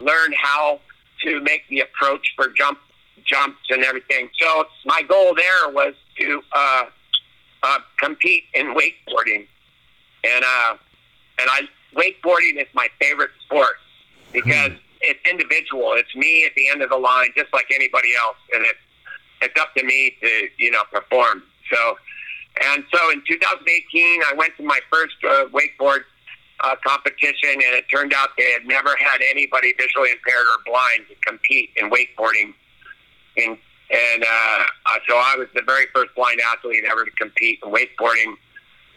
learn 0.00 0.32
how 0.32 0.80
to 1.26 1.40
make 1.40 1.62
the 1.68 1.80
approach 1.80 2.32
for 2.36 2.48
jump 2.48 2.78
jumps 3.24 3.58
and 3.70 3.82
everything. 3.82 4.28
So 4.40 4.64
my 4.84 5.02
goal 5.02 5.34
there 5.34 5.68
was 5.70 5.94
to 6.18 6.42
uh, 6.54 6.84
uh, 7.62 7.78
compete 7.98 8.44
in 8.54 8.74
wakeboarding, 8.74 9.46
and 10.24 10.44
uh, 10.44 10.76
and 11.38 11.50
I 11.50 11.62
wakeboarding 11.94 12.60
is 12.60 12.68
my 12.74 12.88
favorite 13.00 13.30
sport 13.44 13.76
because 14.32 14.70
hmm. 14.70 14.76
it's 15.00 15.20
individual. 15.28 15.94
It's 15.94 16.14
me 16.14 16.44
at 16.44 16.52
the 16.56 16.68
end 16.68 16.82
of 16.82 16.90
the 16.90 16.96
line, 16.96 17.30
just 17.36 17.52
like 17.52 17.66
anybody 17.74 18.14
else, 18.14 18.36
and 18.54 18.64
it's 18.64 18.78
it's 19.42 19.60
up 19.60 19.74
to 19.74 19.84
me 19.84 20.14
to 20.22 20.48
you 20.58 20.70
know 20.70 20.82
perform. 20.92 21.42
So, 21.72 21.96
and 22.62 22.84
so 22.94 23.10
in 23.10 23.22
2018, 23.26 24.22
I 24.22 24.34
went 24.34 24.56
to 24.58 24.62
my 24.62 24.78
first 24.90 25.16
uh, 25.24 25.46
wakeboard 25.46 26.04
uh, 26.60 26.74
competition, 26.84 27.50
and 27.50 27.74
it 27.74 27.84
turned 27.90 28.12
out 28.12 28.30
they 28.36 28.52
had 28.52 28.66
never 28.66 28.96
had 28.96 29.20
anybody 29.28 29.74
visually 29.78 30.10
impaired 30.10 30.46
or 30.46 30.58
blind 30.64 31.04
to 31.08 31.14
compete 31.26 31.70
in 31.76 31.90
wakeboarding. 31.90 32.54
In, 33.36 33.58
and 33.90 34.24
uh, 34.24 34.64
so 35.08 35.16
I 35.16 35.36
was 35.38 35.48
the 35.54 35.62
very 35.62 35.86
first 35.94 36.14
blind 36.14 36.40
athlete 36.40 36.84
ever 36.90 37.04
to 37.04 37.10
compete 37.12 37.60
in 37.64 37.70
wakeboarding 37.70 38.34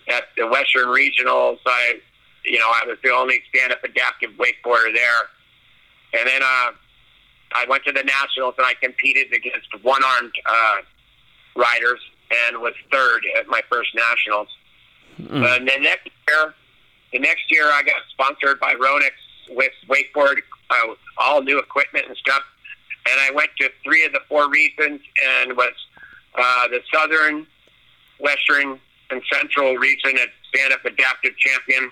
at 0.07 0.23
the 0.37 0.47
Western 0.47 0.87
Regionals. 0.87 1.59
I, 1.65 1.99
you 2.43 2.57
know, 2.57 2.69
I 2.69 2.81
was 2.87 2.97
the 3.03 3.11
only 3.11 3.41
stand-up 3.49 3.83
adaptive 3.83 4.31
wakeboarder 4.31 4.93
there. 4.93 5.21
And 6.17 6.27
then 6.27 6.41
uh, 6.41 6.71
I 7.53 7.65
went 7.67 7.83
to 7.85 7.91
the 7.91 8.03
nationals 8.03 8.55
and 8.57 8.65
I 8.65 8.73
competed 8.81 9.31
against 9.33 9.67
one-armed 9.83 10.33
uh, 10.49 10.77
riders 11.55 11.99
and 12.47 12.59
was 12.59 12.73
third 12.91 13.25
at 13.37 13.47
my 13.47 13.61
first 13.69 13.93
nationals. 13.93 14.47
Mm. 15.21 15.57
And 15.57 15.67
the 15.67 15.77
next 15.81 16.09
year, 16.27 16.55
the 17.11 17.19
next 17.19 17.51
year 17.51 17.65
I 17.65 17.83
got 17.83 18.01
sponsored 18.11 18.59
by 18.59 18.73
Ronix 18.75 19.11
with 19.49 19.71
wakeboard, 19.87 20.37
uh, 20.69 20.93
all 21.17 21.41
new 21.41 21.59
equipment 21.59 22.05
and 22.07 22.17
stuff. 22.17 22.43
And 23.09 23.19
I 23.19 23.31
went 23.31 23.49
to 23.59 23.69
three 23.83 24.05
of 24.05 24.11
the 24.11 24.19
four 24.27 24.49
regions 24.49 25.01
and 25.41 25.57
was 25.57 25.73
uh, 26.35 26.67
the 26.67 26.81
Southern, 26.93 27.47
Western, 28.19 28.79
and 29.09 29.21
Central 29.33 29.75
region 29.75 30.17
at 30.17 30.29
stand-up 30.53 30.85
adaptive 30.85 31.35
champion. 31.37 31.91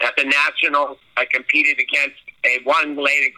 At 0.00 0.16
the 0.16 0.24
nationals, 0.24 0.98
I 1.16 1.26
competed 1.30 1.78
against 1.78 2.18
a 2.44 2.58
one-leg 2.64 3.34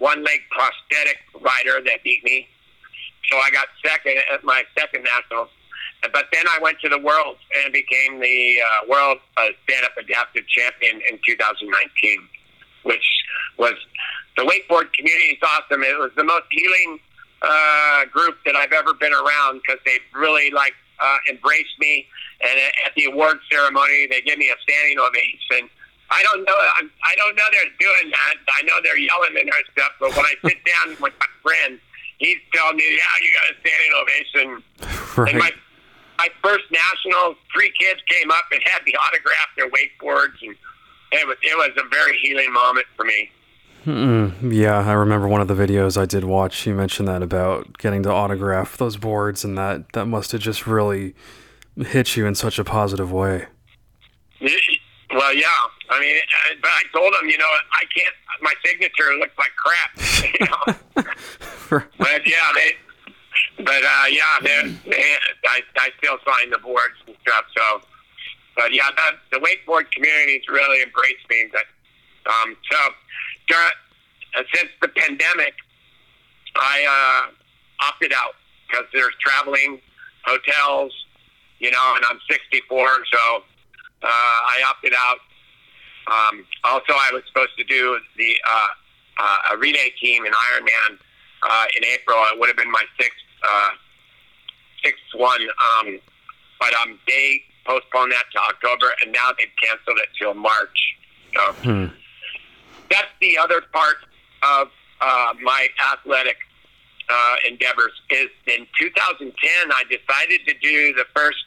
one 0.00 0.24
leg 0.24 0.40
prosthetic 0.50 1.18
rider 1.40 1.80
that 1.84 2.02
beat 2.02 2.24
me. 2.24 2.48
So 3.30 3.36
I 3.36 3.50
got 3.50 3.66
second 3.84 4.16
at 4.32 4.42
my 4.42 4.64
second 4.76 5.04
nationals. 5.04 5.50
But 6.02 6.26
then 6.32 6.44
I 6.48 6.58
went 6.62 6.80
to 6.80 6.88
the 6.88 6.98
World 6.98 7.36
and 7.62 7.72
became 7.72 8.20
the 8.20 8.58
uh, 8.60 8.88
World 8.88 9.18
uh, 9.36 9.48
Stand 9.64 9.84
Up 9.84 9.96
Adaptive 9.98 10.46
Champion 10.48 11.00
in 11.10 11.18
2019, 11.26 12.28
which 12.84 13.04
was 13.58 13.74
the 14.36 14.42
wakeboard 14.42 14.92
community 14.92 15.36
is 15.36 15.38
awesome. 15.42 15.82
It 15.82 15.98
was 15.98 16.10
the 16.16 16.24
most 16.24 16.46
healing 16.50 16.98
uh, 17.42 18.04
group 18.06 18.38
that 18.44 18.56
I've 18.56 18.72
ever 18.72 18.94
been 18.94 19.12
around 19.12 19.60
because 19.60 19.80
they 19.84 19.98
really 20.14 20.50
like 20.50 20.74
uh, 21.00 21.16
embraced 21.28 21.78
me. 21.78 22.06
And 22.40 22.58
at 22.86 22.94
the 22.96 23.04
award 23.04 23.38
ceremony, 23.50 24.06
they 24.08 24.22
gave 24.22 24.38
me 24.38 24.48
a 24.48 24.56
standing 24.62 24.98
ovation 24.98 25.68
I 26.10 26.22
don't 26.22 26.44
know. 26.44 26.56
I'm, 26.78 26.90
I 27.04 27.14
don't 27.16 27.36
know 27.36 27.44
they're 27.52 27.70
doing 27.78 28.10
that. 28.10 28.34
I 28.52 28.62
know 28.62 28.74
they're 28.82 28.98
yelling 28.98 29.36
and 29.38 29.46
their 29.46 29.62
stuff, 29.72 29.92
but 30.00 30.10
when 30.16 30.26
I 30.26 30.34
sit 30.44 30.58
down 30.66 30.96
with 31.00 31.14
my 31.20 31.26
friend, 31.42 31.78
he's 32.18 32.38
telling 32.52 32.76
me, 32.76 32.84
"Yeah, 32.96 33.04
you 33.22 33.30
got 33.38 33.46
a 33.50 33.60
standing 33.62 33.92
ovation." 33.94 34.48
Right. 35.16 35.30
And 35.30 35.38
my 35.38 35.50
my 36.20 36.28
first 36.42 36.64
national, 36.70 37.34
three 37.52 37.72
kids 37.78 38.00
came 38.08 38.30
up 38.30 38.44
and 38.52 38.60
had 38.64 38.82
me 38.84 38.92
autograph 38.94 39.48
their 39.56 39.70
wakeboards, 39.70 40.36
and 40.42 40.54
it 41.12 41.26
was 41.26 41.36
it 41.42 41.56
was 41.56 41.70
a 41.78 41.88
very 41.88 42.18
healing 42.18 42.52
moment 42.52 42.86
for 42.94 43.04
me. 43.06 43.30
Mm-mm. 43.86 44.52
Yeah, 44.52 44.78
I 44.78 44.92
remember 44.92 45.26
one 45.26 45.40
of 45.40 45.48
the 45.48 45.54
videos 45.54 45.98
I 45.98 46.04
did 46.04 46.24
watch. 46.24 46.66
You 46.66 46.74
mentioned 46.74 47.08
that 47.08 47.22
about 47.22 47.78
getting 47.78 48.02
to 48.02 48.10
autograph 48.10 48.76
those 48.76 48.98
boards, 48.98 49.44
and 49.44 49.56
that 49.56 49.90
that 49.94 50.04
must 50.04 50.32
have 50.32 50.42
just 50.42 50.66
really 50.66 51.14
hit 51.76 52.16
you 52.16 52.26
in 52.26 52.34
such 52.34 52.58
a 52.58 52.64
positive 52.64 53.10
way. 53.10 53.46
Well, 54.40 55.34
yeah. 55.34 55.46
I 55.88 56.00
mean, 56.00 56.16
but 56.60 56.70
I 56.70 56.82
told 56.92 57.14
him, 57.14 57.30
you 57.30 57.38
know, 57.38 57.46
I 57.72 57.84
can't. 57.96 58.14
My 58.42 58.52
signature 58.64 59.16
looks 59.18 59.36
like 59.38 59.52
crap. 59.56 59.90
You 60.40 60.46
know? 60.46 61.82
but 61.98 62.26
yeah, 62.26 62.52
they. 62.54 62.89
But 63.58 63.82
uh, 63.84 64.04
yeah, 64.10 64.38
they, 64.42 64.76
I, 65.46 65.62
I 65.76 65.90
still 65.98 66.18
sign 66.26 66.50
the 66.50 66.58
boards 66.58 66.96
and 67.06 67.16
stuff. 67.22 67.44
So, 67.56 67.82
but 68.56 68.72
yeah, 68.72 68.88
the, 69.30 69.38
the 69.38 69.44
wakeboard 69.44 69.90
community's 69.90 70.42
really 70.48 70.82
embraced 70.82 71.28
me. 71.28 71.50
But 71.52 72.30
um, 72.30 72.56
so, 72.70 72.78
during, 73.48 73.70
uh, 74.38 74.42
since 74.54 74.70
the 74.80 74.88
pandemic, 74.88 75.54
I 76.56 77.26
uh, 77.28 77.86
opted 77.86 78.12
out 78.12 78.34
because 78.68 78.86
there's 78.92 79.14
traveling, 79.20 79.80
hotels, 80.24 80.92
you 81.58 81.70
know, 81.70 81.92
and 81.96 82.04
I'm 82.08 82.18
64, 82.30 82.88
so 83.12 83.36
uh, 84.02 84.06
I 84.06 84.62
opted 84.66 84.94
out. 84.96 85.18
Um, 86.10 86.44
also, 86.64 86.92
I 86.92 87.10
was 87.12 87.22
supposed 87.28 87.56
to 87.58 87.64
do 87.64 87.98
the 88.16 88.34
uh, 88.48 88.66
uh, 89.20 89.54
a 89.54 89.56
relay 89.58 89.92
team 90.00 90.24
in 90.24 90.32
Ironman 90.32 90.98
uh, 91.42 91.64
in 91.76 91.84
April. 91.84 92.18
It 92.32 92.40
would 92.40 92.48
have 92.48 92.56
been 92.56 92.70
my 92.70 92.84
sixth 92.98 93.20
uh, 93.48 93.70
sixth 94.82 95.02
one, 95.14 95.42
um, 95.42 95.98
but 96.58 96.74
um, 96.74 96.98
they 97.06 97.42
postponed 97.66 98.12
that 98.12 98.24
to 98.32 98.38
October, 98.38 98.92
and 99.02 99.12
now 99.12 99.30
they've 99.36 99.48
canceled 99.62 99.98
it 99.98 100.08
till 100.18 100.34
March. 100.34 100.96
So 101.34 101.52
hmm. 101.62 101.86
that's 102.90 103.12
the 103.20 103.38
other 103.38 103.62
part 103.72 103.96
of 104.42 104.68
uh, 105.00 105.34
my 105.42 105.68
athletic 105.92 106.36
uh, 107.08 107.36
endeavors. 107.48 107.92
Is 108.10 108.28
in 108.46 108.66
2010, 108.78 109.72
I 109.72 109.84
decided 109.84 110.46
to 110.46 110.54
do 110.60 110.94
the 110.94 111.04
first 111.14 111.38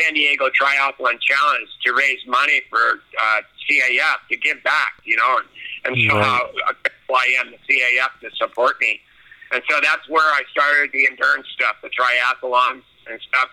San 0.00 0.14
Diego 0.14 0.48
Triathlon 0.48 1.20
Challenge 1.20 1.68
to 1.84 1.92
raise 1.92 2.18
money 2.26 2.62
for 2.70 2.78
uh, 2.78 3.40
CAF 3.68 4.16
to 4.30 4.36
give 4.36 4.62
back, 4.62 4.94
you 5.04 5.16
know, 5.16 5.38
and, 5.38 5.96
and 5.96 6.08
show 6.08 6.16
right. 6.16 6.24
how 6.24 6.72
grateful 6.72 7.16
I 7.16 7.36
am 7.40 7.52
to 7.52 7.58
CAF 7.58 8.20
to 8.22 8.36
support 8.36 8.80
me. 8.80 9.00
And 9.52 9.62
so 9.68 9.78
that's 9.82 10.08
where 10.08 10.24
I 10.24 10.42
started 10.50 10.90
the 10.92 11.06
endurance 11.06 11.46
stuff, 11.54 11.76
the 11.82 11.88
triathlons 11.88 12.82
and 13.08 13.20
stuff. 13.28 13.48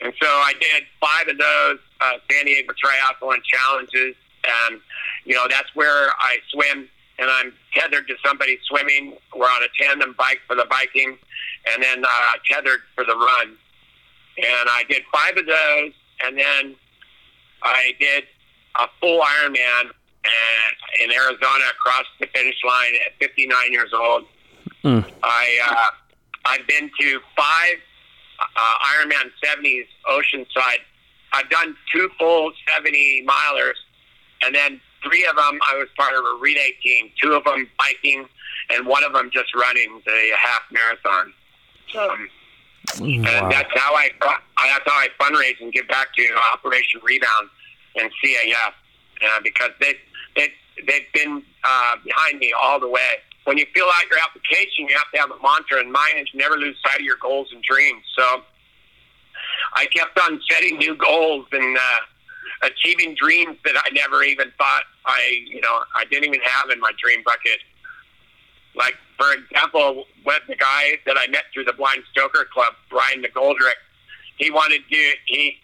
And 0.00 0.12
so 0.20 0.28
I 0.28 0.54
did 0.60 0.84
five 1.00 1.28
of 1.28 1.38
those 1.38 1.78
uh, 2.00 2.18
San 2.30 2.46
Diego 2.46 2.72
Triathlon 2.72 3.42
challenges. 3.44 4.14
And, 4.68 4.80
you 5.24 5.34
know, 5.34 5.46
that's 5.48 5.74
where 5.74 6.10
I 6.18 6.38
swim 6.50 6.88
and 7.18 7.28
I'm 7.28 7.52
tethered 7.74 8.06
to 8.06 8.14
somebody 8.24 8.58
swimming. 8.68 9.16
We're 9.34 9.46
on 9.46 9.62
a 9.64 9.82
tandem 9.82 10.14
bike 10.16 10.40
for 10.46 10.54
the 10.54 10.66
biking 10.70 11.18
and 11.72 11.82
then 11.82 12.04
uh, 12.04 12.32
tethered 12.48 12.80
for 12.94 13.04
the 13.04 13.16
run 13.16 13.58
and 14.38 14.68
I 14.70 14.84
did 14.88 15.02
five 15.12 15.36
of 15.36 15.46
those, 15.46 15.92
and 16.24 16.38
then 16.38 16.76
I 17.62 17.92
did 17.98 18.24
a 18.76 18.86
full 19.00 19.20
Ironman 19.20 19.90
in 21.02 21.12
Arizona 21.12 21.64
across 21.70 22.04
the 22.20 22.26
finish 22.28 22.56
line 22.64 22.92
at 23.06 23.18
59 23.18 23.72
years 23.72 23.90
old. 23.92 24.24
Mm. 24.88 25.12
I 25.22 25.58
uh, 25.70 25.90
I've 26.46 26.66
been 26.66 26.90
to 27.00 27.20
five 27.36 27.76
uh, 28.40 28.74
Ironman 28.86 29.30
70s 29.44 29.86
Oceanside. 30.10 30.78
I've 31.32 31.50
done 31.50 31.76
two 31.92 32.08
full 32.18 32.52
70 32.74 33.26
milers, 33.28 33.74
and 34.42 34.54
then 34.54 34.80
three 35.02 35.26
of 35.26 35.36
them 35.36 35.60
I 35.70 35.76
was 35.76 35.88
part 35.98 36.14
of 36.14 36.24
a 36.24 36.38
relay 36.40 36.72
team. 36.82 37.10
Two 37.22 37.32
of 37.34 37.44
them 37.44 37.68
biking, 37.78 38.26
and 38.70 38.86
one 38.86 39.04
of 39.04 39.12
them 39.12 39.30
just 39.32 39.54
running 39.54 40.00
the 40.06 40.30
half 40.38 40.62
marathon. 40.72 41.32
Um, 41.98 42.28
Wow. 42.98 43.06
And 43.06 43.52
that's 43.52 43.70
how 43.74 43.94
I 43.94 44.08
that's 44.20 44.86
how 44.86 44.92
I 44.92 45.08
fundraise 45.20 45.60
and 45.60 45.72
give 45.72 45.86
back 45.88 46.14
to 46.14 46.26
Operation 46.54 47.00
Rebound 47.02 47.48
and 47.96 48.10
CAF 48.24 48.72
uh, 49.22 49.40
because 49.42 49.70
they 49.80 49.94
they 50.34 50.48
they've 50.86 51.12
been 51.12 51.42
uh, 51.64 51.96
behind 52.04 52.38
me 52.38 52.52
all 52.58 52.80
the 52.80 52.88
way. 52.88 53.18
When 53.48 53.56
you 53.56 53.64
fill 53.74 53.86
out 53.86 54.02
your 54.10 54.18
application, 54.20 54.86
you 54.88 54.94
have 54.94 55.10
to 55.14 55.20
have 55.20 55.30
a 55.30 55.42
mantra, 55.42 55.80
and 55.80 55.90
mine 55.90 56.18
is 56.18 56.28
never 56.34 56.58
lose 56.58 56.76
sight 56.84 57.00
of 57.00 57.06
your 57.06 57.16
goals 57.16 57.48
and 57.50 57.62
dreams. 57.62 58.04
So 58.14 58.42
I 59.72 59.86
kept 59.86 60.20
on 60.20 60.38
setting 60.50 60.76
new 60.76 60.94
goals 60.94 61.46
and 61.52 61.78
uh, 61.78 62.66
achieving 62.68 63.14
dreams 63.14 63.56
that 63.64 63.74
I 63.74 63.88
never 63.94 64.22
even 64.22 64.52
thought 64.58 64.82
I 65.06 65.44
you 65.46 65.62
know 65.62 65.80
I 65.96 66.04
didn't 66.04 66.24
even 66.24 66.40
have 66.40 66.68
in 66.68 66.78
my 66.78 66.90
dream 67.02 67.22
bucket. 67.24 67.60
Like 68.74 68.96
for 69.16 69.32
example, 69.32 70.04
with 70.26 70.42
the 70.46 70.56
guy 70.56 70.98
that 71.06 71.16
I 71.18 71.26
met 71.28 71.44
through 71.54 71.64
the 71.64 71.72
Blind 71.72 72.02
Stoker 72.10 72.46
Club, 72.52 72.74
Brian 72.90 73.22
McGoldrick, 73.22 73.80
he 74.36 74.50
wanted 74.50 74.82
to 74.90 75.12
he 75.24 75.56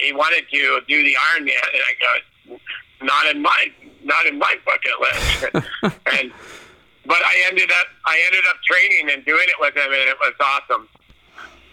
he 0.00 0.14
wanted 0.14 0.44
to 0.50 0.80
do 0.88 1.04
the 1.04 1.14
Ironman, 1.14 1.60
and 1.74 1.82
I 1.84 2.54
go, 2.54 2.58
not 3.02 3.26
in 3.26 3.42
my 3.42 3.66
not 4.02 4.24
in 4.24 4.38
my 4.38 4.56
bucket 4.64 4.92
list. 4.98 5.92
and 6.20 6.32
but 7.06 7.18
I 7.24 7.44
ended 7.48 7.70
up 7.70 7.86
I 8.06 8.20
ended 8.26 8.44
up 8.48 8.56
training 8.62 9.10
and 9.12 9.24
doing 9.24 9.46
it 9.46 9.56
with 9.60 9.76
him, 9.76 9.92
and 9.92 10.08
it 10.08 10.16
was 10.20 10.34
awesome. 10.40 10.88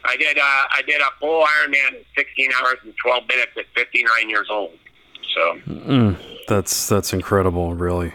I 0.04 0.18
did 0.18 0.38
uh, 0.38 0.42
I 0.42 0.82
did 0.86 1.02
a 1.02 1.10
full 1.20 1.44
Ironman 1.44 2.00
in 2.00 2.06
16 2.16 2.52
hours 2.54 2.78
and 2.84 2.94
12 3.02 3.28
minutes 3.28 3.52
at 3.58 3.66
59 3.76 4.30
years 4.30 4.48
old. 4.50 4.78
So 5.34 5.60
mm, 5.68 6.18
that's 6.48 6.88
that's 6.88 7.14
incredible, 7.14 7.74
really. 7.74 8.14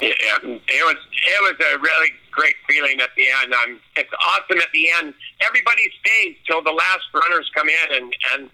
Yeah, 0.00 0.10
it 0.42 0.84
was 0.84 0.96
it 1.12 1.40
was 1.42 1.66
a 1.74 1.78
really 1.78 2.10
great 2.30 2.56
feeling 2.68 3.00
at 3.00 3.10
the 3.16 3.26
end. 3.42 3.54
Um, 3.54 3.80
it's 3.96 4.10
awesome 4.26 4.58
at 4.58 4.72
the 4.72 4.90
end. 4.90 5.14
Everybody 5.40 5.82
stays 6.00 6.36
till 6.46 6.62
the 6.62 6.72
last 6.72 7.04
runners 7.12 7.50
come 7.54 7.68
in, 7.68 8.02
and 8.02 8.16
and 8.34 8.50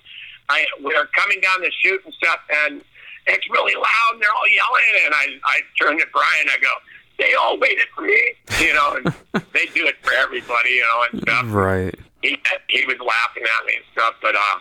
I 0.48 0.64
we're 0.80 1.06
coming 1.06 1.40
down 1.40 1.60
the 1.60 1.70
chute 1.82 2.02
and 2.04 2.12
stuff, 2.14 2.40
and 2.66 2.82
it's 3.26 3.48
really 3.50 3.74
loud, 3.74 4.10
and 4.14 4.22
they're 4.22 4.32
all 4.32 4.48
yelling, 4.48 5.04
and 5.06 5.14
I 5.14 5.26
I 5.44 5.60
turn 5.80 5.98
to 5.98 6.06
Brian, 6.12 6.48
I 6.48 6.58
go, 6.60 6.74
they 7.20 7.34
all 7.34 7.58
waited 7.58 7.86
for 7.94 8.02
me, 8.02 8.20
you 8.60 8.74
know, 8.74 8.96
and 8.96 9.14
they 9.52 9.66
do 9.74 9.86
it 9.86 9.96
for 10.02 10.12
everybody, 10.14 10.70
you 10.70 10.82
know, 10.82 11.04
and 11.12 11.22
stuff. 11.22 11.44
Right. 11.46 11.94
He 12.22 12.38
he 12.68 12.84
was 12.86 12.96
laughing 12.98 13.44
at 13.44 13.66
me 13.66 13.76
and 13.76 13.84
stuff, 13.92 14.14
but 14.20 14.34
uh, 14.34 14.58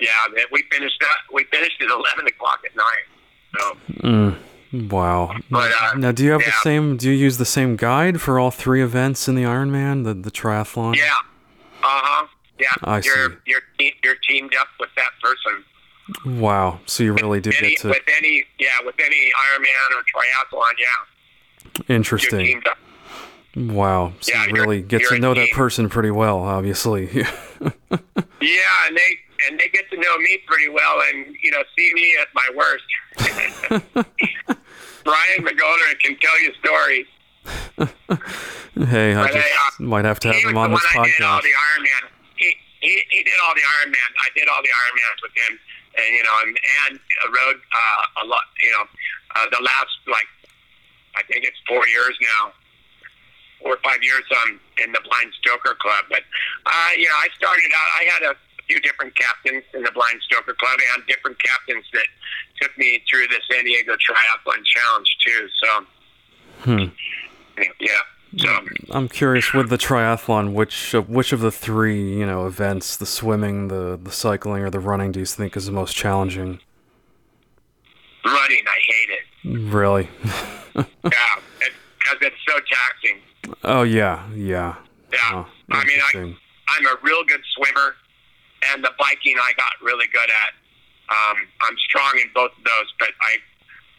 yeah, 0.00 0.10
we 0.52 0.64
finished 0.70 0.98
that. 1.00 1.16
We 1.32 1.44
finished 1.44 1.80
at 1.80 1.90
eleven 1.90 2.26
o'clock 2.26 2.60
at 2.64 2.74
night. 2.76 3.06
So. 3.58 3.76
Mm. 4.08 4.38
Wow. 4.90 5.34
But, 5.50 5.72
uh, 5.80 5.94
now, 5.96 6.12
do 6.12 6.24
you 6.24 6.32
have 6.32 6.42
yeah. 6.42 6.48
the 6.48 6.62
same? 6.62 6.96
Do 6.98 7.10
you 7.10 7.16
use 7.16 7.38
the 7.38 7.46
same 7.46 7.76
guide 7.76 8.20
for 8.20 8.38
all 8.38 8.50
three 8.50 8.82
events 8.82 9.26
in 9.26 9.34
the 9.34 9.44
Ironman, 9.44 10.04
the 10.04 10.14
the 10.14 10.30
triathlon? 10.30 10.94
Yeah. 10.96 11.04
Uh 11.82 11.84
huh. 11.84 12.26
Yeah. 12.58 12.66
I 12.84 12.96
you're, 12.96 13.30
see. 13.30 13.36
You're 13.46 13.62
te- 13.78 13.94
you're 14.04 14.16
teamed 14.28 14.54
up 14.60 14.68
with 14.78 14.90
that 14.96 15.10
person. 15.22 16.38
Wow. 16.38 16.80
So 16.86 17.02
you 17.02 17.14
really 17.14 17.40
do 17.40 17.50
Any, 17.58 17.70
get 17.70 17.80
to 17.80 17.88
with 17.88 18.02
any 18.16 18.44
yeah 18.58 18.78
with 18.84 18.96
any 18.98 19.32
Ironman 19.32 19.96
or 19.96 20.02
triathlon. 20.02 20.72
Yeah. 20.78 20.86
Interesting. 21.88 22.62
Wow. 23.56 24.12
So 24.20 24.32
Yeah, 24.32 24.46
you 24.46 24.52
really 24.54 24.82
get 24.82 25.02
to 25.08 25.18
know 25.18 25.34
that 25.34 25.50
person 25.52 25.88
pretty 25.88 26.10
well, 26.10 26.38
obviously. 26.40 27.08
Yeah, 28.40 28.86
and 28.86 28.96
they 28.96 29.18
and 29.48 29.58
they 29.58 29.68
get 29.68 29.90
to 29.90 29.96
know 29.96 30.16
me 30.18 30.38
pretty 30.46 30.68
well, 30.68 31.02
and 31.12 31.34
you 31.42 31.50
know, 31.50 31.62
see 31.76 31.90
me 31.92 32.16
at 32.20 32.28
my 32.34 32.48
worst. 32.54 32.84
Brian 35.04 35.42
McGoner 35.42 35.98
can 36.00 36.16
tell 36.18 36.40
you 36.40 36.52
stories. 36.62 37.06
hey, 38.88 39.14
I 39.14 39.22
But 39.26 39.32
just 39.32 39.46
I, 39.48 39.68
uh, 39.80 39.82
might 39.82 40.04
have 40.04 40.20
to 40.20 40.32
have 40.32 40.42
him 40.42 40.56
on 40.56 40.70
this 40.70 40.84
I 40.94 41.04
did 41.04 41.22
all 41.22 41.38
podcast. 41.38 41.42
the 41.42 41.48
Ironman. 41.48 42.08
He, 42.36 42.54
he 42.80 43.02
he 43.10 43.22
did 43.24 43.34
all 43.42 43.54
the 43.54 43.60
Ironman. 43.62 44.10
I 44.22 44.28
did 44.36 44.48
all 44.48 44.62
the 44.62 44.68
Ironmans 44.68 45.20
with 45.22 45.32
him, 45.34 45.58
and 45.96 46.14
you 46.14 46.22
know, 46.22 46.36
and, 46.46 46.58
and 46.86 47.00
rode 47.34 47.56
uh, 47.74 48.22
a 48.22 48.26
lot. 48.26 48.42
You 48.62 48.70
know, 48.70 48.84
uh, 49.36 49.46
the 49.50 49.62
last 49.64 49.90
like 50.06 50.28
I 51.18 51.22
think 51.24 51.44
it's 51.44 51.58
four 51.66 51.86
years 51.88 52.16
now, 52.22 52.52
four 53.60 53.74
or 53.74 53.80
five 53.82 54.02
years 54.02 54.22
um 54.44 54.60
in 54.84 54.92
the 54.92 55.00
Blind 55.04 55.32
Stoker 55.42 55.74
Club. 55.80 56.04
But 56.08 56.22
uh, 56.66 56.90
you 56.96 57.04
know, 57.04 57.18
I 57.18 57.28
started 57.36 57.70
out. 57.74 57.88
I 58.00 58.04
had 58.04 58.22
a 58.22 58.34
few 58.68 58.80
different 58.80 59.14
captains 59.14 59.64
in 59.74 59.82
the 59.82 59.90
Blind 59.92 60.20
Stoker 60.30 60.54
Club, 60.54 60.78
and 60.94 61.04
different 61.06 61.38
captains 61.42 61.84
that 61.92 62.06
took 62.62 62.76
me 62.78 63.02
through 63.10 63.26
the 63.28 63.40
San 63.50 63.64
Diego 63.64 63.94
Triathlon 63.94 64.64
Challenge 64.64 65.16
too. 65.26 65.48
So 65.62 65.86
Hmm. 66.64 66.84
yeah. 67.80 68.00
So 68.36 68.58
I'm 68.90 69.08
curious 69.08 69.54
with 69.54 69.70
the 69.70 69.78
triathlon, 69.78 70.52
which 70.52 70.92
of, 70.92 71.08
which 71.08 71.32
of 71.32 71.40
the 71.40 71.50
three, 71.50 72.14
you 72.18 72.26
know, 72.26 72.46
events, 72.46 72.94
the 72.96 73.06
swimming, 73.06 73.68
the 73.68 73.98
the 74.00 74.12
cycling, 74.12 74.62
or 74.62 74.70
the 74.70 74.80
running, 74.80 75.12
do 75.12 75.20
you 75.20 75.24
think 75.26 75.56
is 75.56 75.64
the 75.66 75.72
most 75.72 75.96
challenging? 75.96 76.60
running, 78.24 78.64
I 78.66 78.78
hate 78.86 79.08
it. 79.10 79.72
Really? 79.72 80.10
Yeah, 81.04 81.36
because 81.98 82.18
it's 82.22 82.36
so 82.48 82.54
taxing. 82.70 83.18
oh 83.64 83.82
yeah, 83.82 84.26
yeah. 84.34 84.76
Yeah, 85.12 85.18
Oh, 85.32 85.46
I 85.70 85.84
mean, 85.84 85.98
I, 86.00 86.36
I'm 86.68 86.86
a 86.86 86.96
real 87.02 87.24
good 87.24 87.40
swimmer, 87.56 87.96
and 88.72 88.84
the 88.84 88.92
biking 88.98 89.36
I 89.40 89.52
got 89.56 89.72
really 89.82 90.06
good 90.12 90.28
at. 90.28 90.52
Um, 91.08 91.36
I'm 91.62 91.76
strong 91.88 92.18
in 92.20 92.28
both 92.34 92.52
of 92.58 92.64
those, 92.64 92.88
but 92.98 93.08
I 93.22 93.36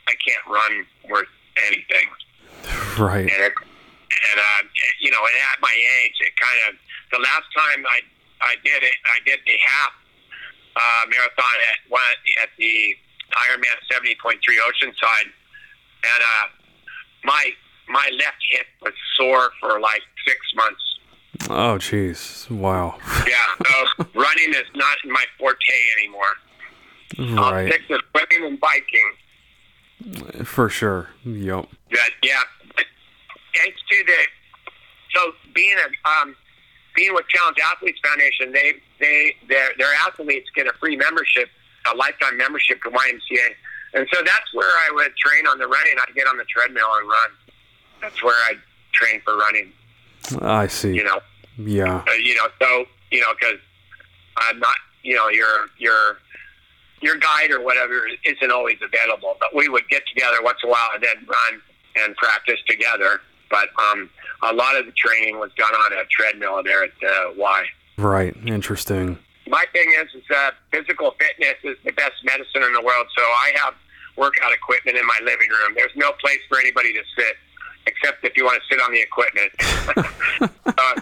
I 0.07 0.13
can't 0.25 0.45
run 0.47 0.85
worth 1.09 1.27
anything. 1.67 2.07
right. 2.97 3.25
And 3.25 3.41
it, 3.41 3.53
and 3.57 4.37
uh, 4.39 4.61
you 4.99 5.09
know, 5.11 5.17
and 5.25 5.35
at 5.53 5.59
my 5.61 5.73
age, 6.03 6.13
it 6.21 6.33
kind 6.37 6.59
of 6.69 6.75
the 7.11 7.19
last 7.19 7.45
time 7.57 7.85
I 7.89 8.01
I 8.41 8.55
did 8.63 8.83
it, 8.83 8.93
I 9.05 9.17
did 9.25 9.39
the 9.45 9.57
half 9.65 9.93
uh, 10.75 11.03
marathon 11.09 11.57
at 11.73 11.79
one 11.89 12.17
at 12.41 12.49
the 12.57 12.95
Ironman 13.49 13.77
70.3 13.91 14.37
Oceanside, 14.41 15.29
and 16.05 16.21
uh, 16.23 16.45
my 17.23 17.51
my 17.87 18.09
left 18.13 18.37
hip 18.51 18.67
was 18.81 18.93
sore 19.17 19.51
for 19.59 19.79
like 19.79 20.01
six 20.27 20.39
months. 20.55 20.81
Oh 21.49 21.77
jeez. 21.79 22.49
Wow. 22.49 22.97
Yeah, 23.27 23.45
so 23.67 24.05
running 24.15 24.49
is 24.49 24.65
not 24.75 24.97
my 25.05 25.23
forte 25.37 25.57
anymore. 25.97 26.33
Right. 27.17 27.37
I'll 27.37 27.67
stick 27.67 27.87
to 27.89 27.99
swimming 28.11 28.47
and 28.47 28.59
biking. 28.59 30.45
For 30.45 30.69
sure. 30.69 31.09
Yep. 31.25 31.67
But 31.91 32.11
yeah, 32.23 32.41
thanks 33.55 33.79
to 33.89 34.03
the 34.05 34.13
so 35.15 35.31
being 35.53 35.75
a 35.77 36.09
um, 36.09 36.35
being 36.95 37.13
with 37.13 37.27
Challenged 37.27 37.59
Athletes 37.59 37.99
Foundation, 38.03 38.51
they 38.51 38.73
they 38.99 39.35
their 39.47 39.69
their 39.77 39.93
athletes 40.05 40.47
get 40.55 40.67
a 40.67 40.73
free 40.79 40.95
membership, 40.95 41.49
a 41.91 41.95
lifetime 41.95 42.37
membership 42.37 42.81
to 42.83 42.89
YMCA, 42.89 43.49
and 43.93 44.07
so 44.13 44.21
that's 44.23 44.53
where 44.53 44.67
I 44.67 44.89
would 44.93 45.15
train 45.17 45.47
on 45.47 45.57
the 45.57 45.67
running. 45.67 45.93
I'd 46.07 46.15
get 46.15 46.27
on 46.27 46.37
the 46.37 46.45
treadmill 46.45 46.87
and 46.99 47.07
run. 47.07 47.29
That's 48.01 48.23
where 48.23 48.35
I'd 48.49 48.59
train 48.93 49.21
for 49.25 49.35
running. 49.37 49.71
I 50.41 50.67
see. 50.67 50.93
You 50.93 51.03
know, 51.03 51.19
Yeah. 51.57 52.03
uh, 52.07 52.11
you 52.13 52.35
know, 52.35 52.47
so 52.61 52.85
you 53.11 53.21
know, 53.21 53.33
because 53.39 53.59
I'm 54.37 54.59
not, 54.59 54.75
you 55.03 55.15
know, 55.15 55.29
your 55.29 55.67
your 55.77 56.17
your 57.01 57.15
guide 57.17 57.51
or 57.51 57.61
whatever 57.61 58.07
isn't 58.23 58.51
always 58.51 58.77
available. 58.81 59.35
But 59.39 59.55
we 59.55 59.69
would 59.69 59.87
get 59.89 60.03
together 60.13 60.37
once 60.41 60.57
in 60.63 60.69
a 60.69 60.71
while 60.71 60.89
and 60.93 61.03
then 61.03 61.15
run 61.27 61.61
and 61.95 62.15
practice 62.17 62.59
together. 62.67 63.21
But 63.49 63.69
um, 63.81 64.09
a 64.43 64.53
lot 64.53 64.75
of 64.75 64.85
the 64.85 64.91
training 64.91 65.39
was 65.39 65.49
done 65.57 65.73
on 65.73 65.93
a 65.93 66.03
treadmill 66.11 66.61
there 66.63 66.83
at 66.83 66.91
uh, 67.03 67.31
Y. 67.35 67.65
Right. 67.97 68.35
Interesting. 68.45 69.17
My 69.49 69.65
thing 69.73 69.91
is, 69.99 70.13
is 70.13 70.23
that 70.29 70.53
physical 70.71 71.15
fitness 71.17 71.57
is 71.63 71.75
the 71.83 71.91
best 71.91 72.23
medicine 72.23 72.61
in 72.61 72.73
the 72.73 72.81
world. 72.81 73.07
So 73.17 73.23
I 73.23 73.51
have 73.63 73.73
workout 74.15 74.53
equipment 74.53 74.97
in 74.97 75.05
my 75.05 75.19
living 75.23 75.49
room. 75.49 75.73
There's 75.75 75.95
no 75.95 76.11
place 76.21 76.39
for 76.47 76.59
anybody 76.59 76.93
to 76.93 77.01
sit, 77.17 77.35
except 77.87 78.23
if 78.23 78.37
you 78.37 78.45
want 78.45 78.61
to 78.61 78.65
sit 78.69 78.79
on 78.79 78.91
the 78.93 79.01
equipment. 79.01 79.51
uh, 80.69 81.01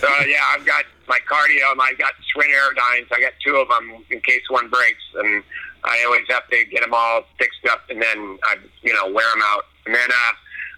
so 0.00 0.08
yeah, 0.28 0.44
I've 0.52 0.66
got 0.66 0.84
my 1.08 1.18
cardio. 1.24 1.72
and 1.72 1.80
I 1.80 1.94
got 1.96 2.12
Schwinn 2.28 2.52
Airdynes. 2.52 3.08
I 3.12 3.20
got 3.20 3.32
two 3.44 3.56
of 3.56 3.68
them 3.68 4.04
in 4.10 4.20
case 4.20 4.44
one 4.50 4.68
breaks, 4.68 5.02
and 5.16 5.42
I 5.84 6.04
always 6.04 6.28
have 6.28 6.46
to 6.48 6.64
get 6.66 6.82
them 6.82 6.92
all 6.92 7.24
fixed 7.38 7.64
up, 7.70 7.88
and 7.88 8.02
then 8.02 8.38
I, 8.44 8.56
you 8.82 8.92
know, 8.92 9.10
wear 9.10 9.28
them 9.30 9.42
out. 9.42 9.64
And 9.86 9.94
then 9.94 10.10
uh, 10.10 10.32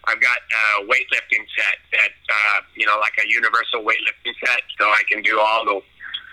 I've 0.06 0.20
got 0.20 0.38
a 0.38 0.86
weightlifting 0.86 1.44
set 1.58 1.78
that, 1.92 2.14
uh, 2.30 2.60
you 2.76 2.86
know, 2.86 2.98
like 3.00 3.14
a 3.18 3.28
universal 3.28 3.82
weightlifting 3.82 4.34
set, 4.46 4.62
so 4.78 4.86
I 4.86 5.02
can 5.10 5.22
do 5.22 5.40
all 5.40 5.64
the 5.64 5.80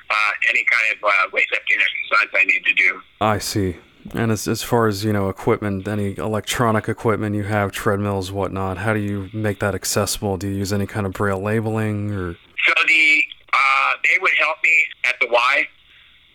uh, 0.09 0.31
any 0.49 0.65
kind 0.71 0.95
of 0.95 1.03
uh, 1.03 1.29
weightlifting 1.35 1.77
exercise 1.77 2.29
I 2.33 2.43
need 2.45 2.63
to 2.65 2.73
do. 2.73 3.01
I 3.21 3.37
see. 3.37 3.77
And 4.13 4.31
as 4.31 4.47
as 4.47 4.63
far 4.63 4.87
as 4.87 5.03
you 5.03 5.11
know, 5.13 5.29
equipment, 5.29 5.87
any 5.87 6.17
electronic 6.17 6.87
equipment 6.87 7.35
you 7.35 7.43
have, 7.43 7.71
treadmills, 7.71 8.31
whatnot, 8.31 8.77
how 8.77 8.93
do 8.93 8.99
you 8.99 9.29
make 9.33 9.59
that 9.59 9.75
accessible? 9.75 10.37
Do 10.37 10.47
you 10.47 10.55
use 10.55 10.71
any 10.73 10.87
kind 10.87 11.05
of 11.05 11.11
braille 11.13 11.41
labeling 11.41 12.11
or? 12.11 12.33
So 12.65 12.73
the 12.87 13.23
uh, 13.53 13.91
they 14.03 14.17
would 14.21 14.33
help 14.39 14.57
me 14.63 14.85
at 15.03 15.15
the 15.19 15.27
Y. 15.29 15.67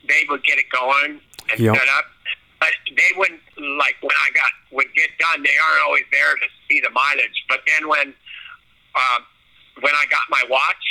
They 0.09 0.23
would 0.29 0.45
get 0.45 0.59
it 0.59 0.67
going 0.71 1.21
and 1.51 1.59
Yep. 1.61 1.75
set 1.77 1.89
up, 1.89 2.05
but 2.61 2.71
they 2.97 3.11
wouldn't 3.17 3.41
like 3.79 3.97
when 4.03 4.15
I 4.17 4.31
got 4.35 4.51
would 4.71 4.93
get 4.95 5.09
done. 5.19 5.43
They 5.43 5.57
aren't 5.57 5.83
always 5.87 6.05
there 6.13 6.35
to 6.37 6.47
see 6.69 6.81
the 6.81 6.91
mileage. 6.91 7.45
But 7.49 7.61
then 7.67 7.89
when 7.89 8.15
uh, 8.95 9.19
when 9.81 9.95
I 9.95 10.05
got 10.11 10.23
my 10.31 10.43
watch, 10.51 10.85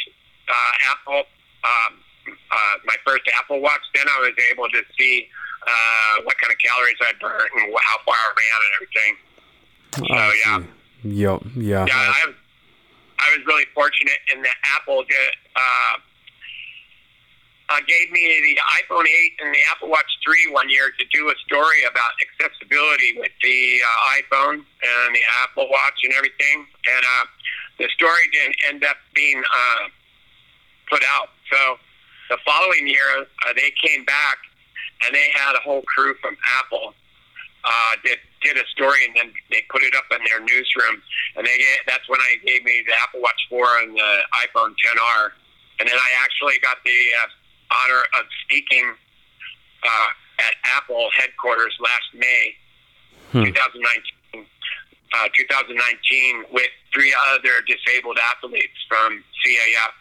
uh, 0.50 0.72
Apple, 0.92 1.24
um, 1.64 2.00
uh, 2.28 2.74
my 2.86 2.96
first 3.06 3.24
Apple 3.36 3.60
Watch, 3.62 3.82
then 3.96 4.06
I 4.10 4.20
was 4.20 4.34
able 4.52 4.70
to 4.70 4.82
see 4.98 5.28
uh, 5.68 6.22
what 6.24 6.38
kind 6.40 6.52
of 6.52 6.60
calories 6.60 6.98
I 7.02 7.14
burnt 7.20 7.50
and 7.56 7.74
how 7.86 7.98
far 8.06 8.16
I 8.16 8.34
ran 8.38 8.60
and 8.62 8.74
everything. 8.76 9.14
I 9.96 10.28
Oh, 10.28 10.34
yeah. 10.46 10.60
see. 10.60 11.10
Yep. 11.10 11.42
Yeah. 11.56 11.86
Yeah, 11.88 12.14
I 12.16 12.26
was, 12.28 12.36
I 13.20 13.38
was 13.38 13.46
really 13.46 13.66
fortunate 13.74 14.18
in 14.34 14.42
that 14.42 14.56
Apple 14.76 15.04
did, 15.04 15.34
uh, 15.56 15.96
uh, 17.70 17.80
gave 17.88 18.12
me 18.12 18.22
the 18.44 18.60
iPhone 18.84 19.06
8 19.08 19.32
and 19.46 19.54
the 19.56 19.60
Apple 19.72 19.90
Watch 19.90 20.10
3 20.26 20.52
one 20.52 20.70
year 20.70 20.92
to 21.00 21.06
do 21.12 21.30
a 21.30 21.36
story 21.46 21.84
about 21.90 22.12
accessibility 22.22 23.16
with 23.18 23.32
the 23.42 23.80
uh, 23.86 24.20
iPhone 24.20 24.56
and 24.56 25.16
the 25.16 25.22
Apple 25.42 25.68
Watch 25.70 26.00
and 26.04 26.14
everything. 26.14 26.66
And 26.96 27.06
uh, 27.06 27.26
the 27.80 27.88
story 27.96 28.28
didn't 28.32 28.56
end 28.68 28.84
up 28.84 28.98
being 29.16 29.42
uh, 29.42 29.88
put 30.90 31.04
out. 31.06 31.30
So 31.52 31.78
the 32.34 32.42
following 32.42 32.88
year, 32.88 33.06
uh, 33.22 33.54
they 33.54 33.70
came 33.78 34.04
back 34.06 34.38
and 35.06 35.14
they 35.14 35.30
had 35.36 35.54
a 35.54 35.62
whole 35.62 35.84
crew 35.84 36.16
from 36.18 36.36
Apple 36.58 36.96
uh, 37.64 37.94
that 38.04 38.18
did 38.42 38.58
a 38.58 38.66
story, 38.74 39.06
and 39.06 39.16
then 39.16 39.32
they 39.52 39.62
put 39.70 39.84
it 39.84 39.94
up 39.94 40.10
in 40.10 40.18
their 40.26 40.42
newsroom. 40.42 40.98
And 41.38 41.46
they 41.46 41.62
that's 41.86 42.10
when 42.10 42.20
I 42.20 42.36
gave 42.44 42.64
me 42.66 42.84
the 42.88 42.94
Apple 43.00 43.22
Watch 43.22 43.40
4 43.50 43.86
and 43.86 43.96
the 43.96 44.12
iPhone 44.42 44.74
10R, 44.82 45.30
and 45.80 45.88
then 45.88 45.96
I 45.96 46.10
actually 46.26 46.58
got 46.62 46.78
the 46.84 47.00
uh, 47.22 47.78
honor 47.78 48.02
of 48.20 48.26
speaking 48.44 48.94
uh, 49.84 50.10
at 50.40 50.54
Apple 50.66 51.10
headquarters 51.16 51.78
last 51.80 52.10
May, 52.18 52.56
hmm. 53.32 53.46
2019. 53.46 54.50
Uh, 55.14 55.30
2019 55.38 55.78
with 56.52 56.74
three 56.92 57.14
other 57.30 57.62
disabled 57.68 58.18
athletes 58.18 58.74
from 58.90 59.24
CAF, 59.46 59.94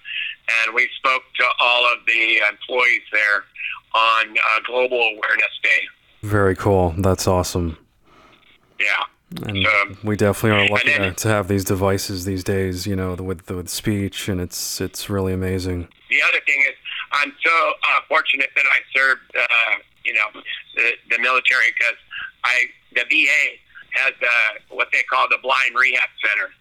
and 0.48 0.74
we 0.74 0.88
spoke 0.96 1.22
to 1.38 1.44
all 1.60 1.84
of 1.92 1.98
the 2.06 2.38
employees 2.50 3.02
there 3.12 3.44
on 3.94 4.30
uh, 4.30 4.60
Global 4.66 4.98
Awareness 4.98 5.58
Day. 5.62 5.88
Very 6.22 6.56
cool. 6.56 6.94
That's 6.98 7.26
awesome. 7.26 7.76
Yeah. 8.78 9.04
And 9.46 9.64
so, 9.64 9.96
we 10.04 10.16
definitely 10.16 10.66
are 10.66 10.68
lucky 10.68 10.90
then, 10.90 11.14
to 11.14 11.28
have 11.28 11.48
these 11.48 11.64
devices 11.64 12.26
these 12.26 12.44
days, 12.44 12.86
you 12.86 12.94
know, 12.94 13.14
with 13.14 13.50
with 13.50 13.68
speech, 13.70 14.28
and 14.28 14.40
it's 14.40 14.80
it's 14.80 15.08
really 15.08 15.32
amazing. 15.32 15.88
The 16.10 16.20
other 16.22 16.40
thing 16.44 16.60
is, 16.60 16.76
I'm 17.12 17.32
so 17.42 17.72
uh, 17.90 18.00
fortunate 18.08 18.50
that 18.54 18.64
I 18.66 18.78
served, 18.94 19.22
uh, 19.34 19.76
you 20.04 20.12
know, 20.12 20.42
the, 20.76 20.92
the 21.10 21.18
military 21.18 21.72
because 21.78 21.96
I 22.44 22.66
the 22.94 23.04
VA 23.08 23.56
has 23.92 24.12
uh, 24.20 24.74
what 24.74 24.88
they 24.92 25.02
call 25.04 25.28
the 25.30 25.38
Blind 25.42 25.74
Rehab 25.74 26.10
Center, 26.20 26.52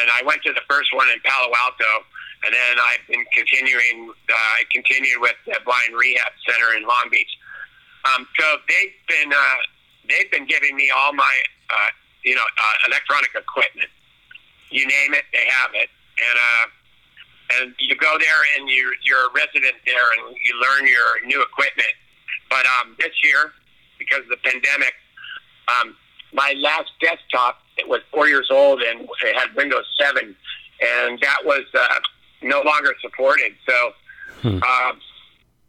and 0.00 0.10
I 0.10 0.22
went 0.24 0.42
to 0.44 0.52
the 0.52 0.62
first 0.70 0.94
one 0.94 1.08
in 1.08 1.18
Palo 1.24 1.50
Alto, 1.58 2.06
and 2.46 2.54
then 2.54 2.78
I've 2.78 3.02
been 3.10 3.26
continuing. 3.34 4.10
Uh, 4.30 4.34
I 4.34 4.62
continued 4.70 5.20
with 5.20 5.34
the 5.46 5.58
Blind 5.64 5.98
Rehab 5.98 6.32
Center 6.46 6.78
in 6.78 6.86
Long 6.86 7.10
Beach. 7.10 7.30
Um, 8.06 8.26
so 8.38 8.46
they've 8.68 8.94
been 9.08 9.32
uh, 9.32 9.60
they've 10.08 10.30
been 10.30 10.46
giving 10.46 10.76
me 10.76 10.90
all 10.94 11.12
my 11.12 11.34
uh, 11.70 11.90
you 12.22 12.34
know 12.34 12.46
uh, 12.46 12.74
electronic 12.86 13.30
equipment. 13.34 13.90
You 14.70 14.86
name 14.86 15.14
it, 15.14 15.24
they 15.32 15.46
have 15.50 15.70
it, 15.74 15.90
and 16.22 16.36
uh, 16.38 16.66
and 17.58 17.74
you 17.78 17.96
go 17.96 18.16
there 18.18 18.42
and 18.56 18.68
you 18.68 18.94
you're 19.02 19.26
a 19.26 19.32
resident 19.34 19.74
there 19.84 20.06
and 20.18 20.36
you 20.44 20.54
learn 20.60 20.86
your 20.86 21.26
new 21.26 21.42
equipment. 21.42 21.94
But 22.48 22.64
um, 22.78 22.94
this 23.00 23.12
year, 23.24 23.52
because 23.98 24.20
of 24.22 24.30
the 24.30 24.38
pandemic, 24.46 24.94
um, 25.66 25.96
my 26.32 26.54
last 26.56 26.90
desktop 27.00 27.58
it 27.76 27.88
was 27.88 28.00
four 28.12 28.28
years 28.28 28.48
old 28.50 28.80
and 28.80 29.00
it 29.22 29.36
had 29.36 29.54
Windows 29.54 29.84
7, 30.00 30.34
and 30.80 31.20
that 31.20 31.38
was 31.44 31.64
uh, 31.74 32.00
no 32.42 32.62
longer 32.62 32.94
supported. 33.00 33.52
So 33.68 33.90
hmm. 34.42 34.58
uh, 34.62 34.92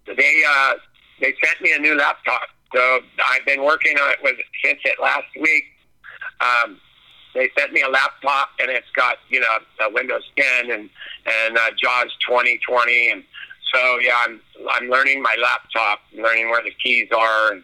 they 0.06 0.42
uh, 0.48 0.74
they 1.22 1.34
sent 1.44 1.62
me 1.62 1.74
a 1.74 1.80
new 1.80 1.96
laptop. 1.96 2.50
So 2.74 3.00
I've 3.30 3.46
been 3.46 3.64
working 3.64 3.98
on 3.98 4.12
it 4.12 4.18
with 4.22 4.36
since 4.64 4.80
it 4.86 5.00
last 5.02 5.28
week. 5.40 5.66
Um, 6.42 6.80
they 7.34 7.50
sent 7.58 7.72
me 7.72 7.82
a 7.82 7.90
laptop 7.90 8.50
and 8.60 8.70
it's 8.70 8.90
got 8.96 9.18
you 9.30 9.40
know 9.40 9.58
Windows 9.92 10.24
10 10.38 10.72
and 10.72 10.90
and 11.26 11.58
uh, 11.58 11.70
JAWS 11.82 12.12
2020 12.28 13.12
and 13.12 13.24
so 13.74 14.00
yeah 14.00 14.14
I'm 14.26 14.42
I'm 14.72 14.90
learning 14.90 15.22
my 15.22 15.36
laptop, 15.42 16.00
learning 16.14 16.50
where 16.50 16.64
the 16.64 16.72
keys 16.84 17.10
are 17.16 17.54
and 17.54 17.64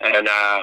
and 0.00 0.28
uh, 0.28 0.62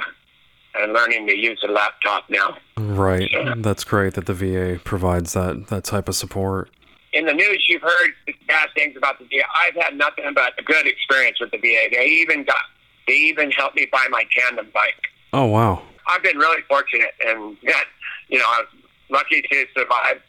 and 0.76 0.94
learning 0.94 1.28
to 1.28 1.36
use 1.36 1.60
a 1.68 1.72
laptop 1.72 2.30
now. 2.30 2.58
Right, 2.78 3.30
so, 3.32 3.54
that's 3.58 3.84
great 3.84 4.14
that 4.14 4.26
the 4.26 4.34
VA 4.34 4.80
provides 4.84 5.34
that 5.34 5.68
that 5.68 5.84
type 5.84 6.08
of 6.08 6.16
support 6.16 6.70
in 7.14 7.26
the 7.26 7.34
news, 7.34 7.66
you've 7.68 7.82
heard 7.82 8.12
bad 8.48 8.70
things 8.76 8.96
about 8.96 9.20
the 9.20 9.26
VA. 9.26 9.44
I've 9.58 9.76
had 9.76 9.96
nothing 9.96 10.26
but 10.34 10.54
a 10.60 10.64
good 10.64 10.86
experience 10.88 11.40
with 11.40 11.52
the 11.52 11.58
VA. 11.58 11.88
They 11.92 12.06
even 12.06 12.44
got, 12.44 12.62
they 13.08 13.14
even 13.14 13.52
helped 13.52 13.76
me 13.76 13.88
buy 13.92 14.08
my 14.10 14.24
tandem 14.36 14.68
bike. 14.74 15.02
Oh 15.34 15.46
wow! 15.46 15.82
I've 16.08 16.24
been 16.24 16.38
really 16.38 16.62
fortunate, 16.68 17.14
and 17.26 17.58
that 17.64 17.86
you 18.30 18.38
know, 18.38 18.46
I 18.46 18.60
was 18.60 18.68
lucky 19.10 19.42
to 19.42 19.66
survive 19.76 20.22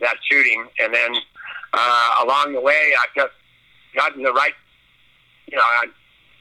that 0.00 0.16
shooting, 0.28 0.66
and 0.78 0.94
then 0.94 1.16
uh, 1.72 2.24
along 2.24 2.52
the 2.52 2.60
way, 2.60 2.92
I 2.98 3.06
just 3.14 3.32
gotten 3.94 4.22
the 4.22 4.32
right, 4.32 4.52
you 5.46 5.56
know, 5.56 5.62
I, 5.62 5.86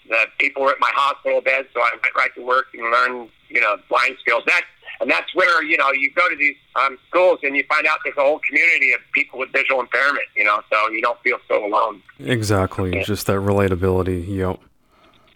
the 0.09 0.25
people 0.39 0.63
were 0.63 0.71
at 0.71 0.79
my 0.79 0.91
hospital 0.93 1.41
bed, 1.41 1.67
so 1.73 1.81
I 1.81 1.91
went 1.93 2.15
right 2.15 2.33
to 2.35 2.41
work 2.41 2.67
and 2.73 2.83
learned, 2.91 3.29
you 3.49 3.61
know, 3.61 3.77
blind 3.89 4.15
skills. 4.21 4.43
That 4.45 4.63
and 5.01 5.09
that's 5.09 5.33
where 5.35 5.63
you 5.63 5.77
know 5.77 5.91
you 5.91 6.11
go 6.13 6.27
to 6.29 6.35
these 6.35 6.55
um, 6.75 6.97
schools 7.07 7.39
and 7.43 7.55
you 7.55 7.63
find 7.67 7.85
out 7.85 7.99
there's 8.03 8.17
a 8.17 8.21
whole 8.21 8.39
community 8.39 8.93
of 8.93 8.99
people 9.13 9.39
with 9.39 9.51
visual 9.51 9.79
impairment. 9.79 10.25
You 10.35 10.45
know, 10.45 10.61
so 10.71 10.89
you 10.89 11.01
don't 11.01 11.19
feel 11.21 11.37
so 11.47 11.65
alone. 11.65 12.01
Exactly, 12.19 12.95
yeah. 12.95 13.03
just 13.03 13.27
that 13.27 13.39
relatability. 13.39 14.25
Yep. 14.27 14.59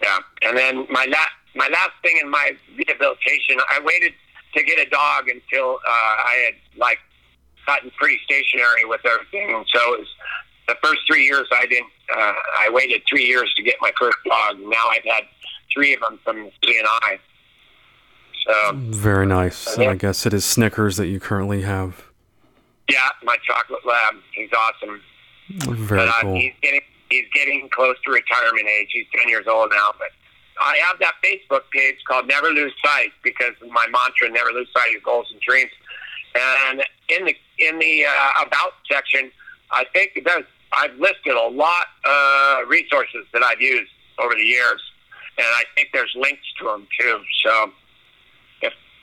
Yeah, 0.02 0.20
and 0.44 0.58
then 0.58 0.88
my 0.90 1.06
last 1.06 1.32
my 1.56 1.68
last 1.68 1.92
thing 2.02 2.18
in 2.22 2.30
my 2.30 2.56
rehabilitation, 2.78 3.58
I 3.70 3.80
waited 3.84 4.14
to 4.56 4.64
get 4.64 4.80
a 4.80 4.90
dog 4.90 5.28
until 5.28 5.76
uh, 5.76 5.88
I 5.88 6.46
had 6.46 6.80
like 6.80 7.00
gotten 7.66 7.92
pretty 7.98 8.20
stationary 8.24 8.86
with 8.86 9.02
everything, 9.06 9.54
and 9.54 9.66
so 9.74 9.94
it 9.94 10.00
was 10.00 10.08
the 10.70 10.78
first 10.84 11.02
three 11.08 11.26
years 11.26 11.48
I 11.52 11.66
didn't. 11.66 11.92
Uh, 12.16 12.34
I 12.60 12.70
waited 12.72 13.02
three 13.10 13.26
years 13.26 13.52
to 13.56 13.64
get 13.64 13.76
my 13.82 13.92
first 14.00 14.18
dog. 14.26 14.56
And 14.56 14.70
now 14.70 14.88
I've 14.90 15.04
had 15.04 15.24
three 15.74 15.94
of 15.94 16.02
them 16.02 16.20
from 16.24 16.50
Seeing 16.64 16.84
Eye. 16.86 17.20
So 18.46 18.72
very 18.76 19.26
nice. 19.26 19.78
And 19.78 19.90
I 19.90 19.96
guess 19.96 20.26
it 20.26 20.34
is 20.34 20.46
Snickers 20.46 20.98
that 20.98 21.08
you 21.08 21.20
currently 21.20 21.62
have. 21.62 22.06
Yeah, 22.90 23.10
my 23.24 23.38
chocolate 23.46 23.86
lab. 23.86 24.16
He's 24.34 24.50
awesome. 24.54 25.02
Very 25.50 26.06
but, 26.06 26.10
uh, 26.10 26.22
cool. 26.22 26.36
He's 26.36 26.54
getting 26.62 26.82
he's 27.10 27.26
getting 27.34 27.70
close 27.70 27.96
to 28.06 28.12
retirement 28.12 28.68
age. 28.68 28.90
He's 28.92 29.06
ten 29.16 29.30
years 29.30 29.46
old 29.48 29.72
now, 29.72 29.94
but 29.98 30.10
I 30.60 30.78
have 30.88 31.00
that 31.00 31.14
Facebook 31.24 31.70
page 31.72 31.98
called 32.08 32.28
Never 32.28 32.50
Lose 32.50 32.74
Sight 32.84 33.12
because 33.24 33.54
my 33.72 33.88
mantra: 33.88 34.30
Never 34.30 34.52
lose 34.52 34.68
sight 34.74 34.88
of 34.88 34.94
your 34.94 35.02
goals 35.02 35.28
and 35.32 35.40
dreams. 35.42 35.72
And 36.36 36.84
in 37.10 37.26
the 37.26 37.36
in 37.58 37.80
the 37.80 38.06
uh, 38.06 38.46
about 38.46 38.74
section, 38.90 39.32
I 39.72 39.86
think 39.94 40.22
there's 40.26 40.46
I've 40.74 40.96
listed 40.98 41.34
a 41.34 41.48
lot 41.48 41.88
of 42.06 42.64
uh, 42.64 42.68
resources 42.68 43.26
that 43.34 43.44
I've 43.44 43.62
used 43.62 43.92
over 44.20 44.36
the 44.36 44.46
years, 44.46 44.82
and 45.38 45.48
I 45.48 45.64
think 45.76 45.90
there's 45.94 46.14
links 46.16 46.46
to 46.60 46.66
them 46.66 46.88
too. 47.00 47.22
So 47.44 47.72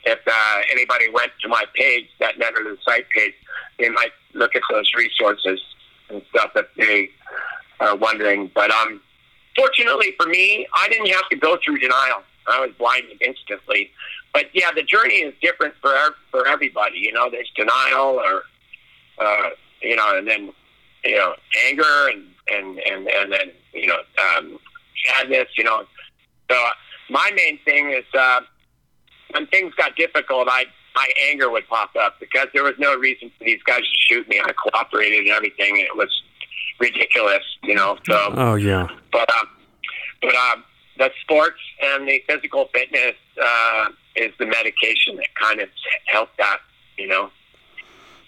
if 0.07 0.19
uh, 0.25 0.61
anybody 0.71 1.09
went 1.09 1.31
to 1.41 1.49
my 1.49 1.65
page, 1.75 2.05
that 2.19 2.39
Never 2.39 2.59
Lose 2.59 2.79
Sight 2.85 3.09
page, 3.09 3.33
they 3.77 3.89
might 3.89 4.11
look 4.33 4.55
at 4.55 4.61
those 4.71 4.89
resources 4.95 5.59
and 6.09 6.21
stuff 6.29 6.51
if 6.55 6.65
they 6.77 7.09
are 7.81 7.95
wondering. 7.95 8.49
But 8.55 8.71
um, 8.71 9.01
fortunately 9.55 10.13
for 10.17 10.25
me, 10.27 10.65
I 10.75 10.87
didn't 10.87 11.09
have 11.09 11.27
to 11.29 11.35
go 11.35 11.57
through 11.63 11.79
denial. 11.79 12.23
I 12.47 12.61
was 12.61 12.71
blinded 12.77 13.21
instantly. 13.21 13.91
But 14.33 14.45
yeah, 14.53 14.71
the 14.73 14.83
journey 14.83 15.15
is 15.15 15.33
different 15.41 15.73
for 15.81 15.93
for 16.31 16.47
everybody. 16.47 16.99
You 16.99 17.11
know, 17.11 17.29
there's 17.29 17.51
denial 17.55 18.21
or 18.21 18.43
uh, 19.19 19.49
you 19.81 19.97
know, 19.97 20.17
and 20.17 20.25
then 20.25 20.53
you 21.03 21.17
know, 21.17 21.33
anger 21.65 22.07
and 22.13 22.23
and 22.47 22.79
and 22.79 23.09
and 23.09 23.31
then 23.33 23.51
you 23.73 23.87
know, 23.87 23.99
um, 24.37 24.57
sadness. 25.05 25.49
You 25.57 25.65
know, 25.65 25.83
so 26.49 26.67
my 27.09 27.29
main 27.35 27.59
thing 27.65 27.91
is. 27.91 28.05
Uh, 28.17 28.41
when 29.31 29.47
things 29.47 29.73
got 29.75 29.95
difficult, 29.95 30.47
I 30.49 30.65
my 30.95 31.07
anger 31.29 31.51
would 31.51 31.67
pop 31.67 31.91
up 31.95 32.19
because 32.19 32.47
there 32.53 32.63
was 32.63 32.73
no 32.79 32.95
reason 32.95 33.31
for 33.37 33.43
these 33.43 33.61
guys 33.63 33.81
to 33.81 33.97
shoot 34.07 34.27
me. 34.27 34.39
I 34.43 34.51
cooperated 34.53 35.19
and 35.19 35.29
everything, 35.29 35.75
and 35.77 35.85
it 35.85 35.95
was 35.95 36.09
ridiculous, 36.79 37.43
you 37.63 37.75
know. 37.75 37.97
So, 38.05 38.33
oh 38.35 38.55
yeah. 38.55 38.87
But 39.11 39.29
um, 39.35 39.47
but 40.21 40.35
um, 40.35 40.63
the 40.97 41.11
sports 41.21 41.59
and 41.81 42.07
the 42.07 42.23
physical 42.27 42.69
fitness 42.73 43.13
uh, 43.41 43.89
is 44.15 44.33
the 44.39 44.45
medication 44.45 45.15
that 45.17 45.27
kind 45.39 45.59
of 45.61 45.69
helped 46.05 46.37
that, 46.37 46.59
you 46.97 47.07
know. 47.07 47.29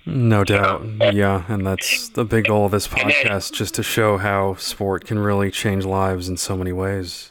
No 0.05 0.43
doubt. 0.43 0.85
yeah, 1.13 1.43
and 1.47 1.65
that's 1.65 2.09
the 2.09 2.25
big 2.25 2.45
goal 2.45 2.65
of 2.65 2.71
this 2.71 2.87
podcast, 2.87 3.53
just 3.53 3.75
to 3.75 3.83
show 3.83 4.17
how 4.17 4.55
sport 4.55 5.05
can 5.05 5.19
really 5.19 5.51
change 5.51 5.85
lives 5.85 6.29
in 6.29 6.37
so 6.37 6.55
many 6.55 6.71
ways. 6.71 7.28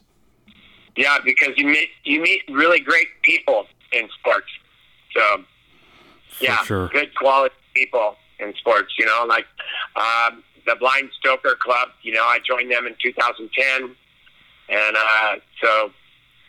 Yeah, 0.98 1.18
because 1.24 1.50
you 1.56 1.64
meet 1.64 1.90
you 2.02 2.20
meet 2.20 2.42
really 2.48 2.80
great 2.80 3.06
people 3.22 3.66
in 3.92 4.08
sports. 4.18 4.48
So, 5.14 5.44
yeah, 6.40 6.56
sure. 6.64 6.88
good 6.88 7.14
quality 7.14 7.54
people 7.72 8.16
in 8.40 8.52
sports. 8.54 8.92
You 8.98 9.06
know, 9.06 9.24
like 9.28 9.46
um, 9.94 10.42
the 10.66 10.74
Blind 10.74 11.10
Stoker 11.20 11.56
Club. 11.62 11.90
You 12.02 12.14
know, 12.14 12.24
I 12.24 12.40
joined 12.44 12.72
them 12.72 12.88
in 12.88 12.96
2010, 13.00 13.94
and 14.70 14.96
uh, 14.96 15.36
so 15.62 15.92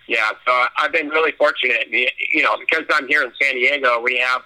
yeah, 0.07 0.31
so 0.47 0.65
I've 0.77 0.93
been 0.93 1.09
really 1.09 1.33
fortunate. 1.33 1.87
You 1.91 2.41
know, 2.41 2.57
because 2.57 2.85
I'm 2.91 3.07
here 3.07 3.21
in 3.21 3.31
San 3.39 3.53
Diego, 3.53 4.01
we 4.01 4.17
have 4.17 4.41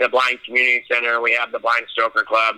the 0.00 0.08
Blind 0.08 0.38
Community 0.46 0.82
Center, 0.90 1.20
we 1.20 1.34
have 1.34 1.52
the 1.52 1.58
Blind 1.58 1.84
Stoker 1.92 2.22
Club, 2.22 2.56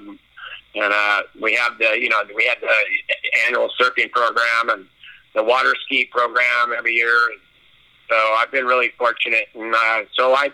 and 0.77 0.93
uh, 0.93 1.23
we 1.43 1.55
have 1.55 1.77
the 1.77 1.99
you 2.01 2.09
know 2.09 2.23
we 2.37 2.45
have 2.45 2.59
the 2.61 3.47
annual 3.49 3.69
surfing 3.81 4.13
program 4.13 4.69
and 4.69 4.87
the 5.35 5.43
water 5.43 5.75
ski 5.85 6.05
program 6.05 6.73
every 6.77 6.95
year. 6.95 7.19
So 8.09 8.17
I've 8.17 8.51
been 8.51 8.67
really 8.67 8.93
fortunate, 8.99 9.49
and 9.55 9.75
uh, 9.75 10.03
so 10.15 10.35
I've 10.35 10.53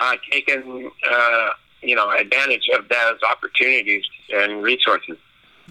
uh, 0.00 0.16
taken 0.30 0.90
uh, 1.10 1.48
you 1.82 1.94
know 1.94 2.10
advantage 2.10 2.68
of 2.74 2.88
those 2.88 3.18
opportunities 3.30 4.04
and 4.32 4.62
resources. 4.62 5.16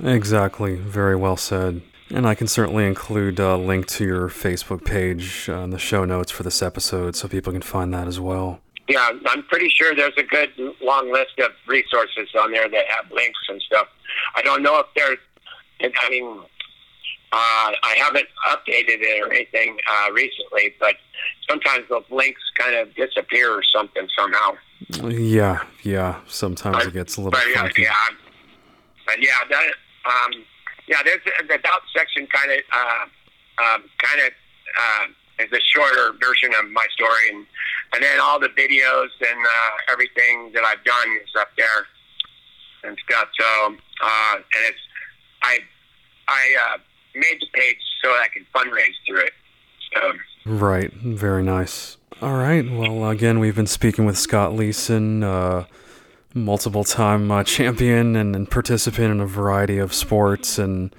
Exactly. 0.04 0.76
Very 0.76 1.16
well 1.16 1.38
said. 1.38 1.82
And 2.10 2.28
I 2.28 2.36
can 2.36 2.48
certainly 2.48 2.86
include 2.86 3.40
a 3.40 3.58
link 3.58 3.88
to 3.88 4.06
your 4.06 4.30
Facebook 4.30 4.86
page 4.86 5.50
uh, 5.50 5.62
in 5.62 5.72
the 5.72 5.80
show 5.80 6.06
notes 6.06 6.32
for 6.32 6.44
this 6.44 6.62
episode 6.62 7.16
so 7.16 7.28
people 7.28 7.52
can 7.52 7.64
find 7.64 7.92
that 7.96 8.08
as 8.08 8.20
well. 8.20 8.60
Yeah, 8.88 9.10
I'm 9.26 9.42
pretty 9.44 9.70
sure 9.70 9.96
there's 9.96 10.14
a 10.18 10.24
good 10.24 10.52
long 10.82 11.12
list 11.12 11.40
of 11.40 11.52
resources 11.68 12.30
on 12.40 12.52
there 12.52 12.70
that 12.70 12.86
have 12.88 13.12
links 13.12 13.40
and 13.50 13.60
stuff. 13.64 13.88
I 14.36 14.44
don't 14.44 14.62
know 14.62 14.78
if 14.78 14.86
there's, 14.96 15.18
I 15.82 16.10
mean, 16.12 16.42
uh, 17.36 17.72
I 17.84 17.96
haven't 17.98 18.28
updated 18.48 19.02
it 19.04 19.22
or 19.22 19.32
anything 19.34 19.78
uh, 19.92 20.12
recently, 20.14 20.74
but 20.80 20.96
sometimes 21.50 21.84
those 21.90 22.06
links 22.10 22.42
kind 22.58 22.76
of 22.76 22.96
disappear 22.96 23.52
or 23.52 23.62
something 23.76 24.08
somehow. 24.18 24.52
Yeah, 25.12 25.64
yeah. 25.84 26.22
Sometimes 26.28 26.78
But- 26.78 26.88
it 26.88 26.94
gets 26.94 27.18
a 27.18 27.22
little 27.22 27.32
but 27.32 27.42
funky. 27.54 27.82
yeah, 27.84 28.08
but 29.06 29.22
yeah, 29.22 29.40
that, 29.50 29.66
um, 30.06 30.32
yeah. 30.88 31.04
There's 31.04 31.20
the 31.48 31.58
doubt 31.58 31.82
section 31.96 32.26
kind 32.28 32.52
of, 32.52 32.60
uh, 32.74 33.04
um, 33.64 33.84
kind 33.98 34.22
of 34.22 34.32
uh, 34.80 35.06
is 35.44 35.52
a 35.52 35.60
shorter 35.74 36.14
version 36.24 36.54
of 36.58 36.70
my 36.72 36.88
story, 36.94 37.30
and 37.34 37.46
and 37.94 38.02
then 38.04 38.20
all 38.22 38.40
the 38.40 38.50
videos 38.50 39.10
and 39.20 39.40
uh, 39.46 39.92
everything 39.92 40.52
that 40.54 40.64
I've 40.64 40.84
done 40.86 41.10
is 41.24 41.30
up 41.38 41.50
there 41.58 41.88
and 42.84 42.98
stuff. 43.08 43.28
So, 43.40 43.76
uh, 44.02 44.36
and 44.36 44.64
it's 44.70 44.80
I 45.42 45.60
I 46.28 46.56
uh, 46.74 46.78
made 47.16 47.40
the 47.40 47.48
page 47.54 47.78
so 48.04 48.10
I 48.10 48.28
can 48.34 48.46
fundraise 48.54 48.96
through 49.08 49.22
it. 49.22 49.34
So. 49.94 50.14
Right, 50.46 50.94
very 50.94 51.44
nice. 51.44 51.98
All 52.22 52.36
right, 52.36 52.70
well, 52.70 53.10
again, 53.10 53.40
we've 53.40 53.56
been 53.56 53.68
speaking 53.68 54.06
with 54.06 54.18
Scott 54.18 54.54
Leason, 54.54 55.24
uh, 55.24 55.66
multiple 56.34 56.84
time 56.84 57.32
uh, 57.32 57.44
champion 57.44 58.16
and, 58.16 58.36
and 58.36 58.50
participant 58.50 59.12
in 59.12 59.20
a 59.20 59.26
variety 59.26 59.78
of 59.80 59.94
sports. 59.94 60.58
And 60.58 60.96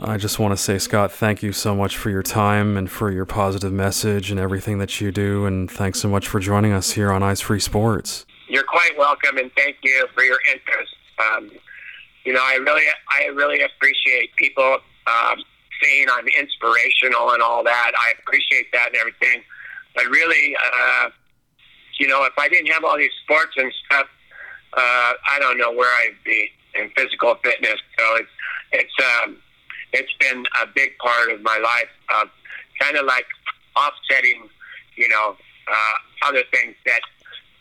I 0.00 0.16
just 0.16 0.38
want 0.38 0.52
to 0.52 0.56
say, 0.56 0.78
Scott, 0.78 1.12
thank 1.12 1.42
you 1.42 1.52
so 1.52 1.74
much 1.74 1.96
for 1.96 2.10
your 2.10 2.22
time 2.22 2.76
and 2.76 2.90
for 2.90 3.10
your 3.10 3.24
positive 3.24 3.72
message 3.72 4.30
and 4.30 4.40
everything 4.40 4.78
that 4.78 5.00
you 5.00 5.12
do. 5.12 5.46
And 5.46 5.70
thanks 5.70 6.00
so 6.00 6.08
much 6.08 6.26
for 6.28 6.40
joining 6.40 6.72
us 6.72 6.92
here 6.92 7.12
on 7.12 7.22
Eyes 7.22 7.40
Free 7.40 7.60
Sports. 7.60 8.26
You're 8.48 8.64
quite 8.64 8.96
welcome, 8.98 9.38
and 9.38 9.50
thank 9.56 9.76
you 9.82 10.06
for 10.14 10.22
your 10.22 10.38
interest. 10.52 10.94
Um, 11.18 11.50
you 12.24 12.32
know, 12.32 12.40
I 12.42 12.56
really, 12.56 12.82
I 13.10 13.26
really 13.28 13.60
appreciate 13.62 14.34
people 14.36 14.78
um, 15.06 15.42
saying 15.84 16.06
I'm 16.10 16.26
inspirational 16.28 17.32
and 17.32 17.42
all 17.42 17.62
that. 17.64 17.92
I 17.98 18.12
appreciate 18.18 18.72
that 18.72 18.88
and 18.88 18.96
everything, 18.96 19.42
but 19.94 20.06
really, 20.06 20.56
uh, 20.56 21.10
you 21.98 22.08
know, 22.08 22.24
if 22.24 22.32
I 22.38 22.48
didn't 22.48 22.72
have 22.72 22.84
all 22.84 22.96
these 22.96 23.12
sports 23.22 23.52
and 23.56 23.72
stuff, 23.86 24.06
uh, 24.72 25.12
I 25.28 25.38
don't 25.40 25.58
know 25.58 25.72
where 25.72 25.90
I'd 25.90 26.16
be 26.24 26.50
in 26.74 26.90
physical 26.96 27.36
fitness. 27.44 27.80
So 27.98 28.16
it's, 28.16 28.30
it's, 28.72 28.92
um, 29.22 29.36
it's 29.92 30.12
been 30.18 30.44
a 30.62 30.66
big 30.74 30.98
part 30.98 31.30
of 31.30 31.42
my 31.42 31.58
life, 31.58 31.88
uh, 32.12 32.26
kind 32.80 32.96
of 32.96 33.06
like 33.06 33.26
offsetting, 33.76 34.48
you 34.96 35.08
know, 35.08 35.36
uh, 35.70 36.26
other 36.28 36.42
things 36.50 36.74
that 36.86 37.00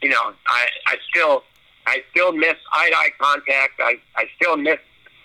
you 0.04 0.10
know, 0.10 0.34
I, 0.48 0.68
I 0.86 0.98
still 1.10 1.44
I 1.88 2.04
still 2.12 2.34
miss 2.34 2.56
eye 2.72 2.90
to 2.90 2.96
eye 2.96 3.10
contact. 3.20 3.80
I, 3.80 3.96
I 4.16 4.26
still 4.36 4.58
miss 4.58 4.78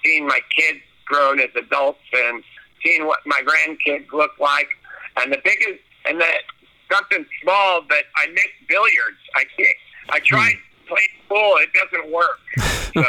seeing 0.04 0.26
my 0.26 0.40
kids 0.56 0.78
grown 1.04 1.40
as 1.40 1.48
adults 1.56 1.98
and 2.12 2.42
seeing 2.88 3.06
what 3.06 3.20
my 3.26 3.42
grandkids 3.42 4.10
look 4.12 4.32
like. 4.38 4.68
And 5.16 5.32
the 5.32 5.38
biggest 5.44 5.80
and 6.08 6.20
that 6.20 6.42
something 6.90 7.26
small, 7.42 7.82
but 7.88 8.04
I 8.16 8.26
miss 8.28 8.44
billiards. 8.68 9.18
I 9.34 9.44
can't. 9.56 9.76
I 10.10 10.20
tried 10.20 10.54
playing 10.86 11.08
pool, 11.28 11.56
it 11.58 11.68
doesn't 11.74 12.10
work. 12.10 12.38
So 12.94 13.04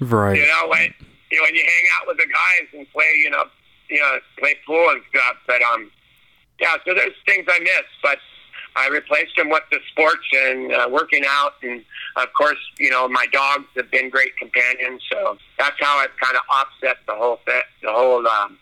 Right. 0.00 0.36
you 0.38 0.46
know 0.46 0.68
when 0.68 0.94
you 1.30 1.38
know 1.38 1.44
when 1.44 1.54
you 1.54 1.64
hang 1.66 1.84
out 2.00 2.06
with 2.06 2.18
the 2.18 2.26
guys 2.26 2.68
and 2.72 2.86
play, 2.92 3.10
you 3.22 3.30
know, 3.30 3.44
you 3.88 3.98
know, 4.00 4.18
play 4.38 4.54
pool 4.66 4.90
and 4.90 5.02
stuff. 5.10 5.36
But 5.46 5.62
um, 5.62 5.90
yeah. 6.60 6.76
So 6.86 6.94
there's 6.94 7.14
things 7.26 7.46
I 7.48 7.58
miss, 7.60 7.82
but 8.02 8.18
I 8.76 8.88
replaced 8.88 9.36
them 9.36 9.50
with 9.50 9.62
the 9.70 9.78
sports 9.90 10.26
and 10.46 10.72
uh, 10.72 10.88
working 10.90 11.22
out, 11.26 11.54
and 11.62 11.82
of 12.16 12.26
course, 12.36 12.58
you 12.78 12.90
know, 12.90 13.08
my 13.08 13.26
dogs 13.32 13.64
have 13.76 13.90
been 13.90 14.10
great 14.10 14.36
companions. 14.36 15.00
So 15.10 15.38
that's 15.58 15.76
how 15.80 15.98
I've 15.98 16.16
kind 16.20 16.36
of 16.36 16.42
offset 16.50 16.98
the 17.06 17.14
whole 17.14 17.40
th- 17.46 17.64
the 17.82 17.90
whole 17.92 18.26
um, 18.28 18.58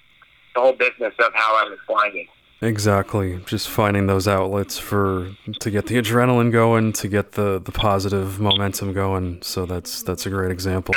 the 0.54 0.60
whole 0.60 0.72
business 0.72 1.14
of 1.18 1.32
how 1.34 1.56
I 1.56 1.68
was 1.68 1.78
flying. 1.86 2.28
Exactly. 2.60 3.40
Just 3.44 3.68
finding 3.68 4.06
those 4.06 4.28
outlets 4.28 4.78
for 4.78 5.34
to 5.58 5.70
get 5.70 5.86
the 5.86 5.96
adrenaline 5.96 6.52
going, 6.52 6.92
to 6.94 7.08
get 7.08 7.32
the, 7.32 7.58
the 7.58 7.72
positive 7.72 8.38
momentum 8.38 8.92
going. 8.92 9.42
So 9.42 9.66
that's 9.66 10.02
that's 10.02 10.26
a 10.26 10.30
great 10.30 10.52
example. 10.52 10.94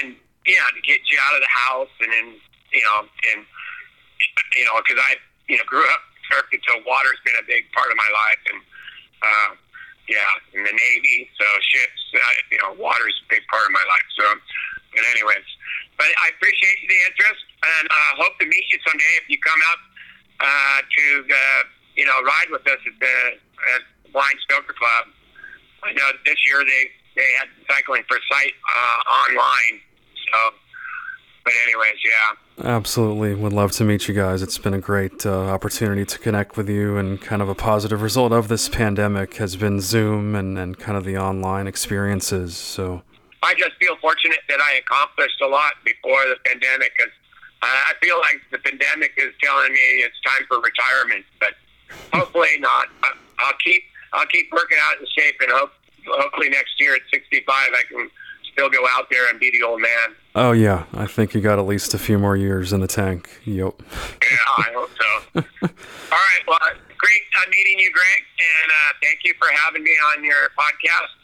and 0.00 0.16
yeah, 0.46 0.64
to 0.74 0.80
get 0.80 1.00
you 1.12 1.18
out 1.20 1.34
of 1.34 1.40
the 1.40 1.52
house, 1.52 1.92
and 2.00 2.10
then 2.10 2.34
you 2.72 2.80
know, 2.80 3.00
and 3.34 3.44
you 4.56 4.64
know, 4.64 4.80
because 4.80 4.96
I 4.96 5.16
you 5.48 5.58
know 5.58 5.64
grew 5.66 5.84
up 5.84 6.00
Turkey, 6.32 6.58
so 6.66 6.80
water's 6.86 7.20
been 7.24 7.36
a 7.36 7.46
big 7.46 7.70
part 7.72 7.90
of 7.90 7.96
my 7.96 8.08
life, 8.08 8.42
and 8.52 8.60
uh, 9.20 9.50
yeah, 10.08 10.56
in 10.56 10.64
the 10.64 10.72
Navy, 10.72 11.28
so 11.36 11.44
ships, 11.60 12.00
uh, 12.16 12.32
you 12.50 12.58
know, 12.64 12.72
water's 12.80 13.12
a 13.12 13.26
big 13.28 13.44
part 13.52 13.64
of 13.68 13.72
my 13.72 13.84
life. 13.84 14.08
So, 14.16 14.24
but 14.96 15.04
anyways, 15.04 15.44
but 15.96 16.06
I 16.22 16.30
appreciate 16.36 16.78
the 16.88 17.00
interest, 17.06 17.44
and 17.62 17.88
uh, 17.90 18.22
hope 18.22 18.38
to 18.38 18.46
meet 18.46 18.64
you 18.70 18.78
someday 18.86 19.12
if 19.22 19.28
you 19.28 19.38
come 19.40 19.60
out 19.66 19.80
uh, 20.40 20.78
to 20.82 21.04
uh, 21.26 21.62
you 21.96 22.06
know 22.06 22.22
ride 22.22 22.50
with 22.50 22.66
us 22.66 22.78
at 22.78 22.96
the 23.00 23.16
at 23.74 23.82
Blind 24.12 24.38
Stoker 24.44 24.74
Club. 24.74 25.12
I 25.82 25.92
know 25.92 26.10
this 26.24 26.38
year 26.46 26.64
they 26.64 26.90
they 27.16 27.30
had 27.38 27.48
cycling 27.68 28.02
for 28.08 28.18
sight 28.30 28.54
uh, 28.68 28.98
online. 29.30 29.80
So, 30.28 30.54
but 31.44 31.54
anyways, 31.66 31.98
yeah, 32.04 32.36
Absolutely. 32.64 33.34
Would 33.36 33.52
love 33.52 33.70
to 33.72 33.84
meet 33.84 34.08
you 34.08 34.14
guys. 34.14 34.42
It's 34.42 34.58
been 34.58 34.74
a 34.74 34.80
great 34.80 35.24
uh, 35.24 35.46
opportunity 35.46 36.04
to 36.04 36.18
connect 36.18 36.56
with 36.56 36.68
you, 36.68 36.96
and 36.96 37.20
kind 37.20 37.40
of 37.40 37.48
a 37.48 37.54
positive 37.54 38.02
result 38.02 38.32
of 38.32 38.48
this 38.48 38.68
pandemic 38.68 39.36
has 39.36 39.54
been 39.54 39.80
Zoom 39.80 40.34
and, 40.34 40.58
and 40.58 40.76
kind 40.76 40.98
of 40.98 41.04
the 41.04 41.16
online 41.16 41.68
experiences. 41.68 42.56
So, 42.56 43.02
I 43.42 43.54
just 43.54 43.76
feel 43.76 43.96
fortunate 43.96 44.40
that 44.48 44.60
I 44.60 44.74
accomplished 44.74 45.40
a 45.40 45.46
lot 45.46 45.74
before 45.84 46.24
the 46.26 46.36
pandemic. 46.44 46.92
Because 46.96 47.12
I 47.62 47.92
feel 48.02 48.18
like 48.18 48.40
the 48.50 48.58
pandemic 48.58 49.12
is 49.16 49.32
telling 49.42 49.72
me 49.72 50.02
it's 50.02 50.20
time 50.22 50.46
for 50.48 50.60
retirement, 50.60 51.24
but 51.40 51.54
hopefully 52.12 52.58
not. 52.58 52.88
I'll 53.38 53.58
keep 53.64 53.82
I'll 54.12 54.26
keep 54.26 54.50
working 54.52 54.78
out 54.80 54.98
in 54.98 55.06
shape, 55.16 55.36
and 55.40 55.50
hope 55.52 55.72
hopefully 56.06 56.48
next 56.48 56.80
year 56.80 56.94
at 56.94 57.02
65 57.12 57.44
I 57.48 57.82
can 57.88 58.10
still 58.52 58.70
go 58.70 58.86
out 58.88 59.08
there 59.10 59.28
and 59.30 59.38
be 59.38 59.50
the 59.50 59.62
old 59.62 59.80
man. 59.80 60.16
oh, 60.34 60.52
yeah, 60.52 60.84
I 60.94 61.06
think 61.06 61.34
you 61.34 61.40
got 61.40 61.58
at 61.58 61.66
least 61.66 61.94
a 61.94 61.98
few 61.98 62.18
more 62.18 62.36
years 62.36 62.72
in 62.72 62.80
the 62.80 62.88
tank. 62.88 63.28
Yep. 63.44 63.74
Yeah, 64.22 64.36
I 64.56 64.70
hope 64.74 64.90
so. 64.98 65.40
All 65.62 66.18
right. 66.18 66.42
Well, 66.46 66.58
great 66.96 67.22
uh, 67.36 67.50
meeting 67.50 67.78
you, 67.78 67.92
Greg, 67.92 68.22
and 68.38 68.72
uh, 68.72 68.92
thank 69.02 69.20
you 69.24 69.34
for 69.38 69.48
having 69.54 69.84
me 69.84 69.92
on 70.16 70.24
your 70.24 70.48
podcast. 70.58 71.14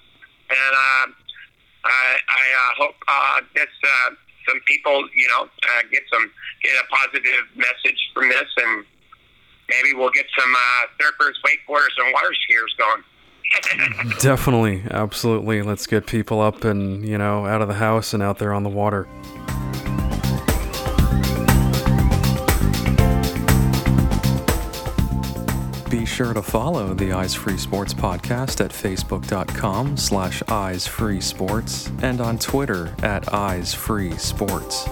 And 0.51 0.75
uh, 0.77 1.24
I, 1.85 2.17
uh, 2.19 2.75
hope 2.79 2.95
uh, 3.09 3.41
this 3.55 3.69
uh, 3.83 4.11
some 4.49 4.61
people, 4.67 5.09
you 5.15 5.29
know, 5.29 5.49
get 5.91 6.03
some 6.13 6.31
get 6.63 6.73
a 6.83 6.87
positive 6.89 7.45
message 7.57 7.99
from 8.13 8.29
this, 8.29 8.49
and 8.57 8.85
maybe 9.69 9.95
we'll 9.95 10.11
get 10.11 10.27
some 10.39 10.55
surfers, 11.01 11.35
wakeboarders, 11.45 11.95
and 11.99 12.13
water 12.13 12.33
skiers 12.33 12.77
going. 12.79 13.03
Definitely. 14.21 14.83
Absolutely. 14.91 15.63
Let's 15.63 15.87
get 15.87 16.07
people 16.07 16.41
up 16.41 16.65
and, 16.65 17.07
you 17.07 17.19
know, 17.19 17.47
out 17.47 17.63
of 17.63 17.69
the 17.69 17.75
house 17.75 18.15
and 18.15 18.23
out 18.23 18.39
there 18.39 18.53
on 18.53 18.63
the 18.63 18.71
water. 18.71 19.07
Sure 26.15 26.33
to 26.33 26.43
follow 26.43 26.95
the 26.95 27.11
Eyes 27.11 27.35
Free 27.35 27.59
Sports 27.59 27.93
podcast 27.93 28.65
at 28.65 28.71
facebook.com 28.71 29.97
slash 29.97 30.45
eyes 30.47 30.87
free 30.87 31.21
sports 31.21 31.91
and 32.03 32.21
on 32.21 32.39
Twitter 32.39 32.95
at 33.03 33.35
eyes 33.35 33.75
free 33.75 34.17
sports. 34.17 34.89